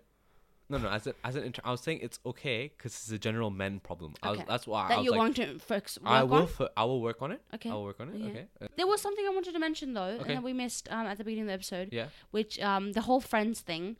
no, 0.78 0.84
no. 0.84 0.90
As 0.90 1.08
an 1.08 1.14
as 1.24 1.36
an 1.36 1.44
inter- 1.44 1.62
I 1.66 1.72
was 1.72 1.82
saying 1.82 2.00
it's 2.02 2.20
okay 2.26 2.72
because 2.76 2.94
it's 2.94 3.12
a 3.12 3.18
general 3.18 3.50
men 3.50 3.80
problem. 3.80 4.14
I 4.22 4.32
was, 4.32 4.40
Okay. 4.40 4.48
that's 4.50 4.68
why 4.68 4.86
I 4.86 4.90
That 4.90 4.98
was 5.00 5.06
you're 5.06 5.16
like, 5.18 5.36
going 5.36 5.54
to 5.56 5.60
focus. 5.60 5.98
Work 6.02 6.12
I 6.12 6.24
will. 6.24 6.34
on. 6.42 6.48
Fo- 6.48 6.70
I 6.76 6.84
will 6.84 7.02
work 7.02 7.22
on 7.22 7.32
it. 7.32 7.42
Okay. 7.56 7.70
I 7.70 7.74
will 7.74 7.84
work 7.84 8.00
on 8.00 8.10
it. 8.10 8.16
Yeah. 8.18 8.28
Okay. 8.30 8.46
Uh, 8.62 8.68
There 8.76 8.88
was 8.88 9.02
something 9.02 9.26
I 9.26 9.30
wanted 9.30 9.54
to 9.54 9.60
mention 9.60 9.94
though, 9.94 10.04
Okay. 10.20 10.30
and 10.34 10.38
that 10.38 10.44
we 10.44 10.54
missed 10.54 10.92
um, 10.92 11.08
at 11.08 11.18
the 11.18 11.24
beginning 11.24 11.44
of 11.44 11.48
the 11.48 11.54
episode, 11.54 11.90
yeah. 11.92 12.08
which 12.32 12.60
um, 12.62 12.92
the 12.94 13.02
whole 13.02 13.22
friends 13.22 13.62
thing, 13.62 13.98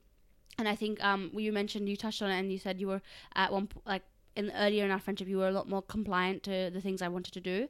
and 0.58 0.68
I 0.68 0.76
think 0.76 1.04
um, 1.04 1.32
you 1.34 1.52
mentioned 1.52 1.88
you 1.90 1.98
touched 1.98 2.22
on 2.22 2.30
it, 2.30 2.38
and 2.40 2.52
you 2.52 2.60
said 2.60 2.80
you 2.80 2.88
were 2.88 3.02
at 3.36 3.52
one 3.52 3.68
p- 3.68 3.80
like 3.86 4.04
in 4.36 4.52
earlier 4.56 4.84
in 4.86 4.92
our 4.92 5.00
friendship, 5.00 5.28
you 5.28 5.38
were 5.38 5.48
a 5.48 5.52
lot 5.52 5.68
more 5.70 5.82
compliant 5.82 6.44
to 6.44 6.70
the 6.72 6.82
things 6.82 7.02
I 7.02 7.08
wanted 7.08 7.34
to 7.34 7.40
do, 7.42 7.68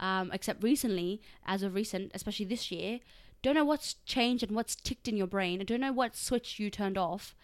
um, 0.00 0.30
except 0.32 0.62
recently, 0.62 1.20
as 1.46 1.62
of 1.62 1.74
recent, 1.74 2.10
especially 2.14 2.46
this 2.46 2.70
year, 2.70 3.00
don't 3.42 3.54
know 3.54 3.66
what's 3.66 3.94
changed 4.06 4.42
and 4.42 4.52
what's 4.56 4.74
ticked 4.74 5.08
in 5.08 5.16
your 5.16 5.26
brain. 5.26 5.60
I 5.60 5.64
don't 5.64 5.80
know 5.80 5.92
what 5.92 6.16
switch 6.16 6.58
you 6.58 6.70
turned 6.70 6.96
off, 6.96 7.34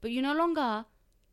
but 0.00 0.10
you're 0.12 0.22
no 0.22 0.34
longer 0.34 0.84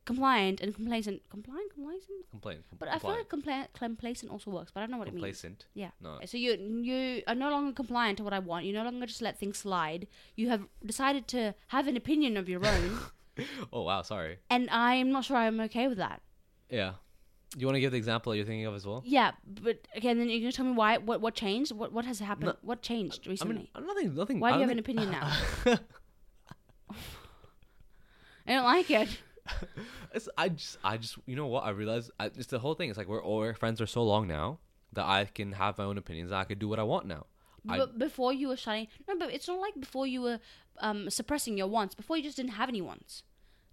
compliant 0.06 0.62
and 0.62 0.73
complacent. 0.73 1.21
Compliant, 1.30 1.73
complacent. 1.73 2.30
Complain. 2.32 2.63
But 2.80 2.88
I 2.89 2.97
feel 2.97 3.12
like 3.12 3.27
compla- 3.30 3.67
complacent 3.73 4.32
also 4.32 4.51
works, 4.51 4.71
but 4.71 4.80
I 4.80 4.84
don't 4.84 4.91
know 4.91 4.97
what 4.97 5.08
it 5.10 5.13
means. 5.13 5.23
complacent. 5.23 5.65
Yeah. 5.73 5.91
No. 6.01 6.19
So 6.25 6.38
you 6.38 6.51
you 6.82 7.23
are 7.27 7.36
no 7.36 7.49
longer 7.49 7.73
compliant 7.73 8.17
to 8.19 8.23
what 8.23 8.34
I 8.34 8.39
want. 8.39 8.65
You 8.65 8.73
no 8.73 8.84
longer 8.84 9.06
just 9.06 9.21
let 9.21 9.38
things 9.39 9.58
slide. 9.58 10.08
You 10.36 10.49
have 10.49 10.63
decided 10.86 11.27
to 11.30 11.53
have 11.67 11.88
an 11.88 11.97
opinion 11.97 12.38
of 12.38 12.47
your 12.47 12.65
own, 12.65 12.99
Oh 13.73 13.82
wow. 13.84 14.01
Sorry. 14.01 14.38
and 14.49 14.69
I'm 14.71 15.12
not 15.12 15.25
sure 15.25 15.38
I'm 15.38 15.60
okay 15.62 15.88
with 15.88 15.97
that. 15.97 16.21
Yeah. 16.69 16.93
You 17.58 17.65
want 17.65 17.75
to 17.75 17.80
give 17.80 17.91
the 17.91 17.97
example 17.97 18.36
you're 18.36 18.45
thinking 18.45 18.65
of 18.65 18.75
as 18.75 18.86
well? 18.86 19.01
Yeah, 19.06 19.32
but 19.45 19.88
again, 19.95 20.17
then 20.19 20.30
you're 20.30 20.41
gonna 20.41 20.51
tell 20.51 20.65
me 20.65 20.73
why? 20.73 20.97
What 20.97 21.21
what 21.21 21.34
changed? 21.34 21.71
What 21.71 21.91
what 21.93 22.06
has 22.06 22.19
happened? 22.19 22.47
No, 22.47 22.56
what 22.62 22.82
changed 22.82 23.21
I 23.25 23.30
recently? 23.32 23.56
mean, 23.56 23.67
nothing. 23.88 24.15
Nothing. 24.15 24.39
why 24.39 24.51
do 24.51 24.56
you 24.58 24.62
have 24.63 24.69
an 24.71 24.80
opinion 24.80 25.12
now? 25.12 25.32
I 28.47 28.53
don't 28.53 28.63
like 28.63 28.89
it. 28.91 29.10
It's, 30.13 30.27
I 30.38 30.49
just, 30.49 30.77
I 30.83 30.97
just, 30.97 31.17
you 31.25 31.36
know 31.36 31.47
what? 31.47 31.63
I 31.63 31.69
realized 31.69 32.12
I, 32.19 32.25
it's 32.27 32.47
the 32.47 32.60
whole 32.60 32.73
thing. 32.73 32.89
It's 32.89 32.97
like 32.97 33.07
we're 33.07 33.23
all 33.23 33.38
we're 33.39 33.53
friends 33.53 33.79
for 33.79 33.86
so 33.86 34.03
long 34.03 34.27
now 34.27 34.60
that 34.93 35.05
I 35.05 35.25
can 35.25 35.51
have 35.53 35.77
my 35.77 35.83
own 35.86 35.97
opinions. 35.97 36.31
And 36.31 36.39
I 36.39 36.43
can 36.43 36.57
do 36.57 36.67
what 36.67 36.79
I 36.79 36.83
want 36.83 37.05
now. 37.05 37.27
I, 37.69 37.77
But 37.77 37.97
before 37.99 38.33
you 38.33 38.47
were 38.49 38.57
shutting, 38.57 38.88
no, 39.07 39.15
but 39.17 39.33
it's 39.33 39.47
not 39.47 39.60
like 39.60 39.79
before 39.79 40.07
you 40.07 40.21
were 40.21 40.39
um 40.79 41.10
suppressing 41.10 41.57
your 41.57 41.67
wants. 41.67 41.95
Before 41.95 42.17
you 42.17 42.23
just 42.23 42.36
didn't 42.38 42.53
have 42.53 42.67
any 42.69 42.81
wants. 42.81 43.23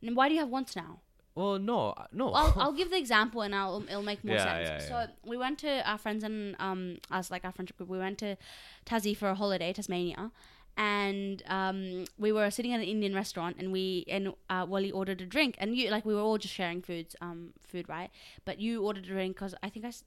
And 0.03 0.15
why 0.17 0.29
do 0.29 0.35
you 0.35 0.41
have 0.41 0.49
wants 0.51 0.77
now? 0.77 1.01
well, 1.37 1.59
no, 1.59 1.95
no. 2.13 2.33
I'll, 2.33 2.55
I'll 2.63 2.73
give 2.73 2.91
the 2.91 2.99
example 2.99 3.43
and 3.43 3.55
I'll 3.55 3.83
it'll 3.89 4.03
make 4.03 4.23
more 4.23 4.37
Yeah, 4.37 4.45
sense. 4.65 4.69
yeah, 4.85 4.89
so 5.07 5.13
we 5.29 5.37
went 5.37 5.59
to 5.61 5.89
our 5.91 5.99
friends 5.99 6.23
and 6.23 6.55
um 6.61 6.99
us 7.11 7.31
like 7.31 7.45
our 7.45 7.53
friendship 7.53 7.77
group. 7.79 7.89
We 7.89 7.99
went 7.99 8.19
to 8.19 8.37
Tassie 8.87 9.17
for 9.17 9.29
a 9.31 9.35
holiday, 9.35 9.73
Tasmania, 9.73 10.31
and 10.77 11.43
um 11.47 12.05
we 12.19 12.33
were 12.33 12.51
sitting 12.51 12.73
at 12.73 12.81
an 12.81 12.87
Indian 12.87 13.15
restaurant 13.15 13.57
and 13.59 13.71
we 13.73 14.05
and 14.09 14.33
uh, 14.51 14.67
Wali 14.69 14.91
ordered 14.91 15.21
a 15.21 15.27
drink 15.27 15.55
and 15.59 15.77
you 15.77 15.91
like 15.91 16.05
we 16.05 16.15
were 16.15 16.21
all 16.21 16.39
just 16.39 16.55
sharing 16.55 16.83
foods 16.83 17.15
um 17.21 17.53
food 17.61 17.89
right, 17.89 18.11
but 18.45 18.59
you 18.61 18.83
ordered 18.85 19.05
a 19.05 19.09
drink 19.09 19.37
because 19.37 19.55
I 19.63 19.69
think 19.71 19.85
I 19.85 19.89
s- 19.89 20.05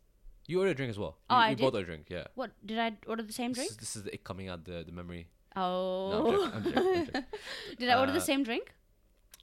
you 0.47 0.59
ordered 0.59 0.71
a 0.71 0.75
drink 0.75 0.89
as 0.89 0.99
well. 0.99 1.17
Oh, 1.29 1.35
you, 1.35 1.41
I 1.41 1.49
you 1.51 1.55
did? 1.55 1.63
both 1.63 1.73
ordered 1.73 1.83
a 1.83 1.91
drink. 1.91 2.05
Yeah. 2.09 2.25
what 2.35 2.51
did 2.65 2.79
I 2.79 2.97
order 3.07 3.23
the 3.23 3.33
same 3.33 3.51
This 3.51 3.57
drink? 3.57 3.71
is, 3.71 3.77
this 3.77 3.95
is 3.95 4.05
it 4.07 4.23
coming 4.23 4.49
out 4.49 4.65
the 4.65 4.83
the 4.85 4.91
memory. 4.91 5.27
Oh, 5.55 6.09
No, 6.11 6.17
I'm 6.17 6.31
joking. 6.31 6.51
I'm 6.53 6.63
joking, 6.63 6.77
I'm 6.97 7.05
joking. 7.05 7.23
did 7.79 7.89
I 7.89 7.99
order 7.99 8.11
the 8.11 8.19
Uh, 8.19 8.21
same 8.31 8.43
drink? 8.43 8.73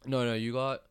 No, 0.06 0.24
no, 0.24 0.34
you 0.34 0.52
got. 0.52 0.82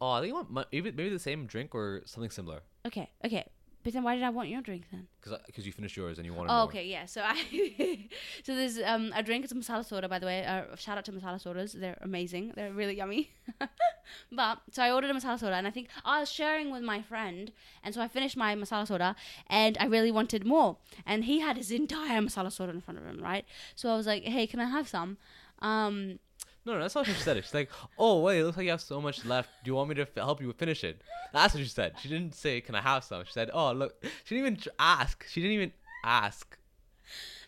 Oh, 0.00 0.10
I 0.10 0.20
think 0.20 0.28
you 0.30 0.34
want 0.34 0.50
maybe 0.72 0.90
maybe 0.90 1.08
the 1.10 1.18
same 1.22 1.46
drink 1.46 1.74
or 1.74 2.02
something 2.06 2.30
similar. 2.30 2.60
Okay, 2.84 3.08
okay. 3.24 3.46
But 3.84 3.92
then 3.94 4.04
why 4.04 4.14
did 4.14 4.22
I 4.24 4.30
want 4.30 4.48
your 4.48 4.60
drink 4.60 4.84
then? 4.92 5.08
Because 5.46 5.66
you 5.66 5.72
finished 5.72 5.96
yours 5.96 6.18
and 6.18 6.24
you 6.26 6.32
wanted 6.32 6.50
Oh, 6.52 6.54
more. 6.54 6.64
okay, 6.64 6.86
yeah. 6.86 7.04
So 7.06 7.22
I, 7.24 7.36
so 8.44 8.54
there's 8.54 8.78
um 8.78 9.12
a 9.14 9.22
drink. 9.22 9.44
It's 9.44 9.52
a 9.52 9.56
masala 9.56 9.84
soda, 9.84 10.08
by 10.08 10.18
the 10.18 10.26
way. 10.26 10.44
Uh, 10.44 10.76
shout 10.76 10.98
out 10.98 11.04
to 11.06 11.12
masala 11.12 11.40
sodas. 11.40 11.72
They're 11.72 11.98
amazing. 12.00 12.52
They're 12.54 12.72
really 12.72 12.96
yummy. 12.96 13.30
but 14.32 14.58
so 14.70 14.82
I 14.82 14.90
ordered 14.92 15.10
a 15.10 15.14
masala 15.14 15.38
soda, 15.38 15.54
and 15.54 15.66
I 15.66 15.70
think 15.70 15.88
I 16.04 16.20
was 16.20 16.30
sharing 16.30 16.70
with 16.70 16.82
my 16.82 17.02
friend, 17.02 17.52
and 17.82 17.94
so 17.94 18.00
I 18.00 18.08
finished 18.08 18.36
my 18.36 18.54
masala 18.54 18.86
soda, 18.86 19.16
and 19.48 19.76
I 19.80 19.86
really 19.86 20.10
wanted 20.10 20.46
more, 20.46 20.76
and 21.06 21.24
he 21.24 21.40
had 21.40 21.56
his 21.56 21.70
entire 21.70 22.20
masala 22.20 22.52
soda 22.52 22.72
in 22.72 22.80
front 22.80 22.98
of 22.98 23.04
him, 23.06 23.20
right? 23.22 23.44
So 23.74 23.90
I 23.90 23.96
was 23.96 24.06
like, 24.06 24.24
hey, 24.24 24.46
can 24.46 24.60
I 24.60 24.66
have 24.66 24.88
some? 24.88 25.18
Um, 25.60 26.18
No, 26.64 26.74
no, 26.74 26.80
that's 26.80 26.94
not 26.94 27.06
what 27.06 27.16
she 27.16 27.22
said. 27.22 27.36
She's 27.42 27.54
like, 27.54 27.70
"Oh, 27.98 28.20
wait, 28.20 28.38
it 28.38 28.44
looks 28.44 28.56
like 28.56 28.64
you 28.64 28.70
have 28.70 28.80
so 28.80 29.00
much 29.00 29.24
left. 29.24 29.50
Do 29.64 29.70
you 29.70 29.74
want 29.74 29.88
me 29.88 29.94
to 29.96 30.02
f- 30.02 30.14
help 30.14 30.40
you 30.40 30.52
finish 30.52 30.84
it?" 30.84 31.00
That's 31.32 31.54
what 31.54 31.62
she 31.62 31.68
said. 31.68 31.94
She 32.00 32.08
didn't 32.08 32.34
say, 32.34 32.60
"Can 32.60 32.74
I 32.74 32.80
have 32.82 33.02
some?" 33.04 33.24
She 33.24 33.32
said, 33.32 33.50
"Oh, 33.52 33.72
look." 33.72 34.02
She 34.24 34.36
didn't 34.36 34.46
even 34.46 34.56
tr- 34.60 34.68
ask. 34.78 35.26
She 35.28 35.40
didn't 35.40 35.54
even 35.54 35.72
ask. 36.04 36.56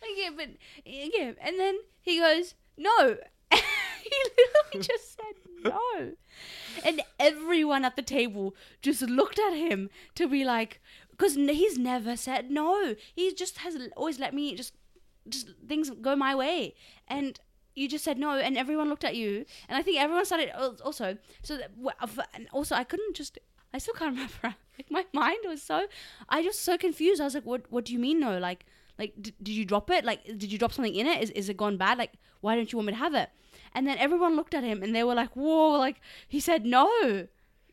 okay, 0.03 0.31
but 0.37 0.49
yeah, 0.85 1.33
and 1.41 1.59
then 1.59 1.79
he 2.01 2.19
goes, 2.19 2.55
no. 2.77 3.17
he 3.53 3.61
literally 4.37 4.87
just 4.87 5.17
said 5.17 5.35
no. 5.65 6.13
And 6.85 7.03
everyone 7.19 7.85
at 7.85 7.97
the 7.97 8.03
table 8.03 8.55
just 8.83 9.03
looked 9.03 9.39
at 9.39 9.55
him 9.55 9.91
to 10.17 10.29
be 10.29 10.45
like, 10.45 10.81
because 11.11 11.35
he's 11.37 11.79
never 11.79 12.17
said 12.17 12.51
no. 12.51 12.95
He 13.15 13.33
just 13.33 13.59
has 13.59 13.77
always 13.97 14.19
let 14.19 14.35
me 14.35 14.55
just, 14.55 14.75
just 15.29 15.49
things 15.67 15.91
go 15.91 16.17
my 16.17 16.35
way. 16.35 16.75
And 17.09 17.39
you 17.75 17.89
just 17.89 18.05
said 18.05 18.19
no, 18.19 18.31
and 18.39 18.57
everyone 18.57 18.89
looked 18.89 19.05
at 19.05 19.17
you. 19.17 19.45
And 19.69 19.77
I 19.79 19.83
think 19.83 20.01
everyone 20.01 20.25
started 20.25 20.51
al- 20.57 20.77
also. 20.85 21.17
So 21.43 21.57
that, 21.57 21.71
and 22.35 22.49
also, 22.53 22.75
I 22.75 22.85
couldn't 22.85 23.15
just. 23.17 23.39
I 23.73 23.79
still 23.79 23.95
can't 23.95 24.13
remember. 24.15 24.55
Like 24.79 24.91
my 24.91 25.05
mind 25.13 25.39
was 25.47 25.63
so. 25.63 25.87
I 26.29 26.43
just 26.43 26.61
so 26.63 26.77
confused. 26.79 27.21
I 27.21 27.25
was 27.25 27.35
like, 27.35 27.45
"What? 27.47 27.63
What 27.71 27.85
do 27.85 27.93
you 27.93 27.99
mean 27.99 28.21
no? 28.21 28.39
Like, 28.39 28.67
like 28.99 29.13
d- 29.21 29.35
did 29.43 29.53
you 29.53 29.65
drop 29.65 29.91
it? 29.91 30.05
Like, 30.05 30.25
did 30.25 30.51
you 30.53 30.59
drop 30.59 30.73
something 30.73 30.95
in 30.95 31.07
it? 31.07 31.23
Is 31.23 31.31
is 31.31 31.49
it 31.49 31.57
gone 31.57 31.77
bad? 31.77 31.99
Like, 31.99 32.13
why 32.41 32.55
don't 32.57 32.71
you 32.73 32.79
want 32.79 32.87
me 32.87 32.93
to 32.93 32.99
have 32.99 33.15
it?" 33.15 33.31
And 33.75 33.87
then 33.89 33.99
everyone 33.99 34.37
looked 34.37 34.55
at 34.55 34.63
him 34.63 34.83
and 34.83 34.95
they 34.95 35.03
were 35.05 35.15
like, 35.15 35.35
"Whoa!" 35.35 35.79
Like 35.79 36.01
he 36.29 36.39
said 36.41 36.65
no. 36.65 36.87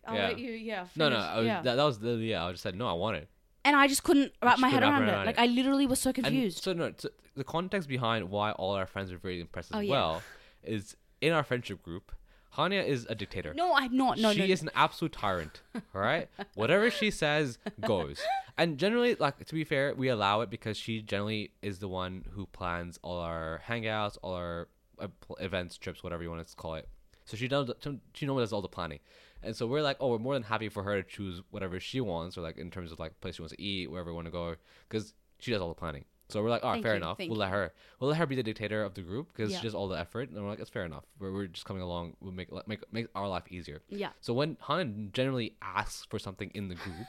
I'll 0.08 0.16
Yeah. 0.16 0.28
let 0.30 0.40
you. 0.40 0.52
Yeah. 0.54 0.88
No, 0.96 1.10
no. 1.10 1.18
I 1.18 1.38
was, 1.38 1.46
yeah. 1.46 1.62
that, 1.62 1.76
that 1.76 1.84
was 1.84 2.00
the 2.00 2.14
yeah. 2.16 2.44
I 2.46 2.52
just 2.52 2.64
said 2.64 2.76
no. 2.76 2.88
I 2.88 2.94
want 2.94 3.18
it. 3.18 3.30
And 3.66 3.76
I 3.76 3.88
just 3.88 4.04
couldn't 4.04 4.34
wrap 4.42 4.54
just 4.54 4.62
my 4.62 4.70
head 4.70 4.84
around 4.84 5.06
your 5.08 5.16
it. 5.16 5.26
Like 5.26 5.40
I 5.40 5.46
literally 5.48 5.86
was 5.86 6.00
so 6.00 6.10
And 6.10 6.16
confused. 6.24 6.64
so 6.64 6.74
no, 6.74 6.94
so 6.98 7.10
the 7.36 7.44
context 7.44 7.88
behind 7.88 8.30
why 8.30 8.52
all 8.52 8.74
our 8.74 8.86
friends 8.86 9.12
are 9.12 9.18
very 9.18 9.40
impressed 9.40 9.72
as 9.72 9.78
Oh, 9.78 9.80
yeah. 9.82 9.92
well 9.92 10.22
is 10.64 10.96
in 11.22 11.34
our 11.34 11.44
friendship 11.44 11.82
group. 11.82 12.12
Hania 12.58 12.86
is 12.86 13.06
a 13.10 13.16
dictator. 13.16 13.54
no, 13.54 13.74
I'm 13.74 13.96
not. 13.96 14.18
No, 14.18 14.34
she 14.34 14.40
no. 14.40 14.46
is 14.46 14.62
an 14.62 14.72
absolute 14.76 15.14
tyrant. 15.14 15.62
All 15.74 16.02
right, 16.02 16.28
whatever 16.56 16.92
she 16.92 17.10
says 17.10 17.58
goes, 17.80 18.20
And 18.58 18.78
generally, 18.78 19.16
like 19.16 19.44
to 19.46 19.54
be 19.54 19.64
fair, 19.64 19.94
we 19.96 20.10
allow 20.10 20.42
it 20.42 20.50
because 20.50 20.76
she 20.76 21.02
generally 21.02 21.52
is 21.62 21.80
the 21.80 21.88
one 21.88 22.26
who 22.32 22.48
plans 22.48 23.00
all 23.04 23.20
our 23.20 23.62
hangouts, 23.70 24.18
all 24.22 24.34
our 24.34 24.68
uh, 25.00 25.08
events, 25.40 25.78
trips, 25.78 26.04
whatever 26.04 26.24
you 26.24 26.30
want 26.30 26.46
to 26.46 26.56
call 26.58 26.76
it. 26.76 26.90
So 27.24 27.38
she 27.38 27.48
does. 27.48 27.72
She 28.14 28.26
normally 28.26 28.44
does 28.44 28.52
all 28.52 28.62
the 28.62 28.68
planning, 28.68 29.00
and 29.44 29.56
so 29.56 29.66
we're 29.68 29.82
like, 29.82 29.98
oh, 30.00 30.10
we're 30.10 30.18
more 30.20 30.34
than 30.34 30.44
happy 30.44 30.70
for 30.70 30.84
her 30.84 31.02
to 31.02 31.08
choose 31.08 31.42
whatever 31.52 31.80
she 31.80 32.02
wants, 32.02 32.38
or 32.38 32.42
like 32.42 32.58
in 32.58 32.70
terms 32.72 32.92
of 32.92 33.00
like 33.00 33.20
place 33.22 33.36
she 33.36 33.42
wants 33.42 33.56
to 33.56 33.62
eat, 33.62 33.90
wherever 33.92 34.10
we 34.12 34.16
want 34.16 34.28
to 34.28 34.32
go, 34.32 34.56
because 34.90 35.14
she 35.40 35.52
does 35.52 35.62
all 35.62 35.70
the 35.70 35.76
planning. 35.76 36.06
So 36.30 36.42
we're 36.42 36.50
like, 36.50 36.64
all 36.64 36.70
right, 36.70 36.76
Thank 36.76 36.86
fair 36.86 36.94
you, 36.94 36.98
enough. 36.98 37.18
thank 37.18 37.30
We'll 37.30 37.38
you. 37.38 37.42
let 37.42 37.50
her. 37.52 37.74
We'll 38.00 38.10
let 38.12 38.18
her 38.20 38.26
be 38.26 38.36
the 38.36 38.44
dictator 38.44 38.84
of 38.86 38.94
the 38.94 39.02
group 39.02 39.34
because 39.36 39.52
Yeah. 39.52 39.58
she 39.60 39.64
does 39.64 39.76
all 39.76 39.90
the 39.90 40.00
effort, 40.00 40.30
and 40.30 40.42
we're 40.42 40.50
like, 40.50 40.60
it's 40.60 40.70
fair 40.70 40.86
enough. 40.86 41.04
We're, 41.20 41.34
we're 41.34 41.48
just 41.48 41.66
coming 41.66 41.82
along. 41.84 42.16
We'll 42.22 42.32
make 42.32 42.48
make 42.68 42.80
make 42.94 43.08
our 43.16 43.28
life 43.28 43.44
easier. 43.50 43.82
Yeah. 43.90 44.12
So 44.22 44.34
when 44.34 44.56
Han 44.62 45.10
generally 45.12 45.56
asks 45.62 46.06
for 46.10 46.20
something 46.20 46.50
in 46.54 46.70
the 46.70 46.76
group, 46.76 47.08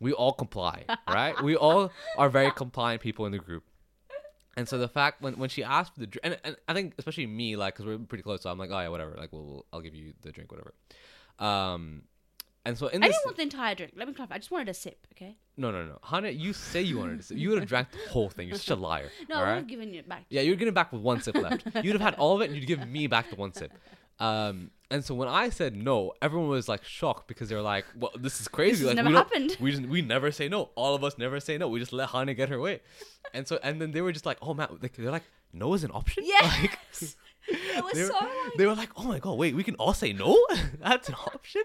we 0.00 0.12
all 0.12 0.32
comply, 0.32 0.84
right? 1.08 1.40
We 1.42 1.56
all 1.56 1.90
are 2.18 2.28
very 2.28 2.50
compliant 2.50 3.00
people 3.00 3.24
in 3.24 3.32
the 3.32 3.38
group. 3.38 3.64
And 4.54 4.68
so 4.68 4.76
the 4.76 4.88
fact 4.88 5.22
when, 5.22 5.38
when 5.38 5.48
she 5.48 5.64
asked 5.64 5.94
for 5.94 6.00
the 6.00 6.06
drink, 6.08 6.20
and, 6.24 6.36
and 6.44 6.56
I 6.68 6.74
think 6.74 6.92
especially 6.98 7.26
me, 7.26 7.56
like, 7.56 7.72
because 7.72 7.86
we're 7.86 7.96
pretty 7.96 8.22
close, 8.22 8.42
so 8.42 8.50
I'm 8.50 8.58
like, 8.58 8.68
oh 8.70 8.78
yeah, 8.80 8.88
whatever, 8.88 9.14
like, 9.16 9.32
we'll, 9.32 9.46
we'll 9.46 9.66
I'll 9.72 9.80
give 9.80 9.94
you 9.94 10.12
the 10.20 10.30
drink, 10.30 10.50
whatever. 10.52 10.74
Um, 11.42 12.02
and 12.64 12.78
so 12.78 12.86
in 12.86 13.02
I 13.02 13.08
this, 13.08 13.16
didn't 13.16 13.26
want 13.26 13.36
the 13.38 13.42
entire 13.42 13.74
drink. 13.74 13.92
Let 13.96 14.06
me 14.06 14.14
clarify. 14.14 14.36
I 14.36 14.38
just 14.38 14.50
wanted 14.52 14.68
a 14.68 14.74
sip. 14.74 15.06
Okay. 15.14 15.36
no, 15.56 15.70
no, 15.72 15.84
no, 15.84 15.98
Hania, 16.04 16.38
you 16.38 16.52
say 16.52 16.80
you 16.80 16.98
wanted 16.98 17.16
to, 17.18 17.22
sip. 17.24 17.36
you 17.36 17.48
would 17.50 17.58
have 17.58 17.68
drank 17.68 17.88
the 17.90 18.10
whole 18.10 18.28
thing. 18.30 18.46
You're 18.48 18.56
such 18.58 18.70
a 18.70 18.80
liar. 18.80 19.10
No, 19.28 19.36
I 19.36 19.38
all 19.40 19.46
would 19.46 19.52
right? 19.52 19.66
given 19.66 19.92
it 19.94 20.08
back. 20.08 20.26
Yeah, 20.30 20.42
you're 20.42 20.54
getting 20.56 20.72
back 20.74 20.92
with 20.92 21.02
one 21.02 21.20
sip 21.20 21.34
left. 21.34 21.64
You'd 21.82 21.94
have 21.94 22.00
had 22.00 22.14
all 22.14 22.36
of 22.36 22.40
it, 22.42 22.50
and 22.50 22.56
you'd 22.56 22.66
give 22.68 22.86
me 22.86 23.08
back 23.08 23.30
the 23.30 23.36
one 23.36 23.52
sip. 23.52 23.72
Um, 24.20 24.70
and 24.90 25.04
so 25.04 25.14
when 25.14 25.26
I 25.26 25.48
said 25.48 25.74
no, 25.74 26.12
everyone 26.22 26.48
was 26.48 26.68
like 26.68 26.84
shocked 26.84 27.26
because 27.26 27.48
they 27.48 27.56
were 27.56 27.62
like, 27.62 27.86
"Well, 27.96 28.12
this 28.16 28.40
is 28.40 28.46
crazy. 28.46 28.84
has 28.86 28.88
like, 28.88 28.96
never 28.96 29.08
we 29.08 29.14
happened." 29.16 29.56
We 29.58 29.70
just, 29.72 29.82
we 29.86 30.02
never 30.02 30.30
say 30.30 30.48
no. 30.48 30.70
All 30.76 30.94
of 30.94 31.02
us 31.02 31.18
never 31.18 31.40
say 31.40 31.58
no. 31.58 31.66
We 31.68 31.80
just 31.80 31.92
let 31.92 32.10
Hania 32.10 32.36
get 32.36 32.48
her 32.50 32.60
way." 32.60 32.80
And 33.34 33.48
so 33.48 33.58
and 33.64 33.80
then 33.80 33.90
they 33.90 34.02
were 34.02 34.12
just 34.12 34.26
like, 34.26 34.38
"Oh 34.42 34.54
man, 34.54 34.68
like, 34.80 34.94
they're 34.94 35.10
like, 35.10 35.24
no 35.52 35.74
is 35.74 35.82
an 35.82 35.90
option." 35.92 36.22
Like, 36.42 36.78
Yes. 36.92 37.16
It 37.48 37.84
was 37.84 37.92
they, 37.94 38.02
were, 38.02 38.06
so 38.08 38.14
like. 38.14 38.30
they 38.58 38.66
were 38.66 38.74
like, 38.74 38.90
"Oh 38.96 39.04
my 39.04 39.18
god, 39.18 39.38
wait, 39.38 39.54
we 39.54 39.64
can 39.64 39.74
all 39.76 39.94
say 39.94 40.12
no. 40.12 40.38
That's 40.80 41.08
an 41.08 41.14
option." 41.14 41.62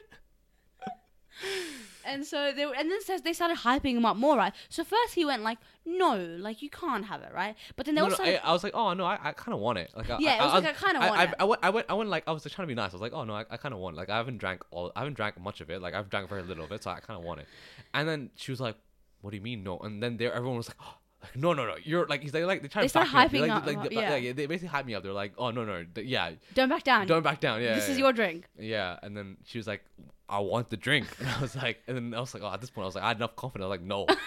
And 2.05 2.25
so 2.25 2.53
they 2.53 2.65
were, 2.65 2.73
and 2.73 2.89
then 2.89 3.01
says 3.03 3.21
they 3.21 3.33
started 3.33 3.57
hyping 3.57 3.97
him 3.97 4.05
up 4.05 4.15
more, 4.15 4.37
right? 4.37 4.53
So 4.69 4.85
first 4.85 5.13
he 5.13 5.25
went 5.25 5.43
like, 5.43 5.57
"No, 5.85 6.15
like 6.39 6.61
you 6.61 6.69
can't 6.69 7.05
have 7.05 7.21
it, 7.21 7.33
right?" 7.33 7.53
But 7.75 7.85
then 7.85 7.95
they 7.95 8.01
No, 8.01 8.05
also 8.05 8.23
no, 8.23 8.29
I, 8.29 8.35
I 8.45 8.53
was 8.53 8.63
like, 8.63 8.73
"Oh 8.73 8.93
no, 8.93 9.03
I, 9.03 9.19
I 9.21 9.31
kind 9.33 9.53
of 9.53 9.59
want 9.59 9.77
it." 9.77 9.91
Like, 9.93 10.09
I- 10.09 10.17
Yeah, 10.19 10.31
I, 10.31 10.35
it 10.35 10.41
was 10.45 10.53
I, 10.53 10.59
like, 10.59 10.65
I 10.83 10.85
kinda 10.85 10.99
want 11.05 11.19
I, 11.19 11.23
it. 11.25 11.33
I, 11.37 11.43
went, 11.43 11.59
I 11.63 11.69
went, 11.69 11.85
I 11.89 11.93
went 11.95 12.09
like, 12.09 12.23
I 12.25 12.31
was 12.31 12.43
trying 12.43 12.65
to 12.65 12.67
be 12.67 12.75
nice. 12.75 12.91
I 12.91 12.93
was 12.93 13.01
like, 13.01 13.11
"Oh 13.13 13.25
no, 13.25 13.33
I, 13.35 13.45
I 13.49 13.57
kind 13.57 13.73
of 13.73 13.81
want." 13.81 13.97
It. 13.97 13.99
Like, 13.99 14.09
I 14.09 14.15
haven't 14.17 14.37
drank 14.37 14.63
all, 14.71 14.91
I 14.95 14.99
haven't 14.99 15.15
drank 15.15 15.37
much 15.39 15.59
of 15.59 15.69
it. 15.69 15.81
Like, 15.81 15.93
I've 15.93 16.09
drank 16.09 16.29
very 16.29 16.43
little 16.43 16.63
of 16.63 16.71
it, 16.71 16.81
so 16.81 16.91
I 16.91 17.01
kind 17.01 17.19
of 17.19 17.25
want 17.25 17.41
it. 17.41 17.47
And 17.93 18.07
then 18.07 18.29
she 18.35 18.51
was 18.53 18.61
like, 18.61 18.77
"What 19.19 19.31
do 19.31 19.35
you 19.35 19.43
mean 19.43 19.63
no?" 19.63 19.77
And 19.79 20.01
then 20.01 20.15
there, 20.15 20.31
everyone 20.33 20.55
was 20.57 20.69
like, 20.69 20.77
oh, 20.81 20.85
like, 20.85 20.95
no, 21.35 21.53
no, 21.53 21.65
no, 21.65 21.75
you're 21.83 22.05
like, 22.07 22.21
he's 22.21 22.33
like, 22.33 22.43
like 22.45 22.61
they 22.61 22.67
try 22.67 22.81
They 22.81 22.87
to 22.87 22.93
back 22.93 23.07
started 23.07 23.33
me 23.33 23.49
up. 23.49 23.65
They're 23.65 23.73
hyping 23.73 23.77
like, 23.77 23.77
up, 23.77 23.83
like, 23.91 24.05
uh, 24.05 24.09
they, 24.09 24.19
yeah. 24.19 24.33
they 24.33 24.45
basically 24.45 24.69
hype 24.69 24.85
me 24.85 24.95
up. 24.95 25.03
They're 25.03 25.13
like, 25.13 25.33
oh 25.37 25.51
no, 25.51 25.65
no, 25.65 25.85
th- 25.95 26.07
yeah, 26.07 26.31
don't 26.53 26.69
back 26.69 26.83
down. 26.83 27.07
don't 27.07 27.23
back 27.23 27.39
down. 27.39 27.61
Yeah, 27.61 27.75
this 27.75 27.85
yeah, 27.85 27.91
is 27.91 27.97
yeah. 27.97 28.03
your 28.03 28.13
drink. 28.13 28.47
Yeah, 28.57 28.97
and 29.01 29.15
then 29.15 29.37
she 29.45 29.57
was 29.57 29.67
like, 29.67 29.83
"I 30.29 30.39
want 30.39 30.69
the 30.69 30.77
drink," 30.77 31.07
and 31.19 31.27
I 31.27 31.39
was 31.41 31.55
like, 31.55 31.81
and 31.87 31.95
then 31.95 32.13
I 32.13 32.19
was 32.19 32.33
like, 32.33 32.43
"Oh, 32.43 32.51
at 32.51 32.61
this 32.61 32.69
point, 32.69 32.83
I 32.83 32.87
was 32.87 32.95
like, 32.95 33.03
I 33.03 33.07
had 33.09 33.17
enough 33.17 33.35
confidence." 33.35 33.65
I 33.65 33.69
was 33.69 33.79
like, 33.79 33.87
"No." 33.87 34.05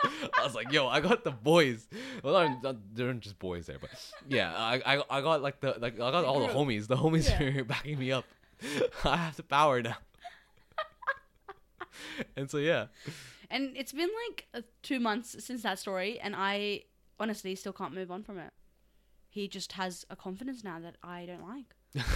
I 0.38 0.44
was 0.44 0.54
like, 0.54 0.72
"Yo, 0.72 0.86
I 0.86 1.00
got 1.00 1.24
the 1.24 1.30
boys." 1.30 1.86
Well, 2.22 2.34
not, 2.62 2.76
not, 2.96 3.20
just 3.20 3.38
boys 3.38 3.66
there, 3.66 3.78
but 3.80 3.90
yeah, 4.28 4.54
I, 4.54 4.80
I, 4.84 5.02
I 5.10 5.20
got 5.20 5.42
like 5.42 5.60
the 5.60 5.76
like 5.78 5.94
I 5.94 6.10
got 6.10 6.24
all 6.24 6.40
the 6.40 6.52
homies. 6.52 6.86
The 6.86 6.96
homies 6.96 7.28
Yeah. 7.28 7.60
are 7.60 7.64
backing 7.64 7.98
me 7.98 8.12
up. 8.12 8.24
I 9.04 9.16
have 9.16 9.36
the 9.36 9.42
power 9.42 9.82
now. 9.82 9.96
and 12.36 12.50
so 12.50 12.58
yeah, 12.58 12.86
And 13.50 13.76
it's 13.76 13.92
been 13.92 14.10
like 14.28 14.46
uh, 14.54 14.60
two 14.82 15.00
months 15.00 15.36
since 15.44 15.62
that 15.62 15.78
story, 15.78 16.20
and 16.20 16.34
I 16.36 16.82
honestly 17.18 17.54
still 17.54 17.72
can't 17.72 17.94
move 17.94 18.10
on 18.10 18.22
from 18.22 18.38
it. 18.38 18.52
He 19.28 19.48
just 19.48 19.72
has 19.72 20.04
a 20.10 20.16
confidence 20.16 20.62
now 20.64 20.78
that 20.80 20.96
I 21.02 21.26
don't 21.26 21.46
like. 21.46 21.74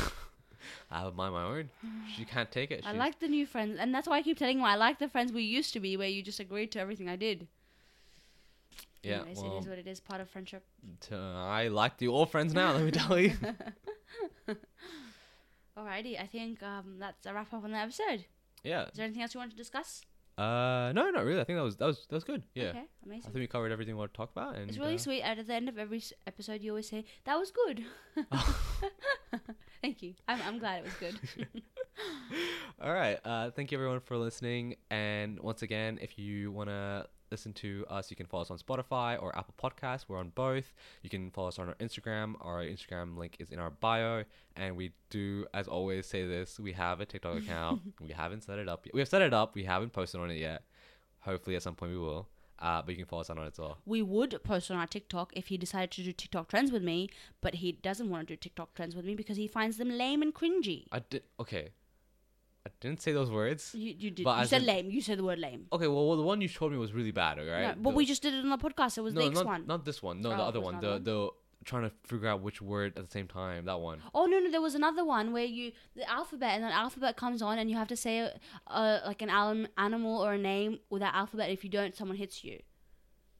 I 0.91 1.01
have 1.01 1.15
mind 1.15 1.35
my 1.35 1.45
own. 1.45 1.71
She 2.17 2.25
can't 2.25 2.51
take 2.51 2.71
it. 2.71 2.83
I 2.87 2.93
like 2.93 3.19
the 3.21 3.29
new 3.29 3.47
friends, 3.47 3.79
and 3.81 3.95
that's 3.95 4.07
why 4.07 4.19
I 4.19 4.23
keep 4.23 4.39
telling 4.39 4.59
him 4.59 4.65
I 4.65 4.77
like 4.77 4.99
the 4.99 5.09
friends 5.09 5.33
we 5.33 5.43
used 5.43 5.73
to 5.73 5.81
be, 5.81 5.97
where 5.97 6.09
you 6.09 6.23
just 6.23 6.41
agreed 6.41 6.71
to 6.73 6.81
everything 6.81 7.09
I 7.09 7.17
did. 7.17 7.49
Yeah, 9.03 9.21
Anyways, 9.21 9.39
well, 9.39 9.57
it 9.57 9.61
is 9.61 9.67
what 9.69 9.79
it 9.79 9.87
is. 9.89 10.01
Part 10.01 10.21
of 10.21 10.31
friendship. 10.31 10.65
t- 11.01 11.15
I 11.15 11.69
like 11.69 11.99
the 11.99 12.09
all 12.09 12.27
friends 12.27 12.55
now. 12.55 12.73
Let 12.73 12.85
me 12.85 12.91
tell 12.93 13.19
you. 13.19 13.33
Alrighty, 15.77 16.21
I 16.21 16.27
think 16.27 16.63
um, 16.63 16.97
that's 16.99 17.27
a 17.27 17.33
wrap 17.35 17.53
up 17.53 17.65
on 17.65 17.73
the 17.73 17.79
episode. 17.79 18.27
yeah. 18.63 18.85
Is 18.85 18.91
there 18.95 19.05
anything 19.07 19.23
else 19.23 19.35
you 19.35 19.41
want 19.41 19.51
to 19.51 19.57
discuss? 19.57 20.03
Uh, 20.39 20.93
no, 20.95 21.11
not 21.11 21.25
really. 21.25 21.41
I 21.41 21.45
think 21.45 21.59
that 21.59 21.63
was 21.63 21.77
that 21.77 21.87
was 21.87 22.07
that 22.09 22.15
was 22.15 22.25
good. 22.25 22.43
Yeah. 22.55 22.69
Okay, 22.71 22.79
I 22.79 22.85
amazing. 23.07 23.23
think 23.33 23.35
we 23.43 23.47
covered 23.47 23.71
everything 23.71 23.95
we 23.95 23.99
want 24.01 24.13
to 24.15 24.17
talk 24.17 24.31
about. 24.31 24.57
And 24.57 24.69
It's 24.69 24.79
really 24.79 24.95
uh, 24.95 24.99
sweet. 24.99 25.23
At 25.23 25.47
the 25.47 25.53
end 25.55 25.69
of 25.69 25.79
every 25.79 25.99
s- 25.99 26.13
episode, 26.27 26.63
you 26.63 26.71
always 26.73 26.89
say 26.89 27.05
that 27.25 27.39
was 27.39 27.51
good. 27.51 27.85
Thank 29.83 30.03
you. 30.03 30.15
I'm, 30.29 30.41
I'm 30.47 30.59
glad 30.59 30.79
it 30.79 30.85
was 30.85 30.95
good. 30.95 31.19
All 32.83 32.93
right. 32.93 33.19
Uh, 33.25 33.51
thank 33.51 33.73
you 33.73 33.79
everyone 33.79 34.01
for 34.01 34.17
listening. 34.17 34.77
And 34.91 35.39
once 35.41 35.63
again, 35.63 35.99
if 36.01 36.19
you 36.19 36.51
want 36.53 36.69
to 36.71 37.07
listen 37.33 37.53
to 37.55 37.85
us, 37.91 38.11
you 38.11 38.17
can 38.17 38.27
follow 38.27 38.43
us 38.43 38.51
on 38.53 38.59
Spotify 38.59 39.21
or 39.21 39.37
Apple 39.37 39.55
Podcasts. 39.61 40.05
We're 40.07 40.19
on 40.19 40.31
both. 40.35 40.73
You 41.03 41.11
can 41.11 41.31
follow 41.33 41.49
us 41.49 41.59
on 41.59 41.69
our 41.69 41.75
Instagram. 41.75 42.35
Our 42.41 42.63
Instagram 42.63 43.17
link 43.17 43.37
is 43.41 43.51
in 43.51 43.59
our 43.59 43.71
bio. 43.71 44.23
And 44.55 44.77
we 44.77 44.93
do, 45.11 45.47
as 45.53 45.67
always, 45.67 46.07
say 46.07 46.25
this: 46.27 46.61
we 46.61 46.73
have 46.73 47.01
a 47.01 47.07
TikTok 47.07 47.39
account. 47.39 47.83
we 48.01 48.11
haven't 48.11 48.45
set 48.45 48.61
it 48.61 48.69
up. 48.69 48.87
Yet. 48.87 48.95
We 48.95 49.01
have 49.01 49.09
set 49.09 49.23
it 49.23 49.35
up. 49.35 49.57
We 49.57 49.65
haven't 49.65 49.93
posted 49.93 50.21
on 50.21 50.31
it 50.31 50.39
yet. 50.39 50.63
Hopefully, 51.21 51.57
at 51.57 51.63
some 51.63 51.75
point 51.75 51.91
we 51.93 51.99
will. 51.99 52.29
Uh, 52.59 52.81
but 52.81 52.91
you 52.91 52.97
can 52.97 53.07
follow 53.07 53.23
us 53.23 53.31
on 53.31 53.39
it 53.39 53.47
as 53.47 53.59
well. 53.59 53.79
we 53.85 54.03
would 54.03 54.39
post 54.45 54.71
on 54.71 54.77
our 54.77 54.87
TikTok 54.87 55.33
if 55.35 55.49
he 55.49 55.59
decided 55.59 55.91
to 55.91 56.03
do 56.05 56.13
TikTok 56.13 56.47
trends 56.49 56.71
with 56.71 56.85
me, 56.85 57.09
but 57.41 57.57
he 57.57 57.73
doesn't 57.73 58.09
want 58.09 58.29
to 58.29 58.35
do 58.35 58.37
TikTok 58.37 58.75
trends 58.75 58.95
with 58.95 59.05
me 59.05 59.17
because 59.17 59.37
he 59.37 59.49
finds 59.49 59.79
them 59.79 59.91
lame 59.91 60.23
and 60.23 60.33
cringy. 60.33 60.85
I 60.93 61.01
did. 61.01 61.25
Okay. 61.41 61.71
Didn't 62.83 63.01
say 63.01 63.13
those 63.13 63.31
words. 63.31 63.63
You, 63.75 63.95
you 63.99 64.11
did. 64.11 64.25
But 64.25 64.41
You 64.41 64.47
said 64.47 64.63
in- 64.63 64.67
lame. 64.67 64.91
You 64.91 65.01
said 65.01 65.19
the 65.19 65.25
word 65.25 65.39
lame. 65.39 65.67
Okay. 65.73 65.87
Well, 65.89 66.07
well, 66.09 66.17
the 66.23 66.23
one 66.33 66.41
you 66.41 66.49
showed 66.49 66.73
me 66.73 66.79
was 66.79 66.93
really 66.93 67.13
bad. 67.13 67.39
All 67.39 67.47
right. 67.47 67.69
No, 67.69 67.83
but 67.85 67.91
The- 67.91 67.97
we 67.97 68.05
just 68.05 68.23
did 68.23 68.35
it 68.35 68.45
on 68.45 68.51
the 68.51 68.59
podcast. 68.59 68.99
It 68.99 69.03
was 69.03 69.15
the 69.15 69.21
no, 69.21 69.27
X 69.29 69.35
not, 69.37 69.47
one. 69.47 69.67
not 69.67 69.85
this 69.85 70.03
one. 70.03 70.21
No, 70.21 70.33
Oh, 70.33 70.37
the 70.37 70.43
other 70.43 70.61
one. 70.61 70.81
The 70.81 70.99
the 70.99 71.31
trying 71.65 71.85
to 71.89 71.93
figure 72.05 72.27
out 72.27 72.41
which 72.43 72.61
word 72.61 72.99
at 72.99 73.05
the 73.07 73.11
same 73.11 73.29
time. 73.29 73.67
That 73.67 73.79
one. 73.81 74.01
Oh 74.13 74.27
no 74.27 74.41
no! 74.41 74.51
There 74.51 74.61
was 74.61 74.75
another 74.75 75.05
one 75.05 75.33
where 75.33 75.45
you 75.45 75.71
the 75.95 76.09
alphabet 76.11 76.51
and 76.57 76.65
then 76.65 76.73
alphabet 76.73 77.17
comes 77.17 77.41
on 77.41 77.59
and 77.61 77.71
you 77.71 77.77
have 77.77 77.87
to 77.89 77.97
say 77.97 78.19
a, 78.19 78.33
a, 78.67 79.03
like 79.07 79.23
an 79.23 79.31
anim- 79.31 79.69
animal 79.79 80.21
or 80.25 80.33
a 80.33 80.39
name 80.39 80.81
with 80.91 81.03
that 81.03 81.15
alphabet. 81.15 81.51
If 81.51 81.63
you 81.63 81.71
don't, 81.71 81.95
someone 81.95 82.17
hits 82.17 82.43
you. 82.43 82.59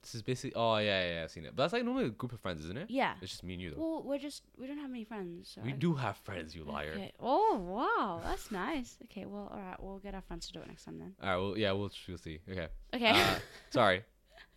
This 0.03 0.15
is 0.17 0.23
basically. 0.23 0.55
Oh 0.55 0.77
yeah, 0.79 1.03
yeah, 1.05 1.15
yeah, 1.15 1.23
I've 1.25 1.31
seen 1.31 1.45
it. 1.45 1.55
But 1.55 1.63
that's 1.65 1.73
like 1.73 1.85
normally 1.85 2.07
a 2.07 2.11
group 2.11 2.33
of 2.33 2.41
friends, 2.41 2.65
isn't 2.65 2.77
it? 2.77 2.91
Yeah. 2.91 3.15
It's 3.23 3.31
just 3.31 3.45
me 3.45 3.55
and 3.55 3.63
you 3.63 3.71
though. 3.71 3.81
Well, 3.81 4.03
we're 4.03 4.19
just 4.19 4.43
we 4.59 4.67
don't 4.67 4.79
have 4.79 4.91
many 4.91 5.05
friends. 5.05 5.53
So 5.55 5.61
we 5.65 5.73
I- 5.73 5.77
do 5.77 5.95
have 5.95 6.17
friends, 6.19 6.55
you 6.57 6.65
liar. 6.65 6.93
Okay. 6.95 7.13
Oh 7.21 7.57
wow, 7.59 8.21
that's 8.25 8.51
nice. 8.51 8.97
Okay, 9.05 9.27
well, 9.27 9.49
all 9.53 9.61
right, 9.61 9.81
we'll 9.81 9.99
get 9.99 10.15
our 10.15 10.23
friends 10.23 10.47
to 10.49 10.53
do 10.53 10.61
it 10.61 10.67
next 10.69 10.85
time 10.85 10.99
then. 10.99 11.15
All 11.23 11.29
right. 11.29 11.37
Well, 11.37 11.59
yeah, 11.59 11.73
we'll 11.73 11.91
we'll 12.09 12.19
see. 12.19 12.41
Okay. 12.51 12.69
Okay. 12.95 13.11
Uh, 13.11 13.35
sorry. 13.71 14.03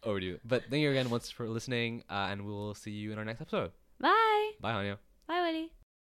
Over 0.03 0.19
to 0.19 0.25
you. 0.25 0.39
But 0.45 0.63
thank 0.69 0.81
you 0.81 0.91
again 0.91 1.09
once 1.09 1.29
for 1.31 1.47
listening, 1.47 2.03
uh, 2.09 2.27
and 2.31 2.45
we'll 2.45 2.73
see 2.75 2.91
you 2.91 3.11
in 3.11 3.17
our 3.17 3.25
next 3.25 3.41
episode. 3.41 3.71
Bye. 3.99 4.51
Bye, 4.61 4.73
Hania. 4.73 4.97
Bye, 5.27 5.41
Wali. 5.41 5.74